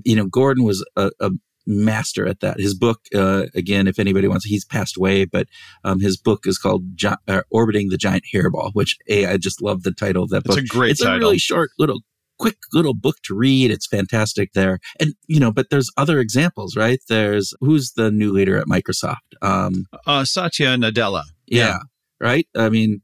you 0.05 0.15
know 0.15 0.25
gordon 0.25 0.63
was 0.63 0.85
a, 0.95 1.11
a 1.19 1.31
master 1.65 2.27
at 2.27 2.41
that. 2.41 2.59
His 2.59 2.75
book, 2.75 3.01
uh, 3.15 3.45
again, 3.55 3.87
if 3.87 3.99
anybody 3.99 4.27
wants, 4.27 4.45
he's 4.45 4.65
passed 4.65 4.97
away, 4.97 5.25
but 5.25 5.47
um, 5.83 5.99
his 5.99 6.17
book 6.17 6.45
is 6.45 6.57
called 6.57 6.83
Gi- 6.95 7.15
uh, 7.27 7.41
"Orbiting 7.49 7.89
the 7.89 7.97
Giant 7.97 8.25
Hairball," 8.33 8.71
which 8.73 8.97
a 9.09 9.25
I 9.25 9.37
just 9.37 9.61
love 9.61 9.83
the 9.83 9.91
title 9.91 10.23
of 10.23 10.29
that 10.31 10.43
book. 10.43 10.57
It's 10.57 10.69
a 10.69 10.75
great. 10.75 10.91
It's 10.91 11.01
title. 11.01 11.15
a 11.15 11.19
really 11.19 11.37
short 11.37 11.71
little. 11.79 12.01
Quick 12.39 12.57
little 12.73 12.95
book 12.95 13.17
to 13.25 13.35
read. 13.35 13.69
It's 13.69 13.85
fantastic 13.85 14.53
there. 14.53 14.79
And, 14.99 15.13
you 15.27 15.39
know, 15.39 15.51
but 15.51 15.69
there's 15.69 15.91
other 15.97 16.19
examples, 16.19 16.75
right? 16.75 16.99
There's 17.07 17.53
who's 17.61 17.93
the 17.93 18.09
new 18.09 18.33
leader 18.33 18.57
at 18.57 18.65
Microsoft? 18.65 19.17
Um, 19.43 19.85
uh, 20.07 20.25
Satya 20.25 20.75
Nadella. 20.75 21.23
Yeah, 21.45 21.67
yeah. 21.67 21.77
Right. 22.19 22.47
I 22.57 22.69
mean, 22.69 23.01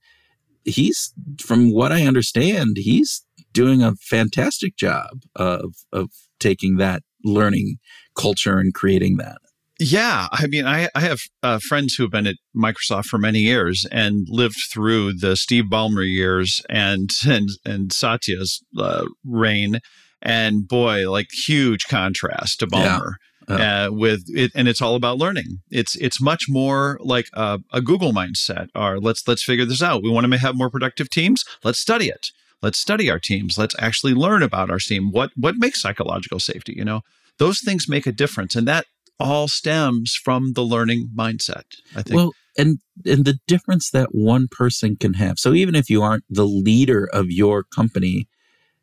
he's, 0.66 1.14
from 1.40 1.72
what 1.72 1.92
I 1.92 2.08
understand, 2.08 2.78
he's 2.78 3.24
doing 3.54 3.82
a 3.84 3.96
fantastic 3.96 4.76
job 4.78 5.22
of, 5.36 5.74
of 5.92 6.10
taking 6.40 6.78
that 6.78 7.04
learning 7.24 7.78
culture 8.16 8.58
and 8.58 8.74
creating 8.74 9.18
that. 9.18 9.38
Yeah, 9.82 10.28
I 10.34 10.48
mean, 10.48 10.66
I, 10.66 10.90
I 10.94 11.00
have 11.00 11.20
uh, 11.42 11.60
friends 11.60 11.96
who 11.96 12.04
have 12.04 12.12
been 12.12 12.28
at 12.28 12.36
Microsoft 12.54 13.06
for 13.06 13.18
many 13.18 13.40
years 13.40 13.86
and 13.90 14.28
lived 14.30 14.58
through 14.74 15.14
the 15.14 15.38
Steve 15.38 15.66
Ballmer 15.72 16.06
years 16.06 16.62
and 16.70 17.10
and 17.26 17.48
and 17.66 17.94
Satya's 17.94 18.62
uh, 18.78 19.06
reign, 19.24 19.80
and 20.22 20.68
boy, 20.68 21.10
like 21.10 21.28
huge 21.48 21.88
contrast 21.88 22.60
to 22.60 22.68
Ballmer. 22.68 23.14
Yeah. 23.48 23.86
Uh, 23.86 23.90
with 23.92 24.26
it, 24.28 24.52
and 24.54 24.68
it's 24.68 24.80
all 24.80 24.94
about 24.94 25.18
learning. 25.18 25.62
It's 25.72 25.96
it's 25.96 26.22
much 26.22 26.44
more 26.48 27.00
like 27.02 27.26
a, 27.34 27.58
a 27.74 27.82
Google 27.82 28.12
mindset. 28.12 28.68
Or 28.76 29.00
let's 29.00 29.28
let's 29.28 29.44
figure 29.44 29.66
this 29.66 29.82
out. 29.82 30.04
We 30.04 30.12
want 30.12 30.32
to 30.32 30.38
have 30.38 30.56
more 30.56 30.70
productive 30.70 31.10
teams. 31.10 31.44
Let's 31.64 31.80
study 31.80 32.10
it. 32.10 32.28
Let's 32.62 32.78
study 32.78 33.10
our 33.10 33.20
teams. 33.20 33.58
Let's 33.58 33.76
actually 33.80 34.14
learn 34.14 34.44
about 34.44 34.70
our 34.70 34.80
team. 34.80 35.12
What 35.12 35.32
what 35.36 35.56
makes 35.58 35.82
psychological 35.82 36.40
safety? 36.40 36.74
You 36.76 36.86
know, 36.86 37.02
those 37.38 37.62
things 37.62 37.88
make 37.88 38.06
a 38.06 38.12
difference. 38.12 38.56
And 38.56 38.68
that 38.68 38.86
all 39.20 39.48
stems 39.48 40.16
from 40.16 40.54
the 40.54 40.64
learning 40.64 41.10
mindset, 41.16 41.64
I 41.96 42.02
think. 42.02 42.16
Well, 42.16 42.34
and 42.58 42.80
and 43.06 43.26
the 43.26 43.40
difference 43.48 43.92
that 43.92 44.10
one 44.14 44.48
person 44.50 44.96
can 44.96 45.14
have. 45.16 45.40
So 45.40 45.54
even 45.54 45.76
if 45.76 45.90
you 45.90 46.02
aren't 46.02 46.26
the 46.30 46.46
leader 46.46 47.10
of 47.14 47.28
your 47.30 47.64
company, 47.64 48.28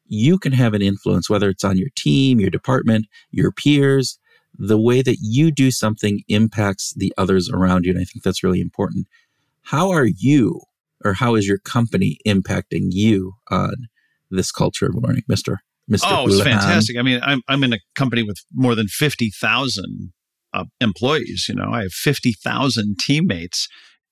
you 0.06 0.38
can 0.38 0.52
have 0.52 0.74
an 0.74 0.82
influence, 0.82 1.28
whether 1.28 1.48
it's 1.48 1.64
on 1.64 1.76
your 1.76 1.90
team, 1.96 2.40
your 2.40 2.50
department, 2.50 3.06
your 3.30 3.52
peers. 3.52 4.18
The 4.58 4.78
way 4.80 5.02
that 5.02 5.18
you 5.20 5.50
do 5.50 5.70
something 5.70 6.22
impacts 6.28 6.94
the 6.94 7.12
others 7.18 7.50
around 7.50 7.84
you. 7.84 7.90
And 7.90 8.00
I 8.00 8.04
think 8.04 8.22
that's 8.22 8.42
really 8.42 8.62
important. 8.62 9.06
How 9.64 9.90
are 9.90 10.06
you 10.06 10.62
or 11.04 11.14
how 11.14 11.34
is 11.34 11.46
your 11.46 11.58
company 11.58 12.18
impacting 12.26 12.88
you 12.90 13.34
on 13.50 13.88
this 14.30 14.50
culture 14.50 14.86
of 14.86 14.94
learning, 14.94 15.22
Mr. 15.30 15.58
Mr. 15.90 16.04
Oh, 16.06 16.26
it's 16.26 16.42
fantastic. 16.42 16.96
I 16.96 17.02
mean, 17.02 17.20
I'm 17.22 17.42
I'm 17.48 17.62
in 17.62 17.72
a 17.72 17.78
company 17.94 18.22
with 18.22 18.38
more 18.52 18.74
than 18.74 18.88
fifty 18.88 19.30
thousand 19.30 20.12
uh, 20.52 20.64
employees. 20.80 21.46
You 21.48 21.54
know, 21.54 21.70
I 21.72 21.82
have 21.82 21.92
fifty 21.92 22.32
thousand 22.32 22.98
teammates, 22.98 23.68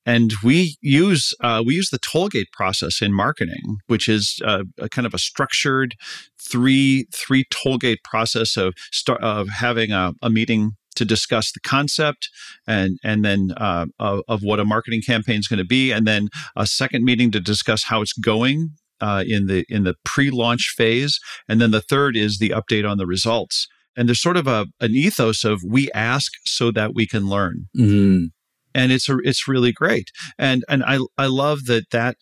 and 0.06 0.32
we 0.44 0.76
use 0.80 1.34
uh, 1.40 1.64
we 1.66 1.74
use 1.74 1.90
the 1.90 1.98
tollgate 1.98 2.52
process 2.52 3.02
in 3.02 3.12
marketing, 3.12 3.78
which 3.88 4.08
is 4.08 4.38
uh, 4.44 4.64
a 4.78 4.88
kind 4.88 5.04
of 5.04 5.14
a 5.14 5.18
structured 5.18 5.96
three 6.40 7.08
three 7.12 7.44
tollgate 7.52 8.04
process 8.04 8.56
of 8.56 8.74
start, 8.92 9.20
of 9.22 9.48
having 9.48 9.90
a, 9.90 10.12
a 10.22 10.30
meeting 10.30 10.72
to 10.96 11.04
discuss 11.04 11.52
the 11.52 11.60
concept 11.60 12.28
and 12.66 12.98
and 13.04 13.24
then 13.24 13.52
uh, 13.56 13.86
of, 13.98 14.20
of, 14.28 14.42
what 14.42 14.60
a 14.60 14.64
marketing 14.64 15.02
campaign 15.02 15.38
is 15.38 15.48
going 15.48 15.58
to 15.58 15.64
be, 15.64 15.92
and 15.92 16.06
then 16.06 16.28
a 16.56 16.66
second 16.66 17.04
meeting 17.04 17.30
to 17.32 17.40
discuss 17.40 17.84
how 17.84 18.02
it's 18.02 18.12
going 18.12 18.70
uh, 19.00 19.24
in 19.26 19.46
the 19.46 19.64
in 19.68 19.84
the 19.84 19.94
pre-launch 20.04 20.74
phase, 20.76 21.18
and 21.48 21.60
then 21.60 21.70
the 21.70 21.80
third 21.80 22.16
is 22.16 22.38
the 22.38 22.50
update 22.50 22.88
on 22.88 22.98
the 22.98 23.06
results. 23.06 23.66
And 23.96 24.08
there's 24.08 24.22
sort 24.22 24.36
of 24.36 24.46
a 24.46 24.66
an 24.80 24.92
ethos 24.92 25.44
of 25.44 25.62
we 25.66 25.90
ask 25.92 26.32
so 26.44 26.70
that 26.72 26.94
we 26.94 27.06
can 27.06 27.28
learn, 27.28 27.66
mm-hmm. 27.76 28.26
and 28.74 28.92
it's 28.92 29.08
a, 29.08 29.18
it's 29.24 29.48
really 29.48 29.72
great. 29.72 30.10
And 30.38 30.64
and 30.68 30.82
I 30.84 30.98
I 31.18 31.26
love 31.26 31.66
that 31.66 31.90
that 31.90 32.16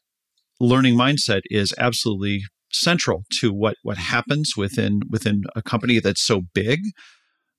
learning 0.61 0.95
mindset 0.95 1.43
is 1.47 1.75
absolutely 1.79 2.43
central 2.73 3.25
to 3.41 3.53
what 3.53 3.77
what 3.83 3.99
happens 3.99 4.55
within 4.57 5.01
within 5.11 5.43
a 5.55 5.63
company 5.63 5.99
that's 5.99 6.23
so 6.23 6.43
big 6.55 6.81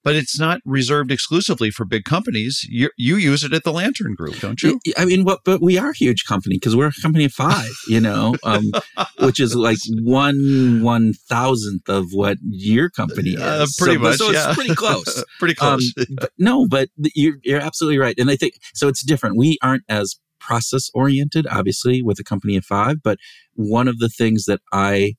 but 0.04 0.16
it's 0.16 0.40
not 0.40 0.62
reserved 0.66 1.12
exclusively 1.12 1.72
for 1.72 1.86
big 1.86 2.04
companies. 2.04 2.66
You, 2.70 2.90
you 2.98 3.16
use 3.16 3.44
it 3.44 3.54
at 3.54 3.64
the 3.64 3.72
Lantern 3.72 4.16
Group, 4.16 4.40
don't 4.40 4.62
you? 4.62 4.80
I 4.98 5.06
mean, 5.06 5.24
what, 5.24 5.40
but 5.46 5.62
we 5.62 5.78
are 5.78 5.92
a 5.92 5.96
huge 5.96 6.26
company 6.26 6.58
because 6.58 6.76
we're 6.76 6.88
a 6.88 7.02
company 7.02 7.26
of 7.26 7.32
five, 7.32 7.72
you 7.88 8.00
know, 8.00 8.36
um, 8.44 8.72
which 9.20 9.40
is 9.40 9.56
like 9.56 9.78
one 10.02 10.82
one 10.82 11.14
thousandth 11.14 11.88
of 11.90 12.08
what 12.12 12.38
your 12.44 12.90
company 12.90 13.32
is. 13.32 13.42
Uh, 13.42 13.66
pretty 13.78 13.96
so, 13.96 14.00
much, 14.00 14.18
so 14.18 14.32
yeah. 14.32 14.48
it's 14.48 14.56
pretty 14.56 14.76
close. 14.76 15.24
pretty 15.40 15.56
close. 15.56 15.94
Um, 15.98 16.06
but 16.20 16.32
no, 16.38 16.68
but 16.68 16.90
you're, 17.16 17.38
you're 17.44 17.62
absolutely 17.62 17.98
right, 17.98 18.16
and 18.18 18.30
I 18.30 18.36
think 18.36 18.56
so. 18.74 18.88
It's 18.88 19.04
different. 19.04 19.38
We 19.38 19.58
aren't 19.62 19.84
as 19.88 20.18
process 20.40 20.90
oriented, 20.94 21.48
obviously, 21.48 22.02
with 22.02 22.20
a 22.20 22.24
company 22.24 22.58
of 22.58 22.66
five, 22.66 23.02
but 23.02 23.18
one 23.54 23.88
of 23.88 24.00
the 24.00 24.10
things 24.10 24.46
that 24.46 24.60
I 24.74 25.16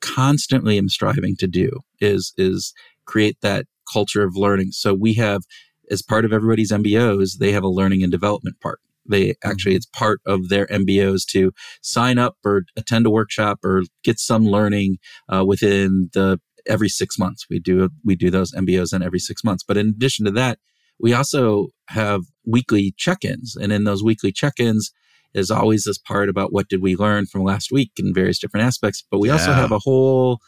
constantly 0.00 0.78
am 0.78 0.88
striving 0.88 1.36
to 1.36 1.46
do 1.46 1.80
is 2.00 2.32
is 2.36 2.72
create 3.04 3.36
that 3.40 3.66
culture 3.92 4.22
of 4.22 4.36
learning. 4.36 4.72
So 4.72 4.94
we 4.94 5.14
have, 5.14 5.42
as 5.90 6.02
part 6.02 6.24
of 6.24 6.32
everybody's 6.32 6.72
MBOs, 6.72 7.38
they 7.38 7.52
have 7.52 7.64
a 7.64 7.68
learning 7.68 8.02
and 8.02 8.12
development 8.12 8.60
part. 8.60 8.80
They 9.08 9.34
actually, 9.44 9.72
mm-hmm. 9.72 9.76
it's 9.76 9.86
part 9.86 10.20
of 10.26 10.48
their 10.48 10.66
MBOs 10.66 11.26
to 11.30 11.52
sign 11.82 12.18
up 12.18 12.36
or 12.44 12.62
attend 12.76 13.06
a 13.06 13.10
workshop 13.10 13.58
or 13.64 13.82
get 14.04 14.18
some 14.18 14.44
learning 14.44 14.98
uh, 15.28 15.44
within 15.44 16.10
the 16.12 16.40
every 16.66 16.88
six 16.88 17.18
months. 17.18 17.46
We 17.50 17.58
do 17.58 17.90
we 18.04 18.14
do 18.14 18.30
those 18.30 18.52
MBOs 18.52 18.94
in 18.94 19.02
every 19.02 19.18
six 19.18 19.42
months. 19.42 19.64
But 19.66 19.76
in 19.76 19.88
addition 19.88 20.24
to 20.26 20.30
that, 20.32 20.58
we 21.00 21.12
also 21.12 21.68
have 21.88 22.22
weekly 22.46 22.94
check-ins, 22.96 23.56
and 23.56 23.72
in 23.72 23.84
those 23.84 24.04
weekly 24.04 24.32
check-ins 24.32 24.92
is 25.34 25.50
always 25.50 25.84
this 25.84 25.98
part 25.98 26.28
about 26.28 26.52
what 26.52 26.68
did 26.68 26.82
we 26.82 26.94
learn 26.94 27.26
from 27.26 27.42
last 27.42 27.72
week 27.72 27.90
in 27.96 28.14
various 28.14 28.38
different 28.38 28.66
aspects. 28.66 29.04
But 29.10 29.18
we 29.18 29.28
yeah. 29.28 29.34
also 29.34 29.52
have 29.52 29.72
a 29.72 29.78
whole 29.78 30.38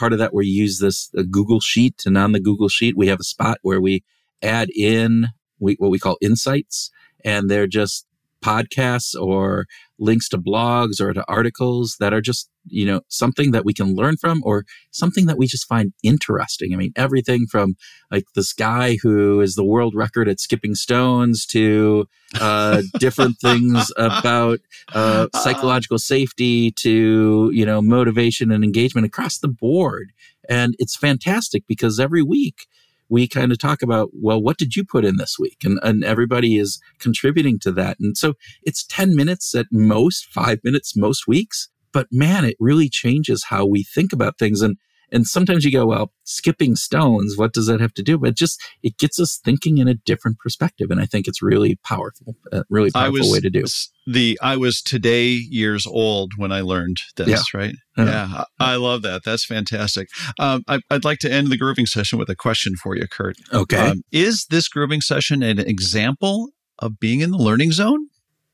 part 0.00 0.12
of 0.14 0.18
that 0.18 0.32
where 0.32 0.42
you 0.42 0.62
use 0.62 0.78
this 0.78 1.10
Google 1.30 1.60
Sheet, 1.60 2.02
and 2.06 2.16
on 2.16 2.32
the 2.32 2.40
Google 2.40 2.70
Sheet 2.70 2.96
we 2.96 3.08
have 3.08 3.20
a 3.20 3.24
spot 3.24 3.58
where 3.62 3.80
we 3.80 4.02
add 4.42 4.70
in 4.74 5.28
we, 5.60 5.74
what 5.74 5.90
we 5.90 5.98
call 5.98 6.16
insights, 6.22 6.90
and 7.22 7.50
they're 7.50 7.66
just 7.66 8.06
podcasts 8.44 9.14
or 9.20 9.66
links 9.98 10.28
to 10.30 10.38
blogs 10.38 11.00
or 11.00 11.12
to 11.12 11.24
articles 11.28 11.96
that 12.00 12.12
are 12.12 12.20
just, 12.20 12.48
you 12.66 12.86
know, 12.86 13.00
something 13.08 13.50
that 13.50 13.64
we 13.64 13.74
can 13.74 13.94
learn 13.94 14.16
from 14.16 14.40
or 14.44 14.64
something 14.90 15.26
that 15.26 15.36
we 15.36 15.46
just 15.46 15.68
find 15.68 15.92
interesting. 16.02 16.72
I 16.72 16.76
mean, 16.76 16.92
everything 16.96 17.46
from 17.46 17.76
like 18.10 18.24
this 18.34 18.52
guy 18.52 18.96
who 19.02 19.40
is 19.40 19.54
the 19.54 19.64
world 19.64 19.94
record 19.94 20.28
at 20.28 20.40
skipping 20.40 20.74
stones 20.74 21.44
to 21.46 22.06
uh, 22.40 22.82
different 22.98 23.36
things 23.38 23.92
about 23.96 24.60
uh, 24.94 25.28
psychological 25.34 25.98
safety 25.98 26.70
to, 26.72 27.50
you 27.52 27.66
know, 27.66 27.82
motivation 27.82 28.50
and 28.50 28.64
engagement 28.64 29.06
across 29.06 29.38
the 29.38 29.48
board. 29.48 30.12
And 30.48 30.74
it's 30.78 30.96
fantastic 30.96 31.64
because 31.66 32.00
every 32.00 32.22
week 32.22 32.66
we 33.10 33.28
kind 33.28 33.52
of 33.52 33.58
talk 33.58 33.82
about, 33.82 34.10
well, 34.12 34.40
what 34.40 34.56
did 34.56 34.76
you 34.76 34.84
put 34.84 35.04
in 35.04 35.16
this 35.16 35.36
week? 35.38 35.58
And, 35.64 35.78
and 35.82 36.04
everybody 36.04 36.56
is 36.56 36.80
contributing 36.98 37.58
to 37.60 37.72
that. 37.72 37.98
And 38.00 38.16
so 38.16 38.34
it's 38.62 38.86
10 38.86 39.16
minutes 39.16 39.54
at 39.54 39.66
most, 39.70 40.26
five 40.26 40.60
minutes 40.64 40.96
most 40.96 41.26
weeks. 41.26 41.68
But 41.92 42.06
man, 42.12 42.44
it 42.44 42.56
really 42.60 42.88
changes 42.88 43.44
how 43.48 43.66
we 43.66 43.82
think 43.82 44.12
about 44.12 44.38
things. 44.38 44.62
And 44.62 44.76
and 45.12 45.26
sometimes 45.26 45.64
you 45.64 45.72
go, 45.72 45.86
well, 45.86 46.12
skipping 46.24 46.76
stones, 46.76 47.36
what 47.36 47.52
does 47.52 47.66
that 47.66 47.80
have 47.80 47.94
to 47.94 48.02
do? 48.02 48.18
But 48.18 48.36
just 48.36 48.60
it 48.82 48.96
gets 48.98 49.18
us 49.18 49.40
thinking 49.44 49.78
in 49.78 49.88
a 49.88 49.94
different 49.94 50.38
perspective, 50.38 50.90
and 50.90 51.00
I 51.00 51.06
think 51.06 51.26
it's 51.26 51.42
really 51.42 51.78
powerful, 51.84 52.36
a 52.52 52.64
really 52.70 52.90
powerful 52.90 53.18
was, 53.18 53.30
way 53.30 53.40
to 53.40 53.50
do. 53.50 53.64
The 54.06 54.38
I 54.42 54.56
was 54.56 54.82
today 54.82 55.28
years 55.28 55.86
old 55.86 56.32
when 56.36 56.52
I 56.52 56.60
learned 56.60 56.98
this, 57.16 57.28
yeah. 57.28 57.60
right? 57.60 57.74
Uh-huh. 57.96 58.10
Yeah, 58.10 58.44
I, 58.58 58.72
I, 58.72 58.76
love 58.76 59.02
that. 59.02 59.22
That's 59.24 59.44
fantastic. 59.44 60.08
Um, 60.38 60.62
I, 60.68 60.80
would 60.90 61.04
like 61.04 61.18
to 61.20 61.30
end 61.30 61.48
the 61.48 61.58
grooving 61.58 61.86
session 61.86 62.18
with 62.18 62.30
a 62.30 62.36
question 62.36 62.76
for 62.76 62.96
you, 62.96 63.06
Kurt. 63.08 63.36
Okay, 63.52 63.90
um, 63.90 64.02
is 64.10 64.46
this 64.46 64.68
grooving 64.68 65.00
session 65.00 65.42
an 65.42 65.58
example 65.58 66.50
of 66.78 66.98
being 66.98 67.20
in 67.20 67.30
the 67.30 67.38
learning 67.38 67.72
zone? 67.72 68.08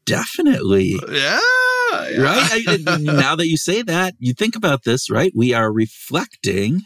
Definitely. 0.05 0.97
Yeah. 1.11 1.41
Yeah. 2.11 2.23
Right? 2.23 2.63
I, 2.87 2.97
now 3.01 3.37
that 3.37 3.49
you 3.49 3.57
say 3.57 3.83
that, 3.83 4.15
you 4.19 4.35
think 4.35 4.57
about 4.57 4.85
this, 4.85 5.11
right? 5.11 5.33
We 5.35 5.53
are 5.53 5.73
reflecting 5.73 6.83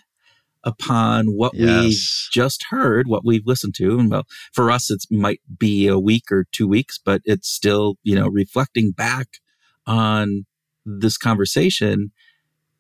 upon 0.65 1.29
what 1.29 1.55
yes. 1.55 1.83
we 1.85 1.97
just 2.33 2.67
heard, 2.71 3.07
what 3.09 3.25
we've 3.25 3.47
listened 3.47 3.75
to. 3.77 3.99
And 3.99 4.11
well, 4.11 4.27
for 4.53 4.71
us, 4.71 4.91
it 4.91 5.05
might 5.11 5.41
be 5.59 5.87
a 5.87 5.99
week 5.99 6.31
or 6.31 6.47
two 6.53 6.69
weeks, 6.69 6.99
but 7.03 7.23
it's 7.25 7.49
still, 7.49 7.97
you 8.03 8.15
know, 8.15 8.29
reflecting 8.29 8.93
back 8.93 9.39
on 9.87 10.47
this 10.85 11.17
conversation 11.17 12.13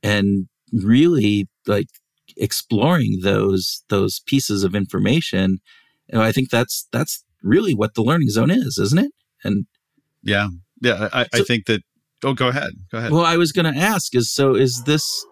and 0.02 0.48
really 0.72 1.48
like 1.66 1.88
exploring 2.36 3.20
those, 3.22 3.82
those 3.88 4.20
pieces 4.26 4.62
of 4.62 4.74
information. 4.74 5.58
And 6.08 6.22
I 6.22 6.32
think 6.32 6.50
that's, 6.50 6.86
that's 6.92 7.24
really 7.42 7.74
what 7.74 7.94
the 7.94 8.02
learning 8.02 8.30
zone 8.30 8.50
is, 8.50 8.78
isn't 8.78 8.98
it? 8.98 9.12
And 9.42 9.66
yeah, 10.22 10.48
yeah, 10.82 11.08
I, 11.12 11.24
so, 11.24 11.40
I 11.40 11.42
think 11.42 11.66
that 11.66 11.82
Oh, 12.24 12.34
go 12.34 12.48
ahead. 12.48 12.72
Go 12.90 12.98
ahead. 12.98 13.12
Well, 13.12 13.24
I 13.24 13.36
was 13.36 13.52
going 13.52 13.72
to 13.72 13.80
ask 13.80 14.14
is 14.14 14.30
so 14.30 14.54
is 14.54 14.84
this 14.84 15.24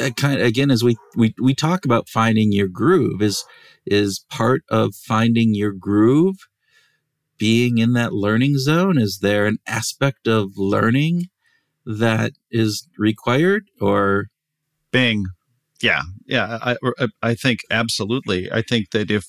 uh, 0.00 0.10
kind 0.10 0.40
of, 0.40 0.46
again 0.46 0.70
as 0.70 0.82
we 0.82 0.96
we 1.16 1.34
we 1.40 1.54
talk 1.54 1.84
about 1.84 2.08
finding 2.08 2.52
your 2.52 2.68
groove 2.68 3.20
is 3.20 3.44
is 3.84 4.24
part 4.30 4.62
of 4.70 4.94
finding 4.94 5.54
your 5.54 5.72
groove 5.72 6.48
being 7.38 7.78
in 7.78 7.92
that 7.92 8.12
learning 8.12 8.56
zone 8.56 8.96
is 8.96 9.18
there 9.18 9.46
an 9.46 9.58
aspect 9.66 10.26
of 10.26 10.56
learning 10.56 11.28
that 11.84 12.32
is 12.50 12.88
required 12.96 13.68
or 13.80 14.28
bing 14.92 15.26
yeah, 15.82 16.02
yeah, 16.26 16.58
I, 16.62 16.76
I 17.22 17.34
think 17.34 17.60
absolutely. 17.70 18.50
I 18.52 18.62
think 18.62 18.90
that 18.90 19.10
if 19.10 19.24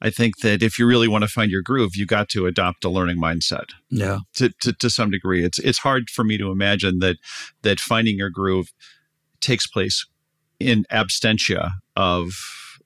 I 0.00 0.10
think 0.10 0.38
that 0.38 0.62
if 0.62 0.78
you 0.78 0.86
really 0.86 1.08
want 1.08 1.22
to 1.22 1.28
find 1.28 1.50
your 1.50 1.62
groove, 1.62 1.92
you 1.94 2.06
got 2.06 2.28
to 2.30 2.46
adopt 2.46 2.84
a 2.84 2.88
learning 2.88 3.18
mindset. 3.18 3.66
Yeah, 3.88 4.18
to, 4.34 4.50
to 4.62 4.72
to 4.72 4.90
some 4.90 5.10
degree, 5.10 5.44
it's 5.44 5.58
it's 5.60 5.78
hard 5.78 6.10
for 6.10 6.24
me 6.24 6.38
to 6.38 6.50
imagine 6.50 6.98
that 6.98 7.16
that 7.62 7.78
finding 7.78 8.18
your 8.18 8.30
groove 8.30 8.72
takes 9.40 9.66
place 9.66 10.04
in 10.58 10.84
absentia 10.90 11.72
of 11.96 12.32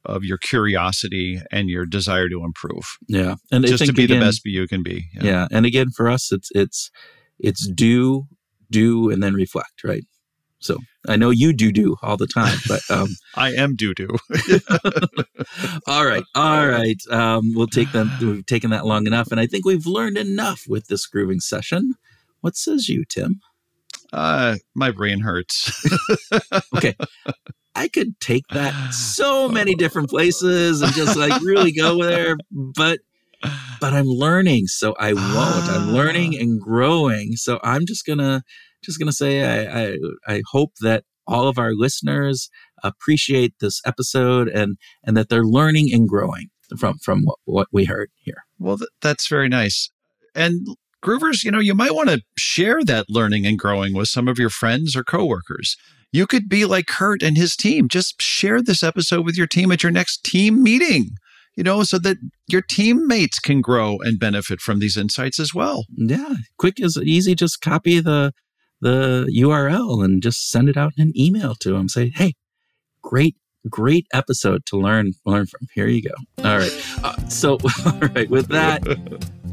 of 0.04 0.22
your 0.22 0.38
curiosity 0.38 1.40
and 1.50 1.68
your 1.68 1.86
desire 1.86 2.28
to 2.28 2.44
improve. 2.44 2.84
Yeah, 3.08 3.36
and 3.50 3.66
just 3.66 3.86
to 3.86 3.92
be 3.92 4.04
again, 4.04 4.20
the 4.20 4.26
best 4.26 4.42
you 4.44 4.68
can 4.68 4.82
be. 4.82 5.06
Yeah. 5.14 5.24
yeah, 5.24 5.48
and 5.50 5.64
again, 5.64 5.88
for 5.90 6.08
us, 6.08 6.32
it's 6.32 6.50
it's 6.54 6.90
it's 7.38 7.66
do 7.68 8.26
do 8.70 9.10
and 9.10 9.22
then 9.22 9.34
reflect, 9.34 9.84
right? 9.84 10.04
So 10.58 10.78
I 11.06 11.16
know 11.16 11.30
you 11.30 11.52
do 11.52 11.70
do 11.70 11.96
all 12.02 12.16
the 12.16 12.26
time, 12.26 12.58
but 12.66 12.80
um, 12.90 13.08
I 13.34 13.52
am 13.52 13.76
do 13.76 13.94
do. 13.94 14.08
all 15.86 16.04
right, 16.04 16.24
all 16.34 16.66
right. 16.66 17.00
Um, 17.10 17.52
we'll 17.54 17.66
take 17.66 17.92
them. 17.92 18.10
We've 18.20 18.46
taken 18.46 18.70
that 18.70 18.86
long 18.86 19.06
enough, 19.06 19.30
and 19.30 19.40
I 19.40 19.46
think 19.46 19.64
we've 19.64 19.86
learned 19.86 20.18
enough 20.18 20.64
with 20.68 20.88
this 20.88 21.06
grooving 21.06 21.40
session. 21.40 21.94
What 22.40 22.56
says 22.56 22.88
you, 22.88 23.04
Tim? 23.04 23.40
Uh, 24.12 24.56
my 24.74 24.90
brain 24.90 25.20
hurts. 25.20 25.70
okay, 26.76 26.94
I 27.74 27.88
could 27.88 28.18
take 28.20 28.46
that 28.48 28.92
so 28.92 29.48
many 29.48 29.74
different 29.74 30.08
places 30.08 30.80
and 30.80 30.92
just 30.94 31.16
like 31.16 31.40
really 31.42 31.72
go 31.72 32.02
there, 32.02 32.36
but 32.50 33.00
but 33.80 33.92
I'm 33.92 34.06
learning, 34.06 34.66
so 34.68 34.94
I 34.98 35.12
won't. 35.12 35.68
I'm 35.68 35.92
learning 35.92 36.36
and 36.38 36.60
growing, 36.60 37.36
so 37.36 37.60
I'm 37.62 37.84
just 37.86 38.06
gonna 38.06 38.42
just 38.86 38.98
going 38.98 39.08
to 39.08 39.12
say 39.12 39.42
I, 39.42 39.82
I, 39.84 39.96
I 40.26 40.42
hope 40.52 40.72
that 40.80 41.04
all 41.26 41.48
of 41.48 41.58
our 41.58 41.72
listeners 41.74 42.48
appreciate 42.82 43.54
this 43.60 43.80
episode 43.84 44.48
and 44.48 44.76
and 45.04 45.16
that 45.16 45.28
they're 45.28 45.44
learning 45.44 45.92
and 45.92 46.08
growing 46.08 46.48
from 46.78 46.98
from 46.98 47.22
what, 47.24 47.38
what 47.44 47.68
we 47.72 47.84
heard 47.84 48.10
here. 48.16 48.44
Well, 48.58 48.78
th- 48.78 48.90
that's 49.02 49.28
very 49.28 49.48
nice. 49.48 49.90
And 50.34 50.66
groovers, 51.04 51.44
you 51.44 51.50
know, 51.50 51.60
you 51.60 51.74
might 51.74 51.94
want 51.94 52.10
to 52.10 52.22
share 52.38 52.84
that 52.84 53.06
learning 53.08 53.46
and 53.46 53.58
growing 53.58 53.94
with 53.94 54.08
some 54.08 54.28
of 54.28 54.38
your 54.38 54.50
friends 54.50 54.94
or 54.96 55.04
coworkers. 55.04 55.76
You 56.12 56.26
could 56.26 56.48
be 56.48 56.64
like 56.64 56.86
Kurt 56.86 57.22
and 57.22 57.36
his 57.36 57.56
team. 57.56 57.88
Just 57.88 58.22
share 58.22 58.62
this 58.62 58.82
episode 58.82 59.24
with 59.24 59.36
your 59.36 59.46
team 59.46 59.72
at 59.72 59.82
your 59.82 59.92
next 59.92 60.24
team 60.24 60.62
meeting 60.62 61.10
you 61.56 61.64
know, 61.64 61.82
so 61.82 61.98
that 61.98 62.18
your 62.46 62.60
teammates 62.60 63.38
can 63.38 63.60
grow 63.60 63.98
and 64.02 64.20
benefit 64.20 64.60
from 64.60 64.78
these 64.78 64.96
insights 64.96 65.40
as 65.40 65.54
well. 65.54 65.86
Yeah, 65.96 66.34
quick 66.58 66.80
as 66.80 66.98
easy. 66.98 67.34
Just 67.34 67.62
copy 67.62 67.98
the 67.98 68.32
the 68.80 69.30
URL 69.36 70.04
and 70.04 70.22
just 70.22 70.50
send 70.50 70.68
it 70.68 70.76
out 70.76 70.92
in 70.96 71.08
an 71.08 71.12
email 71.18 71.54
to 71.56 71.72
them. 71.72 71.88
Say, 71.88 72.12
hey, 72.14 72.34
great, 73.02 73.36
great 73.68 74.06
episode 74.12 74.64
to 74.66 74.76
learn 74.76 75.12
learn 75.24 75.46
from. 75.46 75.66
Here 75.74 75.86
you 75.86 76.02
go. 76.02 76.14
All 76.38 76.58
right. 76.58 76.86
Uh, 77.02 77.16
so, 77.28 77.52
all 77.86 77.98
right. 78.14 78.28
With 78.28 78.48
that, 78.48 78.82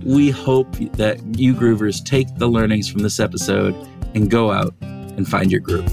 we 0.03 0.30
hope 0.30 0.71
that 0.93 1.21
you 1.38 1.53
groovers 1.53 2.03
take 2.03 2.34
the 2.38 2.47
learnings 2.47 2.89
from 2.89 3.01
this 3.01 3.19
episode 3.19 3.76
and 4.13 4.30
go 4.30 4.51
out 4.51 4.74
and 4.82 5.28
find 5.28 5.51
your 5.51 5.61
groove. 5.61 5.91